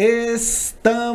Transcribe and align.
Estamos 0.00 1.10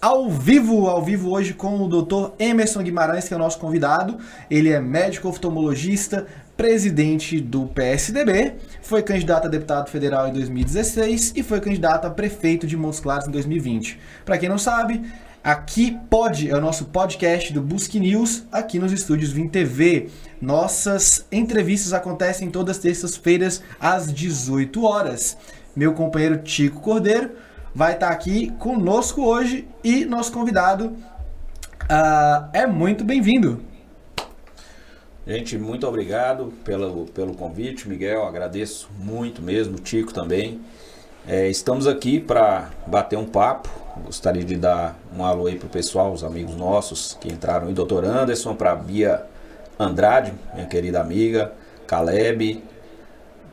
ao 0.00 0.30
vivo, 0.30 0.86
ao 0.86 1.02
vivo 1.02 1.32
hoje 1.32 1.52
com 1.52 1.82
o 1.82 1.88
Dr. 1.88 2.34
Emerson 2.38 2.84
Guimarães, 2.84 3.26
que 3.26 3.34
é 3.34 3.36
o 3.36 3.40
nosso 3.40 3.58
convidado. 3.58 4.16
Ele 4.48 4.68
é 4.68 4.78
médico 4.78 5.26
oftalmologista, 5.28 6.24
presidente 6.56 7.40
do 7.40 7.66
PSDB, 7.66 8.54
foi 8.80 9.02
candidato 9.02 9.46
a 9.46 9.50
deputado 9.50 9.90
federal 9.90 10.28
em 10.28 10.32
2016 10.32 11.32
e 11.34 11.42
foi 11.42 11.60
candidato 11.60 12.06
a 12.06 12.10
prefeito 12.10 12.64
de 12.64 12.76
Montes 12.76 13.00
Claros 13.00 13.26
em 13.26 13.32
2020. 13.32 13.98
Para 14.24 14.38
quem 14.38 14.48
não 14.48 14.58
sabe, 14.58 15.02
aqui 15.42 15.98
pode 16.08 16.48
é 16.48 16.54
o 16.54 16.60
nosso 16.60 16.84
podcast 16.84 17.52
do 17.52 17.60
Busque 17.60 17.98
News 17.98 18.44
aqui 18.52 18.78
nos 18.78 18.92
estúdios 18.92 19.32
Vim 19.32 19.48
TV. 19.48 20.10
Nossas 20.40 21.26
entrevistas 21.32 21.92
acontecem 21.92 22.52
todas 22.52 22.78
terças-feiras 22.78 23.60
às 23.80 24.12
18 24.12 24.84
horas. 24.84 25.36
Meu 25.74 25.94
companheiro 25.94 26.38
Tico 26.38 26.80
Cordeiro 26.80 27.30
vai 27.74 27.94
estar 27.94 28.10
aqui 28.10 28.50
conosco 28.58 29.22
hoje 29.22 29.66
e 29.82 30.04
nosso 30.04 30.30
convidado 30.30 30.88
uh, 31.84 32.48
é 32.52 32.66
muito 32.66 33.02
bem-vindo. 33.04 33.58
Gente, 35.26 35.56
muito 35.56 35.86
obrigado 35.86 36.52
pelo, 36.62 37.06
pelo 37.06 37.32
convite, 37.34 37.88
Miguel. 37.88 38.26
Agradeço 38.26 38.90
muito 38.98 39.40
mesmo, 39.40 39.76
Tico 39.78 40.12
também. 40.12 40.60
É, 41.26 41.48
estamos 41.48 41.86
aqui 41.86 42.20
para 42.20 42.68
bater 42.86 43.18
um 43.18 43.24
papo. 43.24 43.70
Gostaria 44.04 44.44
de 44.44 44.56
dar 44.56 44.98
um 45.16 45.24
alô 45.24 45.46
aí 45.46 45.58
pro 45.58 45.70
pessoal, 45.70 46.12
os 46.12 46.22
amigos 46.22 46.54
nossos 46.54 47.16
que 47.18 47.28
entraram 47.28 47.68
aí, 47.68 47.72
doutor 47.72 48.04
Anderson, 48.04 48.54
para 48.54 48.74
Bia 48.74 49.24
Andrade, 49.78 50.34
minha 50.52 50.66
querida 50.66 51.00
amiga, 51.00 51.52
Caleb, 51.86 52.62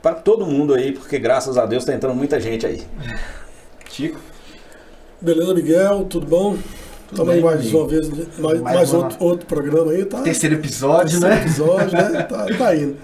para 0.02 0.16
todo 0.16 0.46
mundo 0.46 0.74
aí, 0.74 0.92
porque 0.92 1.18
graças 1.20 1.58
a 1.58 1.66
Deus 1.66 1.84
está 1.84 1.94
entrando 1.94 2.16
muita 2.16 2.40
gente 2.40 2.66
aí. 2.66 2.82
Tico. 3.90 4.20
Beleza, 5.22 5.54
Miguel, 5.54 6.06
tudo 6.06 6.26
bom? 6.26 6.58
Aí 7.28 7.42
mais 7.42 7.74
uma 7.74 7.88
vez, 7.88 8.08
mais, 8.08 8.62
mais, 8.62 8.62
mais 8.62 8.94
outro, 8.94 9.18
outro 9.20 9.46
programa 9.48 9.92
aí, 9.92 10.06
tá? 10.06 10.22
Terceiro 10.22 10.56
episódio, 10.56 11.20
Terceiro 11.20 11.36
né? 11.36 11.42
episódio, 11.42 11.98
né? 11.98 12.24
Tá, 12.30 12.46
tá 12.58 12.76
indo. 12.76 12.96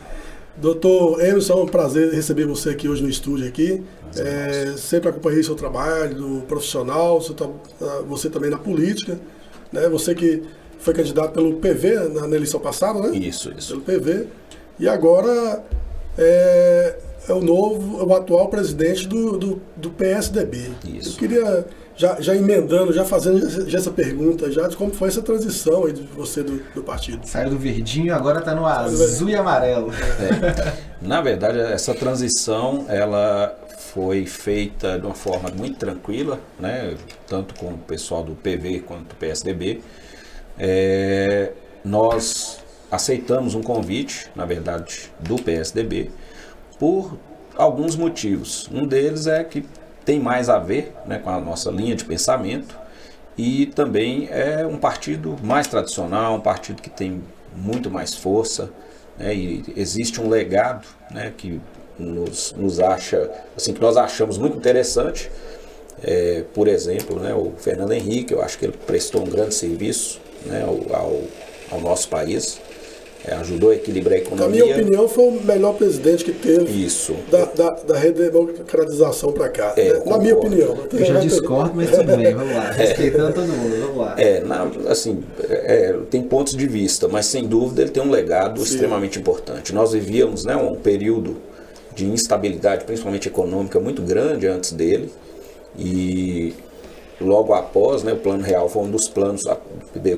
Doutor 0.57 1.21
Emerson, 1.21 1.53
é 1.53 1.63
um 1.63 1.65
prazer 1.65 2.13
receber 2.13 2.45
você 2.45 2.69
aqui 2.69 2.87
hoje 2.87 3.03
no 3.03 3.09
estúdio 3.09 3.47
aqui. 3.47 3.83
É, 4.15 4.75
sempre 4.77 5.09
acompanhei 5.09 5.43
seu 5.43 5.55
trabalho 5.55 6.15
do 6.15 6.41
profissional, 6.43 7.19
você, 7.19 7.33
tá, 7.33 7.45
ah, 7.81 8.03
você 8.07 8.29
também 8.29 8.49
na 8.49 8.57
política, 8.57 9.19
né? 9.73 9.89
Você 9.89 10.15
que 10.15 10.43
foi 10.79 10.93
candidato 10.93 11.33
pelo 11.33 11.55
PV 11.55 12.09
na, 12.13 12.27
na 12.27 12.35
eleição 12.35 12.59
passada, 12.59 12.99
né? 13.01 13.17
Isso, 13.17 13.51
isso. 13.57 13.81
Pelo 13.81 13.99
PV. 13.99 14.27
E 14.79 14.87
agora 14.87 15.61
é, 16.17 16.95
é 17.27 17.33
o 17.33 17.41
novo, 17.41 18.01
é 18.01 18.03
o 18.03 18.13
atual 18.13 18.47
presidente 18.49 19.07
do, 19.07 19.37
do, 19.37 19.61
do 19.75 19.89
PSDB. 19.91 20.71
Isso. 20.87 21.11
Eu 21.11 21.17
queria 21.17 21.65
já, 21.95 22.19
já 22.19 22.35
emendando, 22.35 22.91
já 22.91 23.05
fazendo 23.05 23.69
já 23.69 23.77
essa 23.77 23.91
pergunta, 23.91 24.51
já 24.51 24.67
de 24.67 24.75
como 24.75 24.93
foi 24.93 25.07
essa 25.07 25.21
transição 25.21 25.85
aí 25.85 25.93
de 25.93 26.03
você 26.03 26.43
do, 26.43 26.61
do 26.73 26.83
partido. 26.83 27.25
Saiu 27.25 27.51
do 27.51 27.57
verdinho, 27.57 28.13
agora 28.13 28.39
está 28.39 28.53
no 28.53 28.65
azul 28.65 29.29
e 29.29 29.35
amarelo. 29.35 29.91
É. 29.93 30.73
Na 31.01 31.21
verdade, 31.21 31.59
essa 31.59 31.93
transição 31.93 32.85
ela 32.89 33.57
foi 33.93 34.25
feita 34.25 34.99
de 34.99 35.05
uma 35.05 35.15
forma 35.15 35.49
muito 35.51 35.77
tranquila, 35.77 36.39
né? 36.59 36.95
tanto 37.27 37.55
com 37.55 37.67
o 37.67 37.77
pessoal 37.77 38.23
do 38.23 38.35
PV 38.35 38.81
quanto 38.81 39.09
do 39.09 39.15
PSDB. 39.15 39.81
É, 40.59 41.53
nós 41.83 42.59
aceitamos 42.95 43.55
um 43.55 43.61
convite, 43.61 44.29
na 44.35 44.45
verdade, 44.45 45.11
do 45.19 45.35
PSDB, 45.35 46.11
por 46.79 47.17
alguns 47.55 47.95
motivos. 47.95 48.69
Um 48.71 48.85
deles 48.85 49.27
é 49.27 49.43
que 49.43 49.65
tem 50.03 50.19
mais 50.19 50.49
a 50.49 50.59
ver 50.59 50.93
né, 51.05 51.19
com 51.19 51.29
a 51.29 51.39
nossa 51.39 51.71
linha 51.71 51.95
de 51.95 52.05
pensamento 52.05 52.77
e 53.37 53.65
também 53.67 54.27
é 54.31 54.65
um 54.65 54.77
partido 54.77 55.35
mais 55.43 55.67
tradicional, 55.67 56.35
um 56.35 56.41
partido 56.41 56.81
que 56.81 56.89
tem 56.89 57.21
muito 57.55 57.89
mais 57.89 58.13
força 58.13 58.69
né, 59.17 59.33
e 59.35 59.63
existe 59.75 60.21
um 60.21 60.29
legado 60.29 60.85
né, 61.11 61.33
que 61.35 61.59
nos, 61.97 62.53
nos 62.53 62.79
acha, 62.79 63.31
assim, 63.55 63.73
que 63.73 63.81
nós 63.81 63.97
achamos 63.97 64.37
muito 64.37 64.57
interessante. 64.57 65.31
É, 66.03 66.43
por 66.53 66.67
exemplo, 66.67 67.19
né, 67.19 67.33
o 67.33 67.53
Fernando 67.57 67.93
Henrique, 67.93 68.33
eu 68.33 68.41
acho 68.41 68.57
que 68.57 68.65
ele 68.65 68.77
prestou 68.85 69.21
um 69.21 69.29
grande 69.29 69.55
serviço 69.55 70.19
né, 70.45 70.63
ao, 70.63 70.95
ao, 70.95 71.21
ao 71.71 71.81
nosso 71.81 72.09
país 72.09 72.61
é, 73.27 73.33
ajudou 73.35 73.71
a 73.71 73.75
equilibrar 73.75 74.13
a 74.13 74.17
economia. 74.17 74.59
Na 74.59 74.65
minha 74.65 74.77
opinião, 74.77 75.09
foi 75.09 75.27
o 75.27 75.31
melhor 75.43 75.73
presidente 75.73 76.23
que 76.23 76.31
teve 76.31 76.85
Isso. 76.85 77.15
da, 77.31 77.45
da, 77.45 77.69
da 77.71 77.97
redemocratização 77.97 79.31
para 79.31 79.49
cá. 79.49 79.73
É, 79.75 79.93
né? 79.93 80.01
Na 80.05 80.17
minha 80.19 80.35
opinião. 80.35 80.77
Eu 80.91 81.05
já 81.05 81.19
discordo, 81.19 81.71
mas 81.73 81.89
tudo 81.89 82.15
bem, 82.17 82.35
vamos 82.35 82.55
lá. 82.55 82.71
Respeitando 82.71 83.33
todo 83.33 83.47
mundo, 83.47 83.81
vamos 83.81 83.97
lá. 83.97 84.15
É, 84.17 84.41
na, 84.41 84.69
assim, 84.89 85.23
é, 85.49 85.95
tem 86.11 86.21
pontos 86.21 86.55
de 86.55 86.67
vista, 86.67 87.07
mas 87.07 87.25
sem 87.25 87.47
dúvida 87.47 87.81
ele 87.81 87.91
tem 87.91 88.03
um 88.03 88.11
legado 88.11 88.59
Sim. 88.59 88.73
extremamente 88.73 89.17
importante. 89.17 89.73
Nós 89.73 89.93
vivíamos 89.93 90.45
né, 90.45 90.55
um 90.55 90.75
período 90.75 91.37
de 91.95 92.05
instabilidade, 92.05 92.85
principalmente 92.85 93.27
econômica, 93.27 93.79
muito 93.79 94.01
grande 94.03 94.47
antes 94.47 94.71
dele. 94.71 95.11
E 95.77 96.53
logo 97.19 97.53
após, 97.53 98.03
né, 98.03 98.13
o 98.13 98.17
Plano 98.17 98.43
Real 98.43 98.69
foi 98.69 98.83
um 98.83 98.91
dos 98.91 99.07
planos 99.07 99.43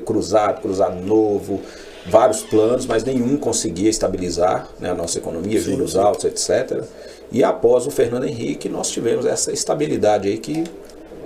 cruzado, 0.04 0.60
cruzado 0.60 1.00
novo, 1.04 1.60
vários 2.06 2.42
planos, 2.42 2.86
mas 2.86 3.04
nenhum 3.04 3.36
conseguia 3.36 3.90
estabilizar 3.90 4.68
né, 4.78 4.90
a 4.90 4.94
nossa 4.94 5.18
economia, 5.18 5.60
sim, 5.60 5.72
juros 5.72 5.92
sim. 5.92 5.98
altos, 5.98 6.24
etc. 6.24 6.84
E 7.30 7.44
após 7.44 7.86
o 7.86 7.90
Fernando 7.90 8.24
Henrique, 8.24 8.68
nós 8.68 8.90
tivemos 8.90 9.26
essa 9.26 9.52
estabilidade 9.52 10.28
aí 10.28 10.38
que 10.38 10.64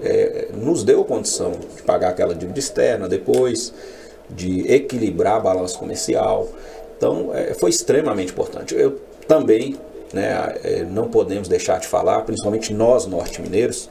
é, 0.02 0.48
nos 0.54 0.82
deu 0.82 1.04
condição 1.04 1.52
de 1.52 1.82
pagar 1.82 2.10
aquela 2.10 2.34
dívida 2.34 2.58
externa 2.58 3.08
depois, 3.08 3.72
de 4.28 4.72
equilibrar 4.72 5.36
a 5.36 5.40
balança 5.40 5.78
comercial. 5.78 6.48
Então, 6.96 7.30
é, 7.32 7.54
foi 7.54 7.70
extremamente 7.70 8.32
importante. 8.32 8.74
Eu 8.74 8.98
também 9.28 9.76
né, 10.12 10.54
é, 10.62 10.84
não 10.84 11.08
podemos 11.08 11.48
deixar 11.48 11.78
de 11.78 11.86
falar, 11.86 12.22
principalmente 12.22 12.72
nós 12.72 13.06
norte-mineiros, 13.06 13.88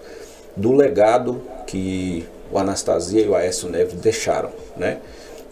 do 0.55 0.73
legado 0.73 1.41
que 1.65 2.25
o 2.51 2.57
Anastasia 2.57 3.21
e 3.21 3.29
o 3.29 3.35
Aécio 3.35 3.69
Neves 3.69 3.93
deixaram. 3.95 4.49
Né? 4.75 4.99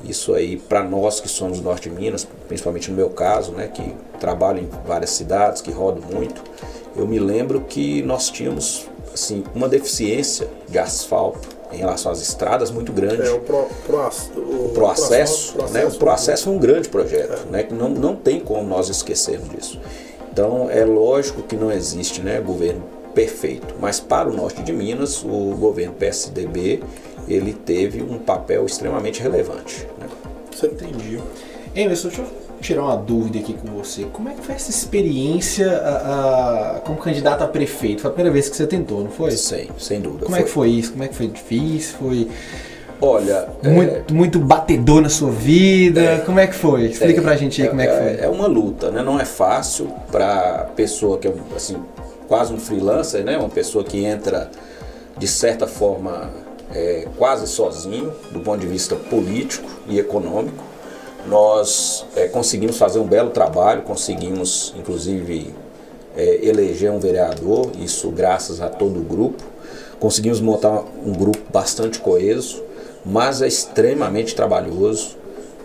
Isso 0.04 0.34
aí, 0.34 0.58
para 0.58 0.84
nós 0.84 1.20
que 1.20 1.28
somos 1.28 1.60
do 1.60 1.64
Norte 1.64 1.90
de 1.90 1.96
Minas, 1.96 2.28
principalmente 2.48 2.90
no 2.90 2.96
meu 2.96 3.10
caso, 3.10 3.52
né, 3.52 3.68
que 3.68 3.94
trabalho 4.20 4.60
em 4.60 4.70
várias 4.88 5.10
cidades, 5.12 5.62
que 5.62 5.72
rodo 5.72 6.02
muito, 6.14 6.42
eu 6.96 7.06
me 7.06 7.20
lembro 7.20 7.62
que 7.62 8.02
nós 8.04 8.30
tínhamos 8.30 8.88
assim, 9.14 9.44
uma 9.54 9.68
deficiência 9.68 10.48
de 10.68 10.80
asfalto 10.80 11.60
em 11.72 11.78
relação 11.78 12.12
às 12.12 12.22
estradas 12.22 12.72
muito 12.72 12.92
grande. 12.92 13.28
É, 13.28 13.32
o, 13.32 13.40
pro, 13.42 13.68
pro, 13.86 14.10
o, 14.38 14.66
o 14.66 14.70
processo, 14.74 15.54
pro 15.54 15.70
né, 15.70 15.86
o 15.86 15.92
processo 15.92 16.50
é 16.50 16.52
um 16.52 16.58
grande 16.58 16.90
projeto, 16.90 17.46
é. 17.48 17.52
né, 17.52 17.64
que 17.64 17.74
não, 17.74 17.90
não 17.90 18.16
tem 18.16 18.40
como 18.40 18.68
nós 18.68 18.90
esquecermos 18.90 19.50
disso. 19.50 19.80
Então 20.32 20.70
é 20.70 20.86
lógico 20.86 21.44
que 21.44 21.56
não 21.56 21.72
existe 21.72 22.22
né, 22.22 22.40
governo 22.40 22.84
perfeito, 23.14 23.76
mas 23.80 24.00
para 24.00 24.30
o 24.30 24.34
norte 24.34 24.62
de 24.62 24.72
Minas, 24.72 25.24
o 25.24 25.56
governo 25.60 25.94
PSDB 25.94 26.82
ele 27.30 27.54
teve 27.54 28.02
um 28.02 28.18
papel 28.18 28.66
extremamente 28.66 29.22
relevante. 29.22 29.88
Né? 30.00 30.08
Você 30.52 30.68
entendi. 30.68 31.20
Emerson, 31.76 32.08
deixa 32.08 32.24
eu 32.24 32.28
tirar 32.60 32.84
uma 32.84 32.98
dúvida 32.98 33.40
aqui 33.40 33.54
com 33.54 33.68
você. 33.70 34.06
Como 34.12 34.30
é 34.30 34.34
que 34.34 34.42
foi 34.42 34.56
essa 34.56 34.70
experiência 34.70 35.72
a, 35.72 36.78
a, 36.78 36.80
como 36.80 36.98
candidato 36.98 37.44
a 37.44 37.48
prefeito? 37.48 38.02
Foi 38.02 38.12
a 38.12 38.14
primeira 38.14 38.34
vez 38.34 38.50
que 38.50 38.56
você 38.56 38.68
tentou, 38.68 39.04
não 39.04 39.12
foi? 39.12 39.32
Sim, 39.32 39.70
sem 39.78 40.02
dúvida. 40.02 40.26
Como 40.26 40.36
foi. 40.36 40.40
é 40.40 40.44
que 40.44 40.52
foi 40.52 40.70
isso? 40.70 40.92
Como 40.92 41.04
é 41.04 41.08
que 41.08 41.16
foi 41.16 41.28
difícil? 41.28 41.96
Foi. 41.98 42.28
Olha. 43.02 43.48
Muito, 43.64 43.94
é... 43.94 44.14
muito 44.14 44.40
batedor 44.40 45.02
na 45.02 45.10
sua 45.10 45.32
vida. 45.32 46.02
É... 46.02 46.18
Como 46.20 46.40
é 46.40 46.48
que 46.48 46.56
foi? 46.56 46.86
Explica 46.86 47.22
é... 47.22 47.24
pra 47.24 47.36
gente 47.36 47.62
aí 47.62 47.70
como 47.70 47.82
é 47.82 47.88
que 47.88 47.96
foi. 47.96 48.26
É 48.26 48.28
uma 48.28 48.48
luta, 48.48 48.92
né? 48.92 49.02
Não 49.02 49.20
é 49.20 49.26
fácil 49.26 49.92
pra 50.12 50.70
pessoa 50.76 51.18
que 51.18 51.28
é 51.28 51.34
assim, 51.56 51.78
quase 52.28 52.54
um 52.54 52.60
freelancer, 52.60 53.24
né? 53.24 53.38
Uma 53.38 53.50
pessoa 53.50 53.84
que 53.84 54.04
entra 54.04 54.50
de 55.18 55.28
certa 55.28 55.68
forma 55.68 56.30
é, 56.74 57.08
quase 57.18 57.48
sozinho 57.48 58.14
do 58.32 58.40
ponto 58.40 58.60
de 58.60 58.68
vista 58.68 58.96
político 58.96 59.70
e 59.88 60.00
econômico. 60.00 60.64
Nós 61.28 62.06
é, 62.16 62.28
conseguimos 62.28 62.78
fazer 62.78 63.00
um 63.00 63.08
belo 63.08 63.32
trabalho, 63.32 63.82
conseguimos 63.82 64.74
inclusive 64.78 65.54
é, 66.16 66.46
eleger 66.46 66.92
um 66.92 67.00
vereador, 67.00 67.72
isso 67.80 68.10
graças 68.12 68.62
a 68.62 68.70
todo 68.70 69.00
o 69.00 69.04
grupo. 69.04 69.44
Conseguimos 70.00 70.40
montar 70.40 70.84
um 71.06 71.12
grupo 71.12 71.42
bastante 71.52 72.00
coeso, 72.00 72.64
mas 73.06 73.42
é 73.42 73.48
extremamente 73.48 74.34
trabalhoso. 74.34 75.18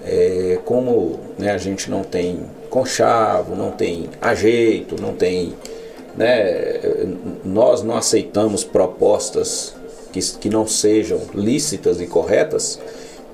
É, 0.05 0.59
como 0.65 1.21
né, 1.39 1.51
a 1.53 1.59
gente 1.59 1.91
não 1.91 2.03
tem 2.03 2.41
conchavo, 2.69 3.55
não 3.55 3.71
tem 3.71 4.11
ajeito, 4.21 5.01
não 5.01 5.15
tem. 5.15 5.55
Né, 6.17 6.81
nós 7.45 7.83
não 7.83 7.97
aceitamos 7.97 8.63
propostas 8.65 9.75
que, 10.15 10.21
que 10.39 10.49
não 10.49 10.65
sejam 10.65 11.21
lícitas 11.35 12.01
e 12.01 12.07
corretas. 12.07 12.81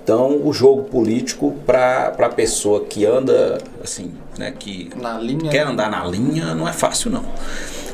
Então, 0.03 0.41
o 0.43 0.53
jogo 0.53 0.85
político 0.85 1.55
para 1.67 2.15
a 2.19 2.29
pessoa 2.31 2.85
que 2.85 3.05
anda 3.05 3.59
assim, 3.85 4.13
né, 4.39 4.53
que 4.59 4.91
linha, 5.21 5.51
quer 5.51 5.67
andar 5.67 5.91
na 5.91 6.05
linha, 6.07 6.55
não 6.55 6.67
é 6.67 6.73
fácil 6.73 7.11
não. 7.11 7.25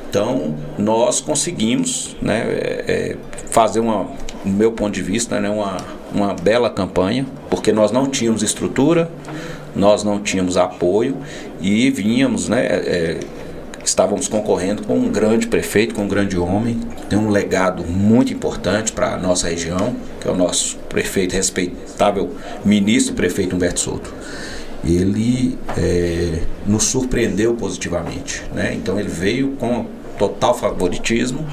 Então, 0.09 0.55
nós 0.79 1.21
conseguimos 1.21 2.17
né, 2.23 2.45
é, 2.49 2.85
é, 2.87 3.17
fazer 3.51 3.81
uma, 3.81 4.05
do 4.45 4.51
meu 4.51 4.71
ponto 4.71 4.95
de 4.95 5.03
vista, 5.03 5.41
né, 5.41 5.51
uma, 5.51 5.79
uma 6.15 6.33
bela 6.33 6.71
campanha, 6.71 7.27
porque 7.51 7.73
nós 7.73 7.91
não 7.91 8.09
tínhamos 8.09 8.43
estrutura, 8.43 9.11
nós 9.75 10.05
não 10.05 10.21
tínhamos 10.21 10.57
apoio 10.57 11.17
e 11.61 11.91
vínhamos, 11.91 12.49
né, 12.49 12.65
é, 12.65 13.21
estávamos 13.89 14.29
concorrendo 14.29 14.83
com 14.83 14.99
um 14.99 15.11
grande 15.11 15.47
prefeito, 15.47 15.95
com 15.95 16.03
um 16.03 16.09
grande 16.09 16.37
homem, 16.37 16.81
tem 17.09 17.19
um 17.19 17.31
legado 17.31 17.85
muito 17.85 18.33
importante 18.33 18.93
para 18.93 19.15
a 19.15 19.17
nossa 19.17 19.49
região, 19.49 19.95
que 20.21 20.29
é 20.29 20.31
o 20.31 20.37
nosso 20.37 20.77
prefeito, 20.89 21.35
respeitável 21.35 22.35
ministro 22.65 23.15
prefeito 23.15 23.55
Humberto 23.55 23.81
Souto. 23.81 24.13
Ele 24.85 25.59
é, 25.77 26.43
nos 26.67 26.85
surpreendeu 26.85 27.55
positivamente, 27.55 28.43
né? 28.55 28.75
então 28.75 28.99
ele 28.99 29.09
veio 29.09 29.53
com 29.53 29.87
total 30.19 30.57
favoritismo 30.57 31.47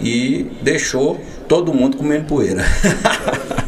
e 0.00 0.50
deixou 0.62 1.20
todo 1.46 1.72
mundo 1.72 1.96
comendo 1.96 2.24
poeira. 2.24 2.64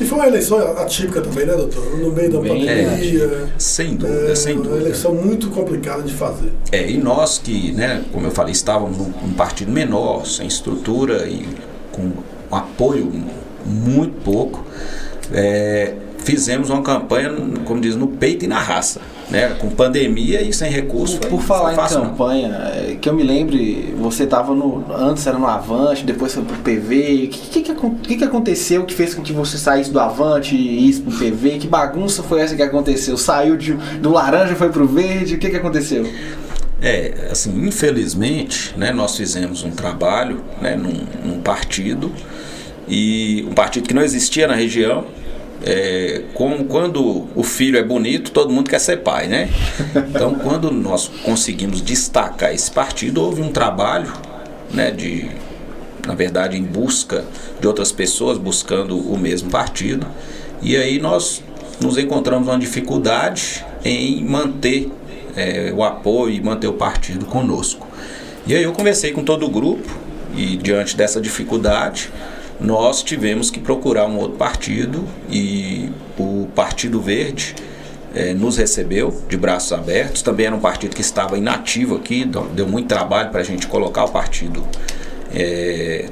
E 0.00 0.04
foi 0.04 0.18
uma 0.18 0.26
eleição 0.26 0.58
atípica 0.78 1.20
também, 1.20 1.44
né, 1.44 1.52
doutor? 1.54 1.98
No 1.98 2.10
meio 2.10 2.32
da 2.32 2.40
Bem, 2.40 2.66
pandemia. 2.66 3.24
É, 3.24 3.46
sem 3.58 3.96
dúvida, 3.96 4.32
é, 4.32 4.34
sem 4.34 4.56
dúvida. 4.56 4.74
Uma 4.74 4.80
eleição 4.80 5.14
muito 5.14 5.50
complicada 5.50 6.02
de 6.02 6.14
fazer. 6.14 6.50
É, 6.72 6.90
e 6.90 6.96
nós 6.96 7.38
que, 7.38 7.72
né, 7.72 8.02
como 8.10 8.26
eu 8.26 8.30
falei, 8.30 8.52
estávamos 8.52 8.96
num, 8.96 9.12
num 9.22 9.34
partido 9.34 9.70
menor, 9.70 10.24
sem 10.26 10.46
estrutura 10.46 11.28
e 11.28 11.46
com 11.92 12.12
apoio 12.50 13.12
muito 13.66 14.22
pouco, 14.22 14.64
é, 15.32 15.94
fizemos 16.24 16.70
uma 16.70 16.82
campanha, 16.82 17.30
como 17.66 17.78
diz, 17.78 17.94
no 17.94 18.08
peito 18.08 18.46
e 18.46 18.48
na 18.48 18.58
raça 18.58 19.00
né? 19.30 19.56
Com 19.58 19.70
pandemia 19.70 20.42
e 20.42 20.52
sem 20.52 20.70
recurso. 20.70 21.18
Por, 21.18 21.30
por 21.30 21.42
falar 21.42 21.72
em 21.72 21.76
campanha, 21.76 22.48
é, 22.48 22.96
que 23.00 23.08
eu 23.08 23.14
me 23.14 23.22
lembre, 23.22 23.94
você 23.96 24.24
estava 24.24 24.54
no. 24.54 24.84
Antes 24.92 25.26
era 25.26 25.38
no 25.38 25.46
Avante, 25.46 26.04
depois 26.04 26.34
foi 26.34 26.42
pro 26.42 26.56
PV. 26.56 27.24
O 27.24 27.28
que, 27.28 27.62
que, 27.62 27.74
que, 28.02 28.16
que, 28.16 28.24
aconteceu 28.24 28.84
que 28.84 28.94
fez 28.94 29.14
com 29.14 29.22
que 29.22 29.32
você 29.32 29.56
saísse 29.56 29.90
do 29.90 30.00
Avante 30.00 30.54
e 30.56 30.88
isso 30.88 31.02
pro 31.02 31.16
PV? 31.16 31.58
Que 31.58 31.68
bagunça 31.68 32.22
foi 32.22 32.40
essa 32.40 32.56
que 32.56 32.62
aconteceu? 32.62 33.16
Saiu 33.16 33.56
de, 33.56 33.74
do 34.00 34.10
laranja 34.10 34.54
foi 34.56 34.70
pro 34.70 34.86
verde? 34.86 35.36
O 35.36 35.38
que, 35.38 35.48
que 35.48 35.56
aconteceu? 35.56 36.06
É, 36.82 37.28
assim, 37.30 37.66
infelizmente, 37.66 38.74
né, 38.76 38.90
nós 38.90 39.14
fizemos 39.14 39.62
um 39.62 39.70
trabalho 39.70 40.42
né, 40.62 40.74
num, 40.76 41.04
num 41.24 41.40
partido 41.40 42.10
e 42.88 43.46
um 43.48 43.52
partido 43.52 43.86
que 43.86 43.92
não 43.92 44.02
existia 44.02 44.48
na 44.48 44.54
região, 44.54 45.04
é, 45.62 46.22
como 46.34 46.64
quando 46.64 47.28
o 47.34 47.42
filho 47.42 47.78
é 47.78 47.82
bonito, 47.82 48.30
todo 48.30 48.52
mundo 48.52 48.70
quer 48.70 48.78
ser 48.80 48.98
pai, 48.98 49.26
né? 49.26 49.50
Então, 50.08 50.34
quando 50.34 50.70
nós 50.70 51.08
conseguimos 51.22 51.82
destacar 51.82 52.54
esse 52.54 52.70
partido, 52.70 53.22
houve 53.22 53.42
um 53.42 53.52
trabalho, 53.52 54.12
né, 54.72 54.90
de, 54.90 55.28
na 56.06 56.14
verdade, 56.14 56.56
em 56.56 56.62
busca 56.62 57.24
de 57.60 57.66
outras 57.66 57.92
pessoas 57.92 58.38
buscando 58.38 58.96
o 58.98 59.18
mesmo 59.18 59.50
partido, 59.50 60.06
e 60.62 60.76
aí 60.76 60.98
nós 60.98 61.42
nos 61.80 61.98
encontramos 61.98 62.48
uma 62.48 62.58
dificuldade 62.58 63.64
em 63.84 64.22
manter 64.24 64.90
é, 65.36 65.72
o 65.74 65.82
apoio 65.82 66.34
e 66.34 66.40
manter 66.40 66.68
o 66.68 66.74
partido 66.74 67.24
conosco. 67.26 67.86
E 68.46 68.54
aí 68.54 68.62
eu 68.62 68.72
conversei 68.72 69.12
com 69.12 69.22
todo 69.22 69.46
o 69.46 69.48
grupo 69.48 69.88
e 70.34 70.56
diante 70.56 70.96
dessa 70.96 71.20
dificuldade 71.20 72.10
nós 72.60 73.02
tivemos 73.02 73.50
que 73.50 73.58
procurar 73.58 74.06
um 74.06 74.18
outro 74.18 74.36
partido 74.36 75.04
e 75.30 75.90
o 76.18 76.46
Partido 76.54 77.00
Verde 77.00 77.54
é, 78.14 78.34
nos 78.34 78.56
recebeu 78.56 79.22
de 79.28 79.36
braços 79.36 79.72
abertos. 79.72 80.20
Também 80.20 80.46
era 80.46 80.54
um 80.54 80.60
partido 80.60 80.94
que 80.94 81.00
estava 81.00 81.38
inativo 81.38 81.96
aqui, 81.96 82.28
deu 82.54 82.68
muito 82.68 82.88
trabalho 82.88 83.30
para 83.30 83.40
a 83.40 83.44
gente 83.44 83.66
colocar 83.66 84.04
o 84.04 84.10
partido 84.10 84.62
é, 85.32 86.08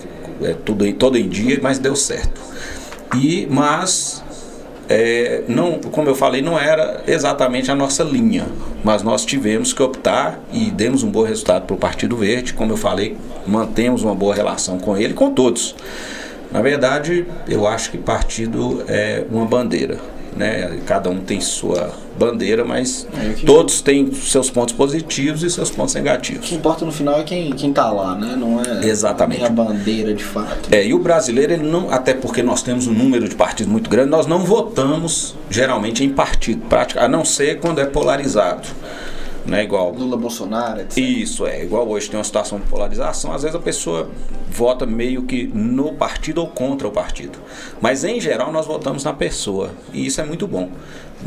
tudo, 0.64 0.90
todo 0.94 1.18
em 1.18 1.28
dia, 1.28 1.58
mas 1.60 1.78
deu 1.78 1.94
certo. 1.94 2.40
E, 3.16 3.46
mas 3.50 4.24
não, 5.46 5.80
como 5.80 6.08
eu 6.08 6.14
falei, 6.14 6.40
não 6.40 6.58
era 6.58 7.02
exatamente 7.06 7.70
a 7.70 7.74
nossa 7.74 8.02
linha, 8.02 8.46
mas 8.82 9.02
nós 9.02 9.22
tivemos 9.22 9.74
que 9.74 9.82
optar 9.82 10.40
e 10.50 10.70
demos 10.70 11.02
um 11.02 11.10
bom 11.10 11.24
resultado 11.24 11.66
para 11.66 11.74
o 11.74 11.78
Partido 11.78 12.16
Verde. 12.16 12.54
Como 12.54 12.72
eu 12.72 12.76
falei, 12.76 13.18
mantemos 13.46 14.02
uma 14.02 14.14
boa 14.14 14.34
relação 14.34 14.78
com 14.78 14.96
ele, 14.96 15.12
com 15.12 15.30
todos. 15.30 15.74
Na 16.50 16.62
verdade, 16.62 17.26
eu 17.48 17.66
acho 17.66 17.90
que 17.90 17.98
partido 17.98 18.82
é 18.88 19.24
uma 19.30 19.44
bandeira. 19.44 19.98
Né? 20.36 20.78
Cada 20.86 21.10
um 21.10 21.18
tem 21.18 21.40
sua 21.40 21.90
bandeira, 22.16 22.64
mas 22.64 23.06
é 23.12 23.44
todos 23.44 23.80
têm 23.80 24.12
seus 24.12 24.48
pontos 24.50 24.72
positivos 24.74 25.42
e 25.42 25.50
seus 25.50 25.70
pontos 25.70 25.94
negativos. 25.94 26.46
O 26.46 26.48
que 26.48 26.54
importa 26.54 26.84
no 26.84 26.92
final 26.92 27.18
é 27.18 27.24
quem, 27.24 27.50
quem 27.52 27.72
tá 27.72 27.90
lá, 27.90 28.14
né? 28.14 28.36
Não 28.36 28.60
é 28.62 28.86
Exatamente. 28.86 29.44
a 29.44 29.48
bandeira 29.48 30.14
de 30.14 30.22
fato. 30.22 30.68
É, 30.70 30.86
e 30.86 30.94
o 30.94 30.98
brasileiro, 30.98 31.54
ele 31.54 31.68
não, 31.68 31.90
até 31.90 32.14
porque 32.14 32.42
nós 32.42 32.62
temos 32.62 32.86
um 32.86 32.92
número 32.92 33.28
de 33.28 33.34
partidos 33.34 33.72
muito 33.72 33.90
grande, 33.90 34.10
nós 34.10 34.26
não 34.26 34.40
votamos 34.40 35.34
geralmente 35.50 36.04
em 36.04 36.10
partido, 36.10 36.62
a 36.96 37.08
não 37.08 37.24
ser 37.24 37.58
quando 37.58 37.80
é 37.80 37.86
polarizado 37.86 38.68
né? 39.48 39.64
Igual 39.64 39.92
Lula 39.92 40.16
Bolsonaro, 40.16 40.80
etc. 40.82 40.98
Isso 40.98 41.46
é, 41.46 41.64
igual 41.64 41.88
hoje 41.88 42.08
tem 42.08 42.18
uma 42.18 42.24
situação 42.24 42.60
de 42.60 42.66
polarização, 42.66 43.32
às 43.32 43.42
vezes 43.42 43.56
a 43.56 43.60
pessoa 43.60 44.08
vota 44.50 44.86
meio 44.86 45.22
que 45.22 45.46
no 45.46 45.94
partido 45.94 46.40
ou 46.40 46.48
contra 46.48 46.86
o 46.86 46.90
partido. 46.90 47.38
Mas 47.80 48.04
em 48.04 48.20
geral 48.20 48.52
nós 48.52 48.66
votamos 48.66 49.02
na 49.02 49.12
pessoa, 49.12 49.70
e 49.92 50.06
isso 50.06 50.20
é 50.20 50.24
muito 50.24 50.46
bom. 50.46 50.70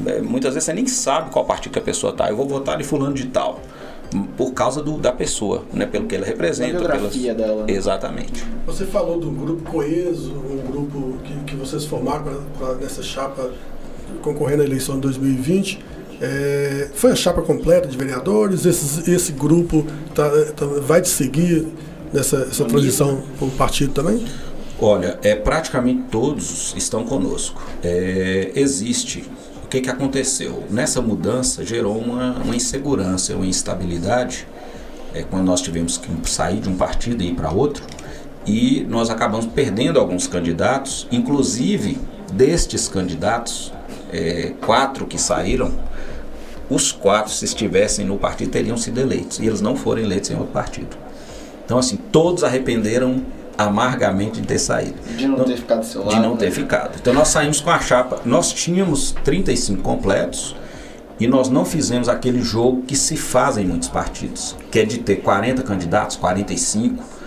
É, 0.05 0.21
muitas 0.21 0.53
vezes 0.53 0.65
você 0.65 0.73
nem 0.73 0.87
sabe 0.87 1.31
qual 1.31 1.43
partido 1.43 1.73
que 1.73 1.79
a 1.79 1.81
pessoa 1.81 2.13
tá. 2.13 2.29
Eu 2.29 2.37
vou 2.37 2.47
votar 2.47 2.79
em 2.79 2.83
fulano 2.83 3.13
de 3.13 3.25
tal 3.25 3.59
por 4.35 4.51
causa 4.53 4.83
do, 4.83 4.97
da 4.97 5.11
pessoa, 5.11 5.63
né? 5.73 5.85
pelo 5.85 6.05
que 6.05 6.15
ele 6.15 6.25
representa. 6.25 6.77
A 6.77 6.79
biografia 6.79 7.33
pelas... 7.33 7.49
dela. 7.49 7.65
Né? 7.65 7.73
Exatamente. 7.73 8.45
Você 8.65 8.85
falou 8.85 9.19
do 9.19 9.31
grupo 9.31 9.69
coeso, 9.71 10.33
um 10.33 10.71
grupo 10.71 11.17
que, 11.23 11.33
que 11.45 11.55
vocês 11.55 11.85
formaram 11.85 12.23
pra, 12.23 12.33
pra, 12.57 12.75
nessa 12.75 13.01
chapa 13.01 13.51
concorrendo 14.21 14.61
à 14.61 14.65
eleição 14.65 14.95
de 14.95 15.01
2020. 15.01 15.79
É, 16.21 16.89
foi 16.93 17.11
a 17.11 17.15
chapa 17.15 17.41
completa 17.41 17.87
de 17.87 17.97
vereadores? 17.97 18.65
Esse, 18.65 19.09
esse 19.11 19.31
grupo 19.31 19.85
tá, 20.13 20.29
tá, 20.55 20.65
vai 20.65 21.01
te 21.01 21.09
seguir 21.09 21.67
nessa 22.13 22.47
essa 22.49 22.65
transição 22.65 23.23
para 23.37 23.47
o 23.47 23.51
partido 23.51 23.91
também? 23.93 24.23
Olha, 24.79 25.19
é, 25.23 25.35
praticamente 25.35 26.03
todos 26.11 26.73
estão 26.77 27.03
conosco. 27.03 27.61
É, 27.83 28.51
existe. 28.55 29.23
O 29.63 29.67
que, 29.67 29.81
que 29.81 29.89
aconteceu? 29.89 30.63
Nessa 30.69 31.01
mudança 31.01 31.65
gerou 31.65 31.97
uma, 31.97 32.33
uma 32.33 32.55
insegurança, 32.55 33.35
uma 33.35 33.45
instabilidade. 33.45 34.47
É, 35.13 35.23
quando 35.23 35.45
nós 35.45 35.61
tivemos 35.61 35.97
que 35.97 36.09
sair 36.29 36.59
de 36.59 36.69
um 36.69 36.75
partido 36.75 37.23
e 37.23 37.29
ir 37.29 37.35
para 37.35 37.51
outro. 37.51 37.83
E 38.45 38.85
nós 38.89 39.09
acabamos 39.09 39.45
perdendo 39.45 39.99
alguns 39.99 40.25
candidatos, 40.25 41.07
inclusive 41.11 41.99
destes 42.33 42.87
candidatos, 42.87 43.71
é, 44.11 44.53
quatro 44.65 45.05
que 45.05 45.19
saíram, 45.19 45.71
os 46.73 46.91
quatro, 46.91 47.31
se 47.31 47.45
estivessem 47.45 48.05
no 48.05 48.17
partido, 48.17 48.51
teriam 48.51 48.77
sido 48.77 48.99
eleitos. 48.99 49.39
E 49.39 49.45
eles 49.45 49.61
não 49.61 49.75
foram 49.75 50.01
eleitos 50.01 50.29
em 50.31 50.35
outro 50.35 50.51
partido. 50.51 50.95
Então, 51.65 51.77
assim, 51.77 51.97
todos 51.97 52.43
arrependeram 52.43 53.23
amargamente 53.57 54.41
de 54.41 54.47
ter 54.47 54.59
saído. 54.59 54.95
De 55.15 55.27
não 55.27 55.35
então, 55.35 55.45
ter 55.45 55.57
ficado 55.57 55.79
do 55.79 55.85
seu 55.85 56.01
lado. 56.01 56.15
De 56.15 56.21
não 56.21 56.31
né? 56.31 56.37
ter 56.37 56.51
ficado. 56.51 56.97
Então, 56.99 57.13
nós 57.13 57.27
saímos 57.27 57.59
com 57.59 57.69
a 57.69 57.79
chapa. 57.79 58.21
Nós 58.25 58.53
tínhamos 58.53 59.13
35 59.23 59.81
completos 59.81 60.55
e 61.19 61.27
nós 61.27 61.49
não 61.49 61.65
fizemos 61.65 62.09
aquele 62.09 62.41
jogo 62.41 62.83
que 62.83 62.95
se 62.95 63.17
faz 63.17 63.57
em 63.57 63.65
muitos 63.65 63.89
partidos, 63.89 64.55
que 64.71 64.79
é 64.79 64.85
de 64.85 64.99
ter 64.99 65.17
40 65.17 65.61
candidatos, 65.63 66.15
45 66.15 67.21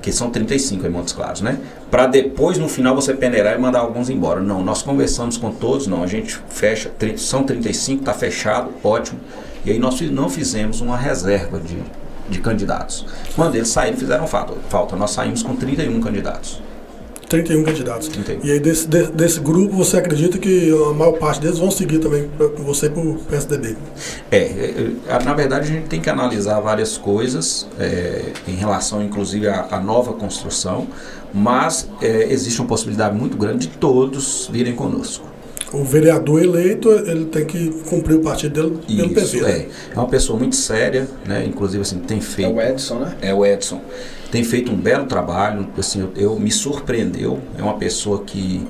que 0.00 0.12
são 0.12 0.30
35 0.30 0.86
em 0.86 0.90
Montes 0.90 1.12
Claros, 1.12 1.40
né? 1.40 1.58
Para 1.90 2.06
depois 2.06 2.58
no 2.58 2.68
final 2.68 2.94
você 2.94 3.14
peneirar 3.14 3.56
e 3.56 3.58
mandar 3.58 3.80
alguns 3.80 4.10
embora. 4.10 4.40
Não, 4.40 4.62
nós 4.62 4.82
conversamos 4.82 5.36
com 5.36 5.50
todos, 5.50 5.86
não, 5.86 6.02
a 6.02 6.06
gente 6.06 6.38
fecha, 6.48 6.92
são 7.16 7.44
35, 7.44 8.00
está 8.00 8.12
fechado, 8.12 8.70
ótimo. 8.84 9.18
E 9.64 9.70
aí 9.70 9.78
nós 9.78 10.00
não 10.00 10.28
fizemos 10.28 10.80
uma 10.80 10.96
reserva 10.96 11.58
de, 11.58 11.78
de 12.28 12.40
candidatos. 12.40 13.06
Quando 13.34 13.54
eles 13.54 13.68
saíram, 13.68 13.96
fizeram 13.96 14.26
falta. 14.26 14.54
falta. 14.68 14.96
Nós 14.96 15.10
saímos 15.10 15.42
com 15.42 15.56
31 15.56 16.00
candidatos. 16.00 16.60
31 17.28 17.62
candidatos. 17.62 18.08
31. 18.08 18.44
E 18.44 18.52
aí 18.52 18.60
desse, 18.60 18.88
desse 18.88 19.40
grupo 19.40 19.76
você 19.76 19.98
acredita 19.98 20.38
que 20.38 20.70
a 20.70 20.94
maior 20.94 21.12
parte 21.12 21.40
deles 21.40 21.58
vão 21.58 21.70
seguir 21.70 21.98
também 21.98 22.28
com 22.38 22.62
você 22.62 22.88
para 22.88 23.02
o 23.02 23.18
PSDB? 23.18 23.76
É, 24.30 24.38
é, 24.38 24.92
é, 25.06 25.24
na 25.24 25.34
verdade 25.34 25.70
a 25.70 25.72
gente 25.72 25.88
tem 25.88 26.00
que 26.00 26.08
analisar 26.08 26.58
várias 26.60 26.96
coisas 26.96 27.68
é, 27.78 28.32
em 28.46 28.54
relação 28.54 29.02
inclusive 29.02 29.46
à, 29.46 29.68
à 29.70 29.80
nova 29.80 30.14
construção, 30.14 30.86
mas 31.32 31.88
é, 32.00 32.32
existe 32.32 32.60
uma 32.60 32.68
possibilidade 32.68 33.16
muito 33.16 33.36
grande 33.36 33.66
de 33.66 33.76
todos 33.76 34.48
virem 34.50 34.74
conosco. 34.74 35.28
O 35.70 35.84
vereador 35.84 36.42
eleito, 36.42 36.90
ele 36.90 37.26
tem 37.26 37.44
que 37.44 37.68
cumprir 37.90 38.16
o 38.16 38.20
partido 38.20 38.54
dele 38.54 38.78
pelo 38.86 39.22
Isso, 39.22 39.36
PV. 39.36 39.44
É. 39.44 39.68
é 39.94 39.98
uma 39.98 40.08
pessoa 40.08 40.38
muito 40.38 40.56
séria, 40.56 41.06
né? 41.26 41.44
Inclusive 41.46 41.82
assim, 41.82 41.98
tem 41.98 42.22
feito. 42.22 42.50
É 42.50 42.54
o 42.54 42.72
Edson, 42.72 43.00
né? 43.00 43.16
É 43.20 43.34
o 43.34 43.44
Edson 43.44 43.82
tem 44.30 44.44
feito 44.44 44.70
um 44.70 44.76
belo 44.76 45.06
trabalho, 45.06 45.68
assim, 45.78 46.00
eu, 46.00 46.12
eu, 46.14 46.38
me 46.38 46.50
surpreendeu, 46.50 47.40
é 47.56 47.62
uma 47.62 47.78
pessoa 47.78 48.24
que, 48.24 48.66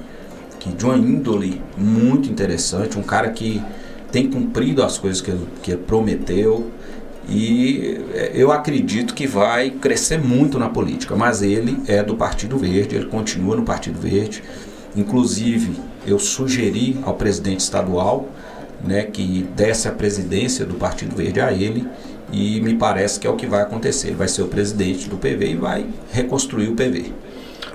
que 0.61 0.71
de 0.71 0.85
uma 0.85 0.97
índole 0.97 1.61
muito 1.77 2.31
interessante, 2.31 2.99
um 2.99 3.03
cara 3.03 3.31
que 3.31 3.63
tem 4.13 4.31
cumprido 4.31 4.83
as 4.83 4.99
coisas 4.99 5.21
que 5.21 5.33
que 5.63 5.77
prometeu 5.77 6.71
E 7.29 8.01
é, 8.15 8.33
eu 8.35 8.51
acredito 8.51 9.13
que 9.15 9.27
vai 9.27 9.71
crescer 9.71 10.19
muito 10.19 10.59
na 10.59 10.69
política, 10.69 11.15
mas 11.15 11.43
ele 11.43 11.83
é 11.87 12.03
do 12.03 12.17
Partido 12.17 12.57
Verde, 12.57 12.97
ele 12.97 13.07
continua 13.07 13.55
no 13.55 13.65
Partido 13.65 14.01
Verde. 14.01 14.43
Inclusive, 14.97 15.73
eu 16.07 16.19
sugeri 16.19 16.99
ao 17.05 17.15
presidente 17.15 17.61
estadual 17.61 18.31
né, 18.83 19.03
que 19.03 19.47
desse 19.55 19.89
a 19.89 19.93
presidência 19.93 20.65
do 20.65 20.75
Partido 20.75 21.15
Verde 21.15 21.41
a 21.41 21.53
ele 21.53 21.87
e 22.33 22.61
me 22.61 22.75
parece 22.75 23.19
que 23.19 23.27
é 23.27 23.31
o 23.31 23.37
que 23.37 23.47
vai 23.47 23.63
acontecer. 23.63 24.09
Ele 24.09 24.17
vai 24.17 24.29
ser 24.29 24.43
o 24.43 24.49
presidente 24.49 25.09
do 25.09 25.17
PV 25.17 25.51
e 25.51 25.57
vai 25.57 25.87
reconstruir 26.11 26.69
o 26.69 26.75
PV. 26.75 27.13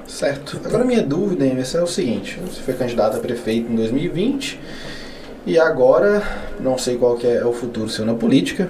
Certo. 0.08 0.60
Agora 0.64 0.84
minha 0.84 1.02
dúvida, 1.02 1.46
Emerson, 1.46 1.80
é 1.80 1.84
o 1.84 1.88
seguinte: 1.88 2.40
você 2.40 2.62
foi 2.62 2.74
candidato 2.74 3.18
a 3.18 3.20
prefeito 3.20 3.72
em 3.72 3.76
2020 3.76 4.60
e 5.46 5.58
agora 5.58 6.22
não 6.60 6.78
sei 6.78 6.98
qual 6.98 7.16
que 7.16 7.28
é 7.28 7.44
o 7.44 7.52
futuro 7.52 7.90
seu 7.90 8.06
na 8.06 8.14
política. 8.14 8.70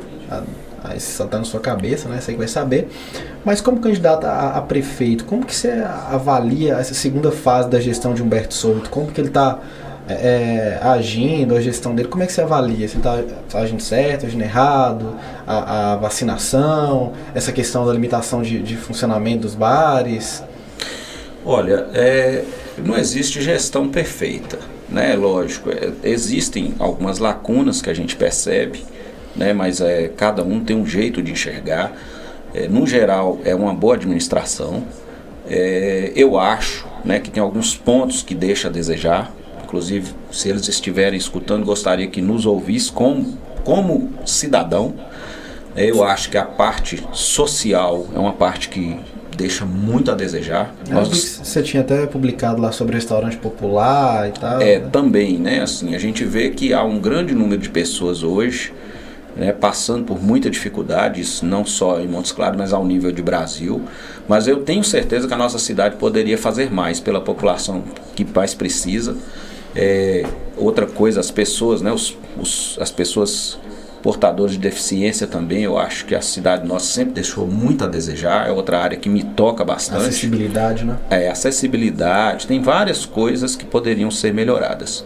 Aí 0.83 0.99
só 0.99 1.25
está 1.25 1.37
na 1.37 1.45
sua 1.45 1.59
cabeça, 1.59 2.09
né? 2.09 2.19
Você 2.19 2.33
que 2.33 2.37
vai 2.37 2.47
saber. 2.47 2.89
Mas 3.45 3.61
como 3.61 3.79
candidato 3.79 4.25
a, 4.25 4.57
a, 4.57 4.61
prefeito, 4.61 5.23
como 5.23 5.45
que 5.45 5.55
você 5.55 5.69
avalia 6.09 6.73
essa 6.75 6.93
segunda 6.93 7.31
fase 7.31 7.69
da 7.69 7.79
gestão 7.79 8.13
de 8.13 8.21
Humberto 8.21 8.53
Souto? 8.53 8.89
Como 8.89 9.11
que 9.11 9.21
ele 9.21 9.29
está 9.29 9.59
é, 10.07 10.13
é, 10.13 10.79
agindo, 10.81 11.55
a 11.55 11.61
gestão 11.61 11.95
dele, 11.95 12.09
como 12.09 12.23
é 12.23 12.25
que 12.25 12.33
você 12.33 12.41
avalia? 12.41 12.87
Se 12.87 12.97
está 12.97 13.23
tá 13.49 13.59
agindo 13.59 13.81
certo, 13.81 14.25
agindo 14.25 14.43
errado, 14.43 15.15
a, 15.47 15.93
a, 15.93 15.95
vacinação, 15.95 17.13
essa 17.33 17.53
questão 17.53 17.85
da 17.85 17.93
limitação 17.93 18.41
de, 18.41 18.61
de 18.61 18.75
funcionamento 18.75 19.43
dos 19.43 19.55
bares? 19.55 20.43
Olha, 21.45 21.87
é, 21.93 22.43
não 22.77 22.97
existe 22.97 23.41
gestão 23.41 23.87
perfeita, 23.87 24.59
né? 24.89 25.15
Lógico, 25.15 25.69
é, 25.69 25.91
existem 26.03 26.73
algumas 26.79 27.19
lacunas 27.19 27.81
que 27.81 27.89
a 27.89 27.93
gente 27.93 28.17
percebe, 28.17 28.83
né? 29.33 29.53
Mas 29.53 29.79
é, 29.79 30.09
cada 30.09 30.43
um 30.43 30.59
tem 30.59 30.75
um 30.75 30.85
jeito 30.85 31.21
de 31.21 31.31
enxergar. 31.31 31.93
É, 32.53 32.67
no 32.67 32.85
geral, 32.85 33.39
é 33.45 33.55
uma 33.55 33.73
boa 33.73 33.95
administração. 33.95 34.83
É, 35.49 36.11
eu 36.13 36.37
acho, 36.37 36.85
né, 37.05 37.19
que 37.19 37.31
tem 37.31 37.41
alguns 37.41 37.75
pontos 37.75 38.21
que 38.21 38.35
deixa 38.35 38.67
a 38.67 38.71
desejar, 38.71 39.33
Inclusive, 39.73 40.13
se 40.31 40.49
eles 40.49 40.67
estiverem 40.67 41.17
escutando, 41.17 41.65
gostaria 41.65 42.05
que 42.05 42.21
nos 42.21 42.45
ouvisse 42.45 42.91
como, 42.91 43.35
como 43.63 44.11
cidadão. 44.23 44.93
Eu 45.75 46.03
acho 46.03 46.29
que 46.29 46.37
a 46.37 46.45
parte 46.45 47.03
social 47.11 48.05
é 48.13 48.19
uma 48.19 48.33
parte 48.33 48.69
que 48.69 48.99
deixa 49.35 49.65
muito 49.65 50.11
a 50.11 50.13
desejar. 50.13 50.75
Nós... 50.87 51.07
Você 51.43 51.63
tinha 51.63 51.81
até 51.81 52.05
publicado 52.05 52.61
lá 52.61 52.71
sobre 52.71 52.93
restaurante 52.93 53.35
popular 53.37 54.29
e 54.29 54.31
tal. 54.33 54.61
É, 54.61 54.77
né? 54.77 54.89
também, 54.91 55.39
né? 55.39 55.63
Assim, 55.63 55.95
a 55.95 55.97
gente 55.97 56.23
vê 56.23 56.51
que 56.51 56.71
há 56.71 56.83
um 56.83 56.99
grande 56.99 57.33
número 57.33 57.59
de 57.59 57.69
pessoas 57.69 58.21
hoje 58.21 58.71
né, 59.35 59.51
passando 59.51 60.05
por 60.05 60.21
muita 60.21 60.51
dificuldade, 60.51 61.19
isso 61.19 61.43
não 61.43 61.65
só 61.65 61.99
em 61.99 62.07
Montes 62.07 62.31
Claros, 62.31 62.55
mas 62.55 62.71
ao 62.71 62.85
nível 62.85 63.11
de 63.11 63.23
Brasil. 63.23 63.81
Mas 64.27 64.47
eu 64.47 64.61
tenho 64.61 64.83
certeza 64.83 65.27
que 65.27 65.33
a 65.33 65.37
nossa 65.37 65.57
cidade 65.57 65.95
poderia 65.95 66.37
fazer 66.37 66.71
mais 66.71 66.99
pela 66.99 67.19
população 67.19 67.83
que 68.15 68.23
mais 68.23 68.53
precisa. 68.53 69.17
É, 69.75 70.25
outra 70.57 70.85
coisa, 70.85 71.19
as 71.19 71.31
pessoas, 71.31 71.81
né, 71.81 71.91
os, 71.91 72.15
os, 72.39 72.77
as 72.79 72.91
pessoas 72.91 73.59
portadores 74.03 74.53
de 74.53 74.59
deficiência 74.59 75.25
também, 75.25 75.63
eu 75.63 75.77
acho 75.77 76.05
que 76.05 76.13
a 76.13 76.21
cidade 76.21 76.67
nossa 76.67 76.85
sempre 76.85 77.13
deixou 77.13 77.47
muito 77.47 77.85
a 77.85 77.87
desejar, 77.87 78.49
é 78.49 78.51
outra 78.51 78.79
área 78.79 78.97
que 78.97 79.07
me 79.07 79.23
toca 79.23 79.63
bastante. 79.63 80.01
Acessibilidade, 80.01 80.83
né? 80.83 80.97
É, 81.09 81.29
acessibilidade, 81.29 82.45
tem 82.45 82.61
várias 82.61 83.05
coisas 83.05 83.55
que 83.55 83.65
poderiam 83.65 84.11
ser 84.11 84.33
melhoradas. 84.33 85.05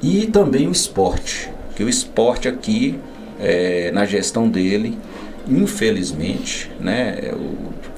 E 0.00 0.28
também 0.28 0.68
o 0.68 0.70
esporte, 0.70 1.50
que 1.74 1.82
o 1.82 1.88
esporte 1.88 2.46
aqui, 2.48 3.00
é, 3.40 3.90
na 3.90 4.04
gestão 4.04 4.48
dele, 4.48 4.96
infelizmente, 5.48 6.70
né, 6.78 7.32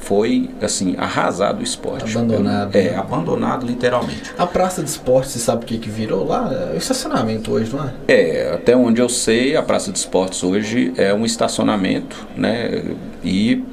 foi 0.03 0.51
assim 0.61 0.95
arrasado 0.99 1.61
o 1.61 1.63
esporte. 1.63 2.17
Abandonado. 2.17 2.77
É, 2.77 2.91
né? 2.91 2.97
abandonado 2.97 3.67
literalmente. 3.67 4.33
A 4.37 4.47
praça 4.47 4.83
de 4.83 4.91
esporte, 4.91 5.31
você 5.31 5.39
sabe 5.39 5.65
o 5.65 5.67
que, 5.67 5.79
que 5.79 5.89
virou 5.89 6.27
lá? 6.27 6.51
É 6.53 6.75
o 6.75 6.77
estacionamento 6.77 7.53
hoje, 7.53 7.75
não 7.75 7.85
é? 7.85 7.93
É, 8.09 8.53
até 8.55 8.77
onde 8.77 9.01
eu 9.01 9.09
sei, 9.09 9.57
a 9.57 9.63
praça 9.63 9.93
de 9.93 9.99
esportes 9.99 10.43
hoje 10.43 10.93
é 10.97 11.15
um 11.15 11.25
estacionamento, 11.25 12.27
né? 12.37 12.83
E 13.23 13.65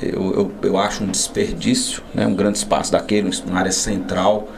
eu, 0.00 0.32
eu, 0.32 0.52
eu 0.62 0.78
acho 0.78 1.02
um 1.02 1.08
desperdício, 1.08 2.02
né? 2.14 2.26
Um 2.26 2.34
grande 2.34 2.58
espaço 2.58 2.92
daquele, 2.92 3.28
uma 3.46 3.58
área 3.58 3.72
central, 3.72 4.48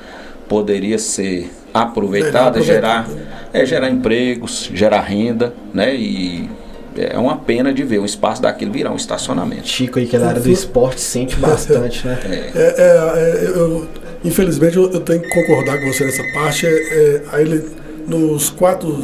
poderia 0.48 0.98
ser 0.98 1.50
aproveitada, 1.72 2.60
gerar, 2.60 3.08
é, 3.52 3.64
gerar 3.64 3.88
empregos, 3.88 4.70
gerar 4.72 5.00
renda, 5.00 5.54
né? 5.72 5.94
E 5.94 6.50
é 6.96 7.18
uma 7.18 7.36
pena 7.36 7.72
de 7.72 7.82
ver 7.84 8.00
um 8.00 8.04
espaço 8.04 8.42
daquele 8.42 8.70
virar 8.70 8.92
um 8.92 8.96
estacionamento. 8.96 9.68
Chico 9.68 9.98
aí, 9.98 10.06
que 10.06 10.16
é 10.16 10.18
da 10.18 10.28
área 10.28 10.40
do 10.40 10.50
esporte, 10.50 11.00
sente 11.00 11.36
bastante, 11.36 12.06
né? 12.06 12.18
É. 12.24 12.34
É, 12.34 12.74
é, 12.78 13.46
é, 13.46 13.52
eu, 13.54 13.86
infelizmente 14.24 14.76
eu, 14.76 14.90
eu, 14.90 15.00
tenho 15.00 15.20
que 15.20 15.28
concordar 15.28 15.78
com 15.80 15.92
você 15.92 16.04
nessa 16.04 16.24
parte. 16.32 16.66
É, 16.66 17.22
é 17.32 17.40
ele, 17.40 17.64
nos 18.06 18.50
quatro, 18.50 18.98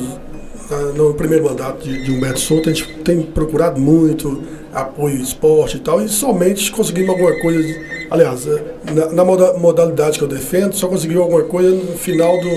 no 0.97 1.14
primeiro 1.14 1.45
mandato 1.45 1.85
de, 1.85 2.05
de 2.05 2.11
Humberto 2.11 2.40
Souto, 2.40 2.69
a 2.69 2.73
gente 2.73 2.88
tem 3.05 3.23
procurado 3.23 3.81
muito 3.81 4.43
apoio 4.75 5.16
ao 5.16 5.23
esporte 5.23 5.76
e 5.76 5.81
tal, 5.81 6.02
e 6.02 6.09
somente 6.09 6.71
conseguimos 6.73 7.11
alguma 7.11 7.33
coisa. 7.40 7.81
aliás, 8.11 8.47
na, 8.93 9.12
na, 9.12 9.25
modalidade 9.25 10.19
que 10.19 10.25
eu 10.25 10.28
defendo, 10.28 10.75
só 10.75 10.88
conseguimos 10.88 11.23
alguma 11.23 11.45
coisa 11.45 11.71
no 11.71 11.97
final 11.97 12.38
do, 12.40 12.50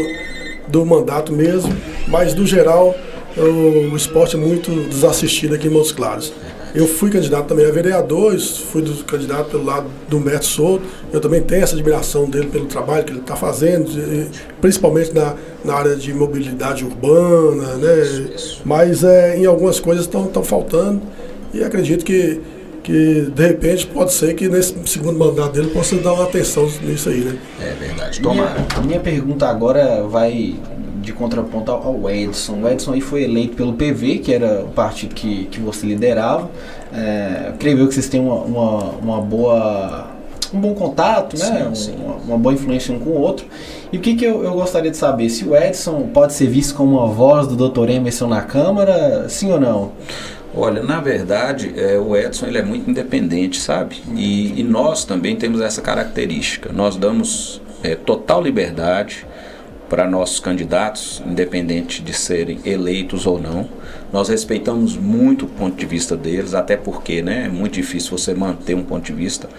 do 0.67 0.85
mandato 0.85 1.31
mesmo, 1.31 1.75
mas 2.07 2.33
no 2.33 2.47
geral 2.47 2.95
o, 3.37 3.95
esporte 3.95 4.35
é 4.35 4.39
muito 4.39 4.71
desassistido 4.89 5.55
aqui 5.55 5.67
em 5.67 5.69
Montes 5.69 5.91
Claros. 5.91 6.33
Eu 6.73 6.87
fui 6.87 7.09
candidato 7.09 7.47
também 7.47 7.65
a 7.65 7.71
vereador, 7.71 8.39
fui 8.39 8.81
do, 8.81 9.03
candidato 9.03 9.49
pelo 9.49 9.65
lado 9.65 9.87
do 10.07 10.17
Humberto 10.17 10.45
Souto. 10.45 10.83
Eu 11.11 11.19
também 11.19 11.41
tenho 11.41 11.63
essa 11.63 11.73
admiração 11.73 12.29
dele 12.29 12.47
pelo 12.47 12.65
trabalho 12.65 13.03
que 13.03 13.11
ele 13.11 13.19
está 13.19 13.35
fazendo, 13.35 13.89
principalmente 14.61 15.13
na, 15.13 15.35
na 15.65 15.73
área 15.73 15.95
de 15.95 16.13
mobilidade 16.13 16.85
urbana, 16.85 17.75
né? 17.75 18.29
Mas 18.63 19.03
é, 19.03 19.37
em 19.37 19.45
algumas 19.45 19.79
coisas 19.79 20.05
estão 20.05 20.43
faltando 20.43 21.01
e 21.53 21.63
acredito 21.63 22.05
que, 22.05 22.39
que 22.83 23.31
de 23.33 23.47
repente 23.47 23.87
pode 23.87 24.13
ser 24.13 24.35
que 24.35 24.47
nesse 24.47 24.75
segundo 24.85 25.17
mandato 25.17 25.53
dele 25.53 25.69
possa 25.71 25.95
dar 25.95 26.13
uma 26.13 26.25
atenção 26.25 26.69
nisso 26.83 27.09
aí, 27.09 27.21
né? 27.21 27.37
É 27.59 27.73
verdade. 27.73 28.21
Tomara. 28.21 28.53
Minha, 28.53 28.67
a 28.75 28.81
minha 28.81 28.99
pergunta 28.99 29.47
agora 29.47 30.03
vai 30.03 30.55
de 31.09 31.13
contraponto 31.13 31.71
ao 31.71 32.09
Edson. 32.09 32.61
O 32.61 32.69
Edson 32.69 32.93
aí 32.93 33.01
foi 33.01 33.23
eleito 33.23 33.55
pelo 33.55 33.73
PV, 33.73 34.19
que 34.19 34.31
era 34.31 34.63
o 34.63 34.69
partido 34.69 35.15
que, 35.15 35.45
que 35.45 35.59
você 35.59 35.85
liderava. 35.85 36.49
É, 36.93 37.53
creio 37.57 37.79
eu 37.79 37.87
que 37.87 37.93
vocês 37.93 38.07
têm 38.07 38.19
uma, 38.19 38.35
uma, 38.35 38.79
uma 38.91 39.21
boa 39.21 40.07
um 40.51 40.59
bom 40.59 40.73
contato, 40.73 41.37
né? 41.37 41.69
Sim. 41.75 41.95
Uma, 42.03 42.15
uma, 42.15 42.37
boa 42.37 42.53
influência 42.53 42.93
um 42.93 42.99
com 42.99 43.11
o 43.11 43.19
outro. 43.19 43.45
E 43.91 43.97
o 43.97 43.99
que, 43.99 44.15
que 44.15 44.25
eu, 44.25 44.43
eu, 44.43 44.53
gostaria 44.53 44.89
de 44.89 44.97
saber? 44.97 45.29
Se 45.29 45.45
o 45.45 45.55
Edson 45.55 46.09
pode 46.11 46.33
ser 46.33 46.47
visto 46.47 46.73
como 46.75 46.97
uma 46.97 47.07
voz 47.07 47.47
do 47.47 47.69
Dr. 47.69 47.89
Emerson 47.89 48.27
na 48.27 48.41
Câmara, 48.41 49.29
sim 49.29 49.51
ou 49.51 49.59
não? 49.59 49.91
Olha, 50.55 50.81
na 50.81 50.99
verdade, 50.99 51.71
é, 51.77 51.99
o 51.99 52.15
Edson 52.15 52.47
ele 52.47 52.57
é 52.57 52.63
muito 52.63 52.89
independente, 52.89 53.59
sabe? 53.59 54.01
E, 54.15 54.59
e 54.59 54.63
nós 54.63 55.05
também 55.05 55.35
temos 55.35 55.61
essa 55.61 55.81
característica. 55.81 56.71
Nós 56.73 56.95
damos 56.95 57.61
é, 57.83 57.93
total 57.95 58.41
liberdade 58.41 59.27
para 59.89 60.07
nossos 60.07 60.39
candidatos, 60.39 61.21
independente 61.25 62.01
de 62.01 62.13
serem 62.13 62.59
eleitos 62.63 63.25
ou 63.25 63.41
não. 63.41 63.67
Nós 64.13 64.29
respeitamos 64.29 64.95
muito 64.95 65.45
o 65.45 65.47
ponto 65.47 65.75
de 65.75 65.85
vista 65.85 66.15
deles, 66.15 66.53
até 66.53 66.77
porque 66.77 67.21
né, 67.21 67.45
é 67.45 67.49
muito 67.49 67.73
difícil 67.73 68.17
você 68.17 68.33
manter 68.33 68.75
um 68.75 68.83
ponto 68.83 69.03
de 69.03 69.13
vista. 69.13 69.49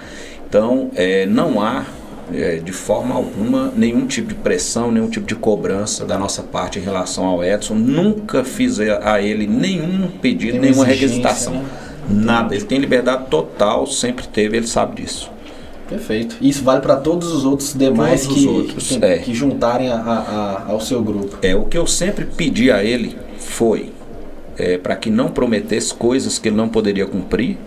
Então, 0.48 0.90
é, 0.94 1.26
não 1.26 1.60
há, 1.60 1.84
é, 2.32 2.56
de 2.56 2.72
forma 2.72 3.14
alguma, 3.14 3.72
nenhum 3.76 4.06
tipo 4.06 4.28
de 4.28 4.34
pressão, 4.36 4.90
nenhum 4.90 5.08
tipo 5.08 5.26
de 5.26 5.34
cobrança 5.34 6.04
da 6.04 6.16
nossa 6.16 6.42
parte 6.42 6.78
em 6.78 6.82
relação 6.82 7.24
ao 7.24 7.44
Edson. 7.44 7.74
Nunca 7.74 8.44
fiz 8.44 8.78
a 8.80 9.20
ele 9.20 9.46
nenhum 9.46 10.08
pedido, 10.08 10.58
nenhuma 10.58 10.84
requisitação. 10.84 11.54
Né? 11.54 11.64
Nada. 12.08 12.54
Ele 12.54 12.64
tem 12.64 12.78
liberdade 12.78 13.26
total, 13.28 13.86
sempre 13.86 14.26
teve, 14.26 14.56
ele 14.56 14.66
sabe 14.66 15.02
disso. 15.02 15.30
Perfeito. 15.90 16.36
Isso 16.40 16.62
vale 16.62 16.80
para 16.80 16.94
todos 16.94 17.32
os 17.32 17.44
outros 17.44 17.74
demais 17.74 18.24
todos 18.24 18.40
que, 18.40 18.48
outros, 18.48 18.88
que, 18.88 19.04
é. 19.04 19.18
que, 19.18 19.34
juntarem 19.34 19.90
a, 19.90 19.96
a, 19.96 20.70
ao 20.70 20.80
seu 20.80 21.02
grupo. 21.02 21.36
É, 21.42 21.56
o 21.56 21.64
que 21.64 21.76
eu 21.76 21.84
sempre 21.84 22.24
pedi 22.24 22.70
a 22.70 22.84
ele 22.84 23.18
foi 23.38 23.90
é, 24.56 24.78
para 24.78 24.94
que 24.94 25.10
não 25.10 25.28
prometesse 25.28 25.92
coisas 25.92 26.38
que 26.38 26.48
ele 26.48 26.56
não 26.56 26.68
poderia 26.68 27.06
cumprir 27.06 27.58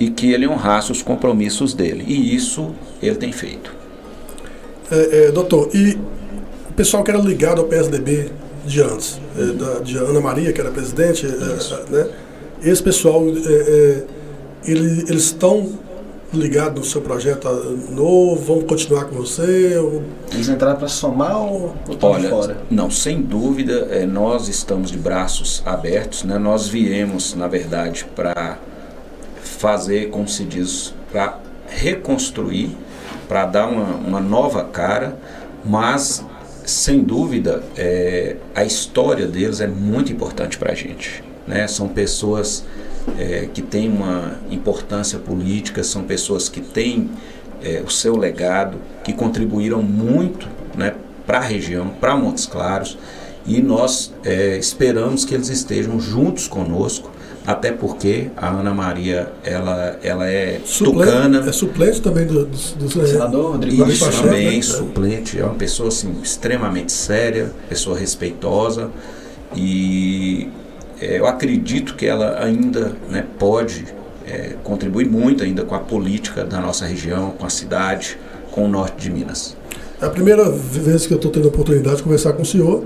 e 0.00 0.08
que 0.08 0.32
ele 0.32 0.48
honrasse 0.48 0.90
os 0.90 1.02
compromissos 1.02 1.74
dele. 1.74 2.02
E 2.08 2.34
isso 2.34 2.74
ele 3.02 3.16
tem 3.16 3.30
feito. 3.30 3.74
É, 4.90 5.26
é, 5.26 5.30
doutor, 5.30 5.68
e 5.74 5.98
o 6.70 6.72
pessoal 6.74 7.04
que 7.04 7.10
era 7.10 7.20
ligado 7.20 7.60
ao 7.60 7.66
PSDB 7.66 8.30
de 8.64 8.80
antes, 8.80 9.20
é, 9.38 9.44
da, 9.52 9.80
de 9.80 9.98
Ana 9.98 10.20
Maria, 10.20 10.50
que 10.50 10.60
era 10.62 10.70
presidente, 10.70 11.26
é, 11.26 11.92
né? 11.92 12.08
esse 12.62 12.82
pessoal, 12.82 13.22
ele, 14.66 15.04
eles 15.08 15.24
estão 15.24 15.78
ligado 16.38 16.78
no 16.78 16.84
seu 16.84 17.00
projeto 17.00 17.48
novo? 17.90 18.36
Vamos 18.44 18.64
continuar 18.64 19.04
com 19.06 19.16
você? 19.16 19.76
Ou... 19.78 20.02
Eles 20.32 20.48
entraram 20.48 20.76
para 20.76 20.88
somar 20.88 21.36
ou 21.36 21.74
estão 21.88 22.10
Olha, 22.10 22.28
fora? 22.30 22.58
não, 22.70 22.90
sem 22.90 23.20
dúvida, 23.22 23.88
é, 23.90 24.06
nós 24.06 24.48
estamos 24.48 24.90
de 24.90 24.98
braços 24.98 25.62
abertos, 25.64 26.24
né? 26.24 26.38
Nós 26.38 26.68
viemos, 26.68 27.34
na 27.34 27.48
verdade, 27.48 28.06
para 28.14 28.58
fazer, 29.42 30.10
como 30.10 30.28
se 30.28 30.44
diz, 30.44 30.94
para 31.10 31.40
reconstruir, 31.68 32.76
para 33.28 33.46
dar 33.46 33.66
uma, 33.66 33.94
uma 33.96 34.20
nova 34.20 34.64
cara, 34.64 35.18
mas 35.64 36.24
sem 36.64 37.02
dúvida 37.02 37.62
é, 37.76 38.36
a 38.54 38.64
história 38.64 39.26
deles 39.26 39.60
é 39.60 39.66
muito 39.66 40.12
importante 40.12 40.58
para 40.58 40.72
a 40.72 40.74
gente. 40.74 41.22
Né? 41.46 41.66
São 41.66 41.88
pessoas 41.88 42.64
é, 43.18 43.48
que 43.52 43.62
têm 43.62 43.88
uma 43.88 44.38
importância 44.50 45.18
política, 45.18 45.82
são 45.82 46.04
pessoas 46.04 46.48
que 46.48 46.60
têm 46.60 47.10
é, 47.62 47.82
o 47.84 47.90
seu 47.90 48.16
legado, 48.16 48.78
que 49.02 49.12
contribuíram 49.12 49.82
muito 49.82 50.48
né, 50.76 50.94
para 51.26 51.38
a 51.38 51.42
região, 51.42 51.88
para 51.88 52.16
Montes 52.16 52.46
Claros, 52.46 52.98
e 53.46 53.60
nós 53.60 54.12
é, 54.24 54.56
esperamos 54.56 55.24
que 55.24 55.34
eles 55.34 55.48
estejam 55.48 56.00
juntos 56.00 56.48
conosco, 56.48 57.10
até 57.46 57.70
porque 57.70 58.30
a 58.36 58.48
Ana 58.48 58.72
Maria 58.72 59.30
ela, 59.42 59.98
ela 60.02 60.26
é 60.26 60.60
Suplente, 60.64 61.10
tucana. 61.10 61.44
é 61.46 61.52
suplente 61.52 62.00
também 62.00 62.26
do, 62.26 62.46
do, 62.46 62.88
do 62.88 63.06
Senador 63.06 63.52
Rodrigo 63.52 63.86
Isso 63.86 64.06
Pacheco, 64.06 64.24
também, 64.24 64.56
né? 64.56 64.62
suplente, 64.62 65.38
é 65.38 65.44
uma 65.44 65.54
pessoa 65.54 65.88
assim, 65.88 66.14
extremamente 66.22 66.90
séria, 66.90 67.52
pessoa 67.68 67.98
respeitosa 67.98 68.90
e 69.54 70.48
é, 70.48 70.63
eu 71.00 71.26
acredito 71.26 71.94
que 71.94 72.06
ela 72.06 72.42
ainda 72.42 72.92
né, 73.10 73.24
pode 73.38 73.84
é, 74.26 74.54
contribuir 74.62 75.08
muito 75.08 75.44
ainda 75.44 75.64
com 75.64 75.74
a 75.74 75.80
política 75.80 76.44
da 76.44 76.60
nossa 76.60 76.86
região, 76.86 77.32
com 77.32 77.46
a 77.46 77.50
cidade, 77.50 78.18
com 78.50 78.64
o 78.64 78.68
norte 78.68 79.02
de 79.02 79.10
Minas. 79.10 79.56
É 80.00 80.06
a 80.06 80.10
primeira 80.10 80.50
vez 80.50 81.06
que 81.06 81.12
eu 81.12 81.16
estou 81.16 81.30
tendo 81.30 81.46
a 81.46 81.48
oportunidade 81.48 81.96
de 81.96 82.02
conversar 82.02 82.32
com 82.32 82.42
o 82.42 82.46
senhor. 82.46 82.84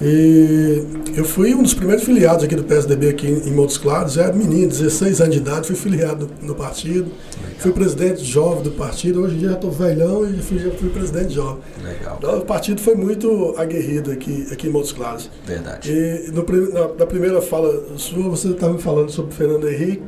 E 0.00 0.84
eu 1.16 1.24
fui 1.24 1.54
um 1.54 1.62
dos 1.62 1.74
primeiros 1.74 2.04
filiados 2.04 2.44
aqui 2.44 2.54
do 2.54 2.62
PSDB 2.62 3.08
aqui 3.08 3.26
em 3.26 3.50
Montes 3.50 3.76
Claros. 3.76 4.16
Eu 4.16 4.24
era 4.24 4.32
menino, 4.32 4.68
16 4.68 5.20
anos 5.20 5.34
de 5.34 5.40
idade, 5.40 5.66
fui 5.66 5.74
filiado 5.74 6.30
no 6.40 6.54
partido. 6.54 7.10
Fui 7.58 7.72
presidente 7.72 8.24
jovem 8.24 8.62
do 8.62 8.70
partido. 8.70 9.20
Hoje 9.22 9.34
em 9.34 9.38
dia 9.38 9.48
já 9.48 9.54
estou 9.56 9.72
velhão 9.72 10.24
e 10.28 10.38
fui, 10.38 10.58
já 10.58 10.70
fui 10.70 10.88
presidente 10.90 11.34
jovem. 11.34 11.58
Legal, 11.82 12.16
Então, 12.18 12.38
o 12.38 12.44
partido 12.44 12.80
foi 12.80 12.94
muito 12.94 13.54
aguerrido 13.58 14.12
aqui, 14.12 14.46
aqui 14.52 14.68
em 14.68 14.70
Montes 14.70 14.92
Claros. 14.92 15.28
verdade. 15.44 15.90
E 15.90 16.30
no, 16.30 16.44
na, 16.72 16.94
na 16.94 17.06
primeira 17.06 17.42
fala 17.42 17.82
sua, 17.96 18.28
você 18.28 18.48
estava 18.50 18.78
falando 18.78 19.10
sobre 19.10 19.34
Fernando 19.34 19.68
Henrique 19.68 20.02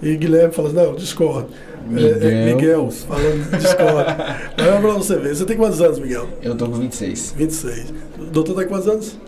e 0.00 0.16
Guilherme 0.16 0.54
falando, 0.54 0.74
não, 0.74 0.94
discordo. 0.94 1.48
Miguel. 1.88 2.18
É, 2.22 2.42
é, 2.50 2.54
Miguel 2.54 2.90
falando, 2.90 3.58
discordo. 3.58 4.10
Mas 4.56 4.66
é 4.66 4.80
pra 4.80 4.92
você 4.92 5.16
ver. 5.16 5.34
Você 5.36 5.44
tem 5.44 5.56
quantos 5.56 5.80
anos, 5.80 5.98
Miguel? 5.98 6.28
Eu 6.42 6.54
tô 6.56 6.66
com 6.66 6.72
26. 6.74 7.34
26. 7.36 7.94
O 8.18 8.24
doutor 8.24 8.54
tá 8.54 8.62
com 8.64 8.68
quantos 8.70 8.88
anos? 8.88 9.18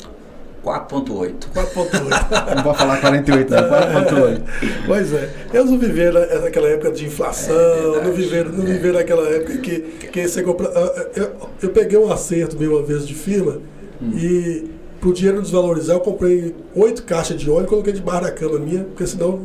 4.8. 0.65 1.33
4.8. 1.55 2.57
Não 2.57 2.63
pode 2.63 2.79
falar 2.79 3.01
48, 3.01 3.51
não. 3.51 3.59
4.8. 3.63 4.41
pois 4.87 5.13
é. 5.13 5.31
Eles 5.55 5.71
não 5.71 5.79
viveram 5.79 6.21
aquela 6.47 6.69
época 6.69 6.91
de 6.93 7.07
inflação, 7.07 7.55
É 8.01 8.05
não 8.05 8.13
viveram, 8.13 8.53
não 8.53 8.65
viveram 8.67 8.99
aquela 8.99 9.29
época 9.29 9.57
que, 9.59 9.79
que 10.13 10.29
você 10.29 10.43
compra. 10.43 10.71
ah, 10.75 11.07
Eu, 11.15 11.31
eu 11.63 11.71
peguei 11.71 11.99
um 11.99 12.11
acerto 12.13 12.59
meu 12.59 12.73
uma 12.77 12.83
vez 12.83 13.07
de 13.07 13.15
firma 13.15 13.59
Hum. 14.01 14.13
e 14.17 14.71
pro 15.01 15.13
dinheiro 15.13 15.43
desvalorizar 15.43 15.97
eu 15.97 16.01
comprei 16.01 16.55
oito 16.77 17.03
caixas 17.03 17.37
de 17.41 17.51
óleo 17.51 17.65
e 17.65 17.69
coloquei 17.69 17.93
debaixo 17.93 18.23
da 18.23 18.31
cama 18.31 18.57
minha, 18.61 18.85
porque 18.85 19.05
senão, 19.09 19.41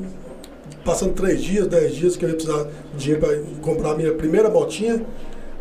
passando 0.83 1.13
três 1.13 1.41
dias, 1.41 1.67
dez 1.67 1.95
dias 1.95 2.15
que 2.15 2.25
eu 2.25 2.29
ia 2.29 2.35
precisar 2.35 2.67
de 2.95 2.97
dinheiro 2.97 3.25
para 3.25 3.37
comprar 3.61 3.91
a 3.91 3.95
minha 3.95 4.13
primeira 4.13 4.49
motinha, 4.49 5.01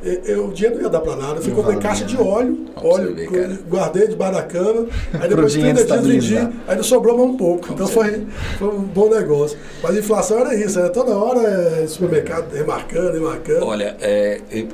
eu, 0.03 0.49
o 0.49 0.53
dinheiro 0.53 0.77
não 0.77 0.83
ia 0.85 0.91
dar 0.91 1.01
para 1.01 1.15
nada. 1.15 1.37
Eu 1.37 1.43
fui 1.43 1.53
valia, 1.53 1.79
caixa 1.79 2.05
de 2.05 2.17
né? 2.17 2.23
óleo, 2.23 2.67
óleo, 2.77 3.15
ver, 3.15 3.61
guardei 3.69 4.09
debaixo 4.09 4.35
da 4.35 4.43
cama, 4.43 4.87
aí 5.21 5.29
depois 5.31 5.53
de 5.53 5.59
dinheiro 5.59 5.79
30 5.79 5.99
dias 6.03 6.27
vendi, 6.27 6.49
ainda 6.67 6.83
sobrou 6.83 7.17
mais 7.17 7.31
um 7.31 7.37
pouco. 7.37 7.73
Então 7.73 7.87
foi, 7.87 8.27
foi 8.59 8.69
um 8.69 8.83
bom 8.83 9.09
negócio. 9.09 9.57
Mas 9.83 9.97
a 9.97 9.99
inflação 10.01 10.39
era 10.41 10.55
isso, 10.57 10.79
era 10.79 10.91
toda 10.91 11.13
hora 11.13 11.41
é, 11.41 11.87
supermercado 11.87 12.53
remarcando, 12.53 13.13
remarcando. 13.13 13.65
Olha, 13.65 13.97
é, 14.01 14.41
eu, 14.51 14.67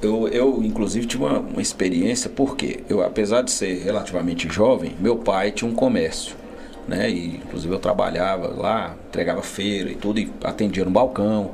eu, 0.00 0.28
eu, 0.28 0.62
inclusive 0.62 1.06
tive 1.06 1.24
uma, 1.24 1.40
uma 1.40 1.62
experiência, 1.62 2.30
porque 2.30 2.80
eu, 2.88 3.02
apesar 3.02 3.42
de 3.42 3.50
ser 3.50 3.82
relativamente 3.82 4.48
jovem, 4.48 4.94
meu 5.00 5.16
pai 5.16 5.50
tinha 5.50 5.68
um 5.68 5.74
comércio. 5.74 6.36
Né? 6.86 7.10
E, 7.10 7.36
inclusive 7.36 7.72
eu 7.74 7.78
trabalhava 7.78 8.48
lá, 8.48 8.94
entregava 9.08 9.42
feira 9.42 9.90
e 9.90 9.94
tudo, 9.94 10.20
e 10.20 10.30
atendia 10.44 10.84
no 10.84 10.90
balcão. 10.90 11.52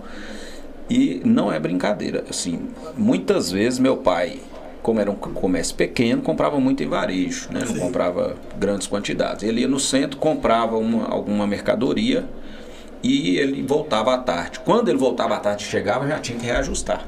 E 0.90 1.22
não 1.24 1.50
é 1.50 1.58
brincadeira, 1.58 2.24
assim, 2.28 2.68
muitas 2.96 3.50
vezes 3.50 3.78
meu 3.78 3.96
pai, 3.96 4.40
como 4.82 5.00
era 5.00 5.10
um 5.10 5.14
comércio 5.14 5.74
pequeno, 5.74 6.20
comprava 6.20 6.58
muito 6.60 6.82
em 6.82 6.88
varejo, 6.88 7.48
né? 7.50 7.60
Não 7.60 7.74
Sim. 7.74 7.78
comprava 7.80 8.34
grandes 8.58 8.86
quantidades. 8.86 9.42
Ele 9.44 9.62
ia 9.62 9.68
no 9.68 9.80
centro, 9.80 10.18
comprava 10.18 10.76
uma, 10.76 11.06
alguma 11.08 11.46
mercadoria 11.46 12.26
e 13.02 13.38
ele 13.38 13.62
voltava 13.62 14.12
à 14.12 14.18
tarde. 14.18 14.60
Quando 14.60 14.88
ele 14.88 14.98
voltava 14.98 15.34
à 15.36 15.38
tarde 15.40 15.64
e 15.64 15.66
chegava, 15.66 16.06
já 16.06 16.18
tinha 16.18 16.38
que 16.38 16.44
reajustar. 16.44 17.06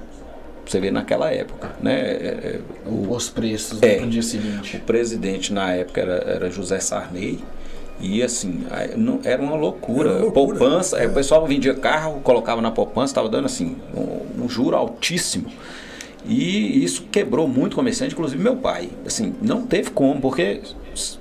Você 0.64 0.80
vê 0.80 0.90
naquela 0.90 1.30
época, 1.30 1.72
né? 1.82 1.92
É, 2.00 2.04
é, 2.06 2.60
o, 2.88 3.12
Os 3.12 3.28
preços 3.28 3.82
É. 3.82 3.96
pro 3.96 4.06
dia 4.08 4.20
o 4.20 4.22
seguinte. 4.24 4.78
presidente 4.87 5.52
na 5.52 5.72
época 5.74 6.00
era, 6.00 6.14
era 6.26 6.50
José 6.50 6.78
Sarney. 6.80 7.40
E 8.05 8.23
assim, 8.23 8.64
não- 8.97 9.21
era 9.25 9.40
uma 9.40 9.57
loucura. 9.57 10.11
Era 10.11 10.19
uma 10.19 10.25
loucura, 10.27 10.59
poupança, 10.59 10.99
é. 10.99 11.07
o 11.07 11.12
pessoal 11.14 11.47
vendia 11.47 11.75
carro, 11.75 12.21
colocava 12.23 12.61
na 12.61 12.71
poupança, 12.71 13.12
estava 13.12 13.29
dando 13.31 13.47
assim, 13.47 13.77
um, 13.97 14.45
um 14.45 14.49
juro 14.49 14.77
altíssimo. 14.77 15.47
E 16.27 16.83
isso 16.85 17.07
quebrou 17.11 17.49
muito 17.49 17.73
o 17.73 17.77
comerciante, 17.77 18.14
inclusive 18.14 18.43
meu 18.43 18.57
pai. 18.57 18.90
Assim, 19.07 19.35
não 19.40 19.67
teve 19.67 19.90
como, 19.90 20.21
porque 20.21 20.61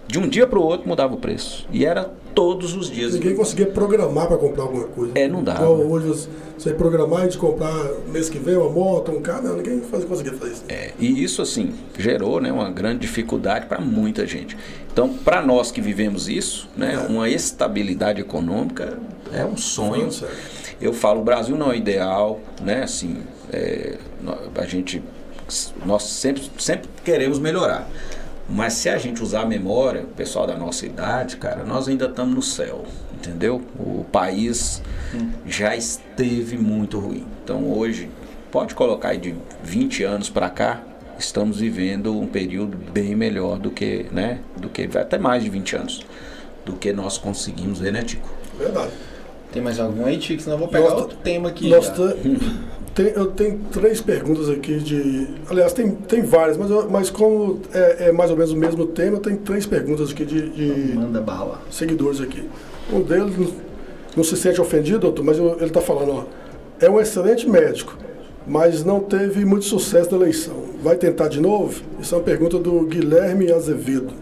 de 0.08 0.20
um 0.20 0.28
dia 0.28 0.46
para 0.46 0.60
o 0.60 0.64
outro 0.64 0.88
mudava 0.88 1.14
o 1.14 1.18
preço. 1.18 1.66
E 1.72 1.86
era 1.86 2.12
todos 2.34 2.76
os 2.76 2.90
dias. 2.90 3.14
Ninguém 3.14 3.36
conseguia 3.36 3.66
programar 3.68 4.28
para 4.28 4.38
comprar 4.38 4.64
alguma 4.64 4.86
coisa. 4.86 5.12
É, 5.16 5.28
não 5.28 5.44
dava. 5.44 5.64
Igual 5.64 5.78
hoje 5.80 6.08
você- 6.58 6.74
programar 6.74 7.28
de 7.28 7.38
comprar 7.38 7.74
mês 8.12 8.30
que 8.30 8.40
vem 8.40 8.56
uma 8.56 8.70
moto, 8.70 9.12
um 9.12 9.22
carro, 9.22 9.44
não, 9.44 9.58
ninguém 9.58 9.82
faz, 9.82 10.04
conseguia 10.06 10.34
fazer 10.34 10.54
isso. 10.54 10.64
É, 10.70 10.92
e 11.00 11.24
isso 11.24 11.42
assim 11.42 11.74
gerou 11.98 12.40
né, 12.40 12.52
uma 12.52 12.70
grande 12.70 13.00
dificuldade 13.00 13.66
para 13.66 13.80
muita 13.82 14.26
gente. 14.26 14.58
Então, 14.92 15.10
para 15.10 15.42
nós 15.42 15.72
que 15.72 15.82
vivemos 15.82 16.30
isso, 16.30 16.70
né, 16.78 17.06
uma 17.10 17.28
estabilidade 17.30 18.22
econômica 18.22 18.98
é 19.34 19.44
um 19.44 19.58
sonho. 19.58 19.92
Falando 19.94 20.12
sério. 20.14 20.36
Eu 20.82 20.94
falo, 20.94 21.22
o 21.22 21.24
Brasil 21.24 21.56
não 21.58 21.72
é 21.72 21.78
ideal, 21.78 22.40
né? 22.62 22.84
Assim, 22.84 23.18
é, 23.52 23.98
a 24.56 24.66
gente, 24.66 25.02
nós 25.86 26.04
sempre, 26.04 26.44
sempre 26.58 26.90
queremos 27.06 27.40
melhorar. 27.40 27.88
Mas 28.50 28.74
se 28.74 28.90
a 28.90 28.98
gente 28.98 29.24
usar 29.24 29.42
a 29.42 29.46
memória, 29.46 30.02
o 30.04 30.08
pessoal 30.08 30.46
da 30.46 30.56
nossa 30.56 30.86
idade, 30.86 31.38
cara, 31.38 31.64
nós 31.64 31.88
ainda 31.88 32.06
estamos 32.06 32.36
no 32.36 32.42
céu, 32.42 32.84
entendeu? 33.14 33.62
O 33.80 34.04
país 34.12 34.82
já 35.46 35.76
esteve 35.76 36.58
muito 36.58 37.00
ruim. 37.00 37.26
Então 37.44 37.72
hoje, 37.72 38.10
pode 38.52 38.76
colocar 38.76 39.10
aí 39.10 39.18
de 39.18 39.34
20 39.64 40.04
anos 40.04 40.30
para 40.30 40.50
cá, 40.50 40.82
estamos 41.18 41.60
vivendo 41.60 42.20
um 42.20 42.28
período 42.28 42.78
bem 42.92 43.16
melhor 43.16 43.58
do 43.58 43.72
que, 43.72 44.08
né? 44.12 44.40
Do 44.58 44.68
que 44.70 44.90
até 44.98 45.18
mais 45.18 45.42
de 45.44 45.50
20 45.50 45.76
anos 45.78 46.06
do 46.66 46.74
que 46.74 46.92
nós 46.92 47.18
conseguimos 47.18 47.80
ver, 47.80 47.94
né, 47.94 48.04
Tico? 48.04 48.30
Verdade. 48.60 48.92
Tem 49.54 49.62
mais 49.62 49.80
algum 49.80 50.06
aí, 50.06 50.20
Chico? 50.22 50.42
Senão 50.42 50.56
eu 50.56 50.60
vou 50.60 50.68
pegar 50.68 50.90
Nós- 50.90 51.02
outro 51.02 51.18
tema 51.18 51.50
aqui. 51.50 51.70
Nós 51.70 51.90
tem- 52.96 53.12
eu 53.16 53.28
tenho 53.28 53.60
três 53.72 54.00
perguntas 54.02 54.50
aqui 54.50 54.78
de. 54.80 55.28
Aliás, 55.50 55.74
tem, 55.74 55.92
tem 55.92 56.22
várias, 56.22 56.58
mas, 56.58 56.70
eu- 56.70 56.90
mas 56.90 57.10
como 57.10 57.60
é, 57.74 58.08
é 58.10 58.12
mais 58.12 58.30
ou 58.32 58.38
menos 58.38 58.52
o 58.52 58.58
mesmo 58.58 58.86
tema, 58.88 59.20
tem 59.20 59.36
três 59.36 59.66
perguntas 59.66 60.12
aqui 60.12 60.26
de, 60.26 60.50
de 60.50 60.94
Manda 60.96 61.22
bala. 61.22 61.62
seguidores 61.72 62.22
aqui. 62.22 62.48
Um 62.92 63.02
deles 63.02 63.38
não, 63.38 63.48
não 64.18 64.24
se 64.24 64.36
sente 64.38 64.60
ofendido, 64.62 65.00
doutor, 65.00 65.24
mas 65.24 65.38
eu- 65.38 65.56
ele 65.58 65.66
está 65.66 65.82
falando, 65.82 66.12
ó, 66.12 66.24
é 66.80 66.90
um 66.90 67.00
excelente 67.00 67.50
médico, 67.50 67.98
mas 68.46 68.84
não 68.84 69.00
teve 69.00 69.44
muito 69.46 69.66
sucesso 69.66 70.12
na 70.12 70.18
eleição. 70.18 70.64
Vai 70.84 70.96
tentar 70.98 71.30
de 71.30 71.40
novo? 71.40 71.82
Isso 72.00 72.14
é 72.14 72.18
uma 72.18 72.24
pergunta 72.24 72.60
do 72.60 72.82
Guilherme 72.86 73.52
Azevedo. 73.52 74.14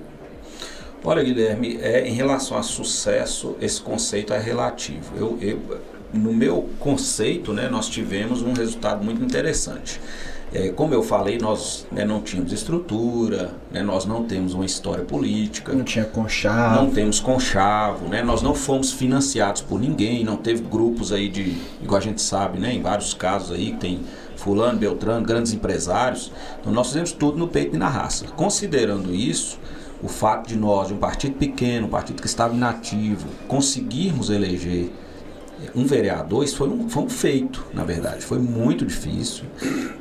Olha, 1.03 1.23
Guilherme, 1.23 1.79
é, 1.81 2.07
em 2.07 2.13
relação 2.13 2.55
a 2.55 2.61
sucesso, 2.61 3.55
esse 3.59 3.81
conceito 3.81 4.31
é 4.33 4.39
relativo. 4.39 5.11
Eu, 5.17 5.37
eu- 5.41 5.59
no 6.13 6.33
meu 6.33 6.69
conceito, 6.79 7.53
né, 7.53 7.69
nós 7.69 7.87
tivemos 7.87 8.41
um 8.41 8.53
resultado 8.53 9.03
muito 9.03 9.23
interessante. 9.23 9.99
É, 10.53 10.67
como 10.67 10.93
eu 10.93 11.01
falei, 11.01 11.37
nós 11.37 11.87
né, 11.89 12.03
não 12.03 12.21
tínhamos 12.21 12.51
estrutura, 12.51 13.53
né, 13.71 13.81
nós 13.81 14.03
não 14.05 14.25
temos 14.25 14.53
uma 14.53 14.65
história 14.65 15.05
política, 15.05 15.73
Não 15.73 15.85
tinha 15.85 16.03
conchavo. 16.03 16.75
não 16.83 16.91
temos 16.91 17.21
conchavo, 17.21 18.09
né? 18.09 18.21
Nós 18.21 18.41
não 18.41 18.53
fomos 18.53 18.91
financiados 18.91 19.61
por 19.61 19.79
ninguém, 19.79 20.25
não 20.25 20.35
teve 20.35 20.61
grupos 20.61 21.13
aí 21.13 21.29
de, 21.29 21.55
igual 21.81 21.99
a 21.99 22.03
gente 22.03 22.21
sabe, 22.21 22.59
né? 22.59 22.73
Em 22.73 22.81
vários 22.81 23.13
casos 23.13 23.51
aí 23.53 23.71
que 23.71 23.77
tem 23.77 24.01
fulano, 24.35 24.77
beltrano, 24.77 25.25
grandes 25.25 25.53
empresários. 25.53 26.33
Então 26.59 26.73
nós 26.73 26.87
fizemos 26.87 27.13
tudo 27.13 27.37
no 27.37 27.47
peito 27.47 27.77
e 27.77 27.79
na 27.79 27.87
raça. 27.87 28.25
Considerando 28.35 29.15
isso, 29.15 29.57
o 30.03 30.09
fato 30.09 30.49
de 30.49 30.57
nós, 30.57 30.89
de 30.89 30.93
um 30.95 30.97
partido 30.97 31.35
pequeno, 31.37 31.87
um 31.87 31.89
partido 31.89 32.21
que 32.21 32.27
estava 32.27 32.53
inativo, 32.53 33.25
conseguirmos 33.47 34.29
eleger 34.29 34.91
um 35.75 35.85
vereador, 35.85 36.43
isso 36.43 36.57
foi 36.57 36.69
um, 36.69 36.89
foi 36.89 37.03
um 37.03 37.09
feito, 37.09 37.65
na 37.73 37.83
verdade, 37.83 38.21
foi 38.23 38.39
muito 38.39 38.85
difícil. 38.85 39.45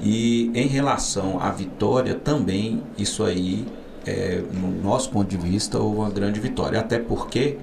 E 0.00 0.50
em 0.54 0.66
relação 0.66 1.40
à 1.40 1.50
vitória, 1.50 2.14
também 2.14 2.82
isso 2.96 3.24
aí, 3.24 3.66
é, 4.06 4.42
no 4.52 4.70
nosso 4.82 5.10
ponto 5.10 5.28
de 5.28 5.36
vista, 5.36 5.78
houve 5.78 5.98
uma 5.98 6.10
grande 6.10 6.40
vitória. 6.40 6.78
Até 6.80 6.98
porque 6.98 7.58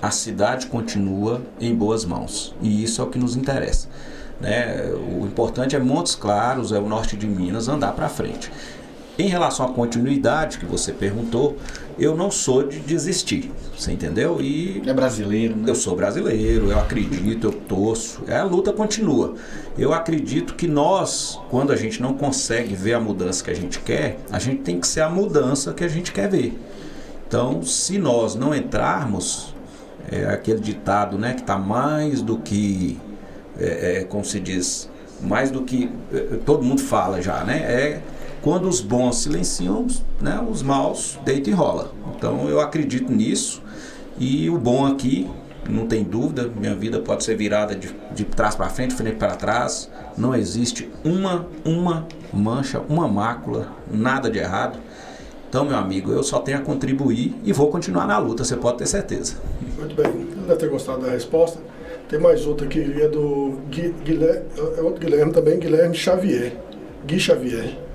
a 0.00 0.10
cidade 0.10 0.66
continua 0.66 1.42
em 1.60 1.74
boas 1.74 2.04
mãos. 2.04 2.54
E 2.62 2.82
isso 2.82 3.00
é 3.00 3.04
o 3.04 3.08
que 3.08 3.18
nos 3.18 3.36
interessa. 3.36 3.88
Né? 4.40 4.92
O 5.18 5.26
importante 5.26 5.74
é 5.74 5.78
Montes 5.78 6.14
Claros, 6.14 6.72
é 6.72 6.78
o 6.78 6.88
norte 6.88 7.16
de 7.16 7.26
Minas, 7.26 7.68
andar 7.68 7.92
para 7.92 8.08
frente. 8.08 8.50
Em 9.18 9.26
relação 9.26 9.66
à 9.66 9.70
continuidade 9.70 10.58
que 10.58 10.64
você 10.64 10.92
perguntou, 10.92 11.56
eu 11.98 12.16
não 12.16 12.30
sou 12.30 12.62
de 12.62 12.78
desistir, 12.78 13.50
você 13.76 13.90
entendeu? 13.90 14.40
E 14.40 14.80
é 14.86 14.94
brasileiro, 14.94 15.56
né? 15.56 15.68
Eu 15.68 15.74
sou 15.74 15.96
brasileiro, 15.96 16.70
eu 16.70 16.78
acredito, 16.78 17.48
eu 17.48 17.52
torço. 17.52 18.22
É, 18.28 18.36
a 18.36 18.44
luta 18.44 18.72
continua. 18.72 19.34
Eu 19.76 19.92
acredito 19.92 20.54
que 20.54 20.68
nós, 20.68 21.40
quando 21.50 21.72
a 21.72 21.76
gente 21.76 22.00
não 22.00 22.14
consegue 22.14 22.76
ver 22.76 22.94
a 22.94 23.00
mudança 23.00 23.42
que 23.42 23.50
a 23.50 23.54
gente 23.54 23.80
quer, 23.80 24.20
a 24.30 24.38
gente 24.38 24.62
tem 24.62 24.78
que 24.78 24.86
ser 24.86 25.00
a 25.00 25.10
mudança 25.10 25.72
que 25.72 25.82
a 25.82 25.88
gente 25.88 26.12
quer 26.12 26.28
ver. 26.28 26.56
Então, 27.26 27.60
se 27.64 27.98
nós 27.98 28.36
não 28.36 28.54
entrarmos, 28.54 29.52
é 30.08 30.26
aquele 30.26 30.60
ditado, 30.60 31.18
né, 31.18 31.34
que 31.34 31.40
está 31.40 31.58
mais 31.58 32.22
do 32.22 32.38
que, 32.38 32.96
é, 33.58 33.98
é, 33.98 34.04
como 34.04 34.24
se 34.24 34.38
diz, 34.38 34.88
mais 35.20 35.50
do 35.50 35.62
que 35.62 35.90
é, 36.14 36.38
todo 36.46 36.62
mundo 36.62 36.80
fala 36.80 37.20
já, 37.20 37.42
né? 37.42 37.56
É 37.58 38.02
quando 38.42 38.68
os 38.68 38.80
bons 38.80 39.18
silenciam, 39.18 39.86
né, 40.20 40.44
os 40.48 40.62
maus 40.62 41.18
deitam 41.24 41.52
e 41.52 41.56
rola. 41.56 41.92
Então 42.16 42.48
eu 42.48 42.60
acredito 42.60 43.12
nisso 43.12 43.62
e 44.18 44.48
o 44.50 44.58
bom 44.58 44.86
aqui, 44.86 45.28
não 45.68 45.86
tem 45.86 46.02
dúvida, 46.02 46.50
minha 46.56 46.74
vida 46.74 46.98
pode 46.98 47.24
ser 47.24 47.36
virada 47.36 47.74
de, 47.74 47.94
de 48.12 48.24
trás 48.24 48.54
para 48.54 48.68
frente, 48.68 48.94
frente 48.94 49.16
para 49.16 49.36
trás. 49.36 49.90
Não 50.16 50.34
existe 50.34 50.90
uma, 51.04 51.46
uma 51.64 52.06
mancha, 52.32 52.80
uma 52.88 53.06
mácula, 53.06 53.72
nada 53.90 54.30
de 54.30 54.38
errado. 54.38 54.78
Então, 55.48 55.64
meu 55.64 55.76
amigo, 55.76 56.12
eu 56.12 56.22
só 56.22 56.40
tenho 56.40 56.58
a 56.58 56.60
contribuir 56.60 57.34
e 57.44 57.52
vou 57.52 57.68
continuar 57.68 58.06
na 58.06 58.18
luta, 58.18 58.44
você 58.44 58.56
pode 58.56 58.78
ter 58.78 58.86
certeza. 58.86 59.36
Muito 59.78 59.94
bem, 59.94 60.28
deve 60.46 60.56
ter 60.56 60.68
gostado 60.68 61.02
da 61.02 61.10
resposta. 61.10 61.58
Tem 62.08 62.18
mais 62.18 62.46
outra 62.46 62.66
aqui, 62.66 62.80
é 62.80 63.08
do 63.08 63.58
Guilherme, 63.70 64.46
é 64.76 64.80
outro 64.80 65.00
Guilherme 65.00 65.32
também, 65.32 65.58
Guilherme 65.58 65.94
Xavier. 65.94 66.56
Gui 67.06 67.20
Xavier. 67.20 67.87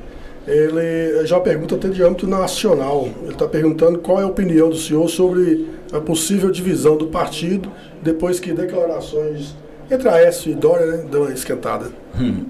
Ele 0.48 1.26
já 1.26 1.40
pergunta 1.40 1.76
até 1.76 1.88
de 1.88 2.04
âmbito 2.04 2.28
nacional. 2.28 3.08
Ele 3.22 3.32
está 3.32 3.48
perguntando 3.48 4.00
qual 4.00 4.20
é 4.20 4.24
a 4.24 4.28
opinião 4.28 4.70
do 4.70 4.76
senhor 4.76 5.08
sobre 5.10 5.68
a 5.92 6.02
possível 6.02 6.52
divisão 6.52 6.98
do 6.98 7.08
partido 7.08 7.72
depois 8.02 8.40
que 8.40 8.52
declarações 8.52 9.56
entre 9.90 10.10
Aécio 10.10 10.52
e 10.52 10.56
Dória 10.56 10.86
né, 10.86 11.06
uma 11.14 11.32
esquentada. 11.32 11.88
Hum. 12.20 12.46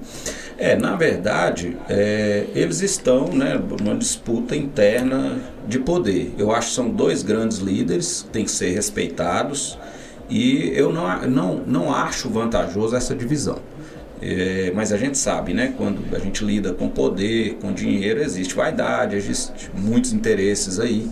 É, 0.57 0.75
na 0.75 0.95
verdade, 0.95 1.77
é, 1.89 2.45
eles 2.53 2.81
estão 2.81 3.27
né, 3.27 3.59
numa 3.81 3.95
disputa 3.95 4.55
interna 4.55 5.39
de 5.67 5.79
poder. 5.79 6.33
Eu 6.37 6.51
acho 6.51 6.69
que 6.69 6.75
são 6.75 6.89
dois 6.89 7.23
grandes 7.23 7.57
líderes, 7.57 8.25
têm 8.31 8.45
que 8.45 8.51
ser 8.51 8.73
respeitados, 8.73 9.77
e 10.29 10.71
eu 10.75 10.91
não, 10.91 11.21
não, 11.27 11.55
não 11.65 11.93
acho 11.93 12.29
vantajoso 12.29 12.95
essa 12.95 13.15
divisão. 13.15 13.57
É, 14.25 14.71
mas 14.73 14.93
a 14.93 14.97
gente 14.97 15.17
sabe, 15.17 15.53
né? 15.53 15.73
Quando 15.75 16.15
a 16.15 16.19
gente 16.19 16.45
lida 16.45 16.73
com 16.73 16.87
poder, 16.87 17.55
com 17.55 17.73
dinheiro, 17.73 18.21
existe 18.21 18.55
vaidade, 18.55 19.17
existe 19.17 19.69
muitos 19.75 20.13
interesses 20.13 20.79
aí. 20.79 21.11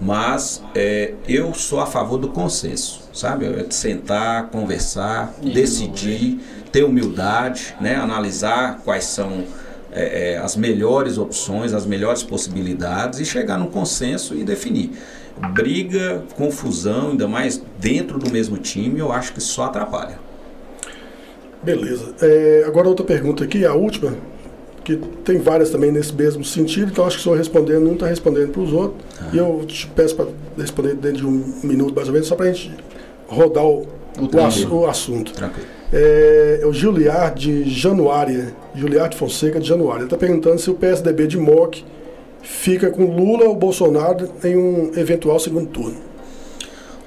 Mas 0.00 0.62
é, 0.72 1.14
eu 1.26 1.52
sou 1.52 1.80
a 1.80 1.86
favor 1.86 2.16
do 2.16 2.28
consenso, 2.28 3.02
sabe? 3.12 3.46
É 3.46 3.64
de 3.64 3.74
sentar, 3.74 4.50
conversar, 4.50 5.34
decidir, 5.42 6.38
ter 6.70 6.84
humildade, 6.84 7.74
né? 7.80 7.96
Analisar 7.96 8.80
quais 8.84 9.04
são 9.04 9.44
é, 9.90 10.34
é, 10.34 10.38
as 10.38 10.54
melhores 10.54 11.18
opções, 11.18 11.72
as 11.72 11.84
melhores 11.84 12.22
possibilidades 12.22 13.18
e 13.18 13.24
chegar 13.24 13.58
num 13.58 13.68
consenso 13.68 14.32
e 14.34 14.44
definir. 14.44 14.92
Briga, 15.52 16.22
confusão, 16.36 17.10
ainda 17.10 17.26
mais 17.26 17.60
dentro 17.80 18.16
do 18.16 18.30
mesmo 18.30 18.56
time, 18.58 19.00
eu 19.00 19.10
acho 19.10 19.32
que 19.32 19.40
só 19.40 19.64
atrapalha. 19.64 20.23
Beleza. 21.64 22.14
É, 22.20 22.64
agora 22.66 22.88
outra 22.88 23.04
pergunta 23.04 23.44
aqui, 23.44 23.64
a 23.64 23.74
última, 23.74 24.14
que 24.84 24.96
tem 25.24 25.38
várias 25.38 25.70
também 25.70 25.90
nesse 25.90 26.12
mesmo 26.14 26.44
sentido, 26.44 26.90
então 26.92 27.06
acho 27.06 27.16
que 27.16 27.20
o 27.20 27.24
senhor 27.24 27.38
respondendo, 27.38 27.84
não 27.84 27.94
está 27.94 28.06
respondendo 28.06 28.50
para 28.52 28.60
os 28.60 28.72
outros. 28.72 29.02
Ah. 29.20 29.30
E 29.32 29.38
eu 29.38 29.64
te 29.66 29.86
peço 29.88 30.14
para 30.14 30.26
responder 30.58 30.94
dentro 30.94 31.18
de 31.18 31.26
um 31.26 31.54
minuto 31.62 31.94
mais 31.94 32.08
ou 32.08 32.12
menos, 32.12 32.28
só 32.28 32.36
para 32.36 32.46
a 32.46 32.52
gente 32.52 32.72
rodar 33.26 33.64
o, 33.64 33.86
o, 34.18 34.76
o 34.76 34.86
assunto. 34.86 35.32
Tranquilo. 35.32 35.66
É, 35.92 36.60
é 36.62 36.66
o 36.66 36.72
Giliard 36.72 37.40
de 37.40 37.70
Januária, 37.70 38.52
Giliard 38.74 39.16
Fonseca 39.16 39.60
de 39.60 39.66
Januária. 39.68 40.00
Ele 40.00 40.06
está 40.06 40.16
perguntando 40.16 40.58
se 40.58 40.70
o 40.70 40.74
PSDB 40.74 41.26
de 41.26 41.38
MOC 41.38 41.84
fica 42.42 42.90
com 42.90 43.04
Lula 43.04 43.44
ou 43.44 43.54
Bolsonaro 43.54 44.28
em 44.42 44.56
um 44.56 44.90
eventual 44.96 45.38
segundo 45.38 45.68
turno. 45.68 45.96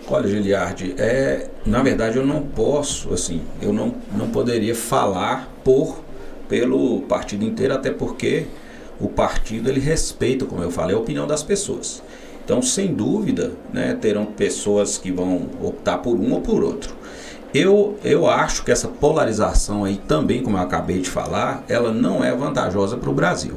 Olha, 0.10 0.28
Giliardi, 0.28 0.96
é, 0.98 1.50
na 1.66 1.84
verdade 1.84 2.18
eu 2.18 2.26
não 2.26 2.42
posso, 2.42 3.14
assim, 3.14 3.42
eu 3.62 3.74
não, 3.74 3.94
não 4.16 4.30
poderia 4.30 4.74
falar 4.74 5.52
por 5.66 6.02
pelo 6.48 7.02
partido 7.02 7.44
inteiro, 7.44 7.74
até 7.74 7.92
porque 7.92 8.46
o 9.02 9.10
partido 9.10 9.70
ele 9.70 9.82
respeita, 9.82 10.46
como 10.46 10.64
eu 10.64 10.72
falei, 10.72 10.96
a 10.96 11.00
opinião 11.00 11.28
das 11.28 11.44
pessoas. 11.44 12.02
Então, 12.44 12.62
sem 12.62 12.94
dúvida, 12.94 13.52
né, 13.74 13.98
terão 14.00 14.26
pessoas 14.26 14.98
que 14.98 15.12
vão 15.12 15.50
optar 15.62 15.98
por 15.98 16.16
um 16.16 16.32
ou 16.32 16.40
por 16.40 16.64
outro. 16.64 16.96
Eu, 17.54 17.98
eu 18.02 18.30
acho 18.30 18.64
que 18.64 18.72
essa 18.72 18.88
polarização 18.88 19.84
aí 19.84 19.98
também, 20.08 20.42
como 20.42 20.56
eu 20.56 20.62
acabei 20.62 21.02
de 21.02 21.10
falar, 21.10 21.66
ela 21.68 21.92
não 21.92 22.24
é 22.24 22.34
vantajosa 22.34 22.96
para 22.96 23.10
o 23.10 23.14
Brasil. 23.14 23.56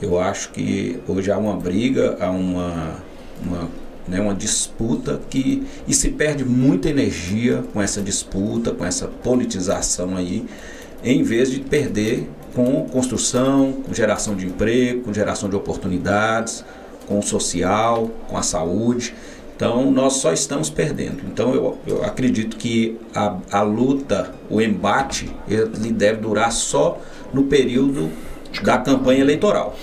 Eu 0.00 0.18
acho 0.18 0.50
que 0.50 1.00
hoje 1.08 1.30
há 1.30 1.38
uma 1.38 1.56
briga, 1.56 2.18
há 2.20 2.30
uma, 2.30 2.96
uma 3.42 3.68
né, 4.10 4.20
uma 4.20 4.34
disputa 4.34 5.20
que 5.30 5.66
e 5.86 5.94
se 5.94 6.10
perde 6.10 6.44
muita 6.44 6.90
energia 6.90 7.62
com 7.72 7.80
essa 7.80 8.02
disputa, 8.02 8.72
com 8.72 8.84
essa 8.84 9.06
politização 9.06 10.16
aí, 10.16 10.44
em 11.02 11.22
vez 11.22 11.50
de 11.50 11.60
perder 11.60 12.28
com 12.54 12.86
construção, 12.88 13.72
com 13.84 13.94
geração 13.94 14.34
de 14.34 14.46
emprego, 14.46 15.02
com 15.02 15.14
geração 15.14 15.48
de 15.48 15.54
oportunidades, 15.54 16.64
com 17.06 17.20
o 17.20 17.22
social, 17.22 18.10
com 18.28 18.36
a 18.36 18.42
saúde. 18.42 19.14
Então 19.54 19.90
nós 19.90 20.14
só 20.14 20.32
estamos 20.32 20.68
perdendo. 20.68 21.22
Então 21.32 21.54
eu, 21.54 21.78
eu 21.86 22.04
acredito 22.04 22.56
que 22.56 22.98
a, 23.14 23.36
a 23.52 23.62
luta, 23.62 24.34
o 24.50 24.60
embate, 24.60 25.30
ele 25.48 25.92
deve 25.92 26.20
durar 26.20 26.50
só 26.50 26.98
no 27.32 27.44
período 27.44 28.10
da 28.64 28.78
campanha 28.78 29.20
eleitoral. 29.20 29.76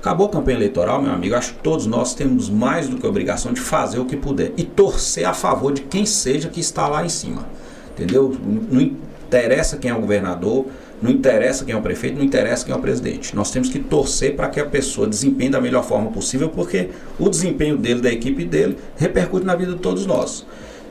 Acabou 0.00 0.28
a 0.28 0.30
campanha 0.30 0.56
eleitoral, 0.56 1.02
meu 1.02 1.12
amigo. 1.12 1.34
Acho 1.34 1.52
que 1.52 1.60
todos 1.60 1.84
nós 1.84 2.14
temos 2.14 2.48
mais 2.48 2.88
do 2.88 2.96
que 2.96 3.04
a 3.04 3.08
obrigação 3.08 3.52
de 3.52 3.60
fazer 3.60 3.98
o 3.98 4.06
que 4.06 4.16
puder 4.16 4.50
e 4.56 4.64
torcer 4.64 5.26
a 5.26 5.34
favor 5.34 5.74
de 5.74 5.82
quem 5.82 6.06
seja 6.06 6.48
que 6.48 6.58
está 6.58 6.88
lá 6.88 7.04
em 7.04 7.10
cima. 7.10 7.46
Entendeu? 7.92 8.34
Não 8.70 8.80
interessa 8.80 9.76
quem 9.76 9.90
é 9.90 9.94
o 9.94 10.00
governador, 10.00 10.64
não 11.02 11.10
interessa 11.10 11.66
quem 11.66 11.74
é 11.74 11.76
o 11.76 11.82
prefeito, 11.82 12.16
não 12.16 12.24
interessa 12.24 12.64
quem 12.64 12.74
é 12.74 12.78
o 12.78 12.80
presidente. 12.80 13.36
Nós 13.36 13.50
temos 13.50 13.68
que 13.68 13.78
torcer 13.78 14.34
para 14.36 14.48
que 14.48 14.58
a 14.58 14.64
pessoa 14.64 15.06
desempenhe 15.06 15.50
da 15.50 15.60
melhor 15.60 15.84
forma 15.84 16.10
possível, 16.10 16.48
porque 16.48 16.88
o 17.18 17.28
desempenho 17.28 17.76
dele, 17.76 18.00
da 18.00 18.10
equipe 18.10 18.46
dele, 18.46 18.78
repercute 18.96 19.44
na 19.44 19.54
vida 19.54 19.72
de 19.72 19.80
todos 19.80 20.06
nós. 20.06 20.46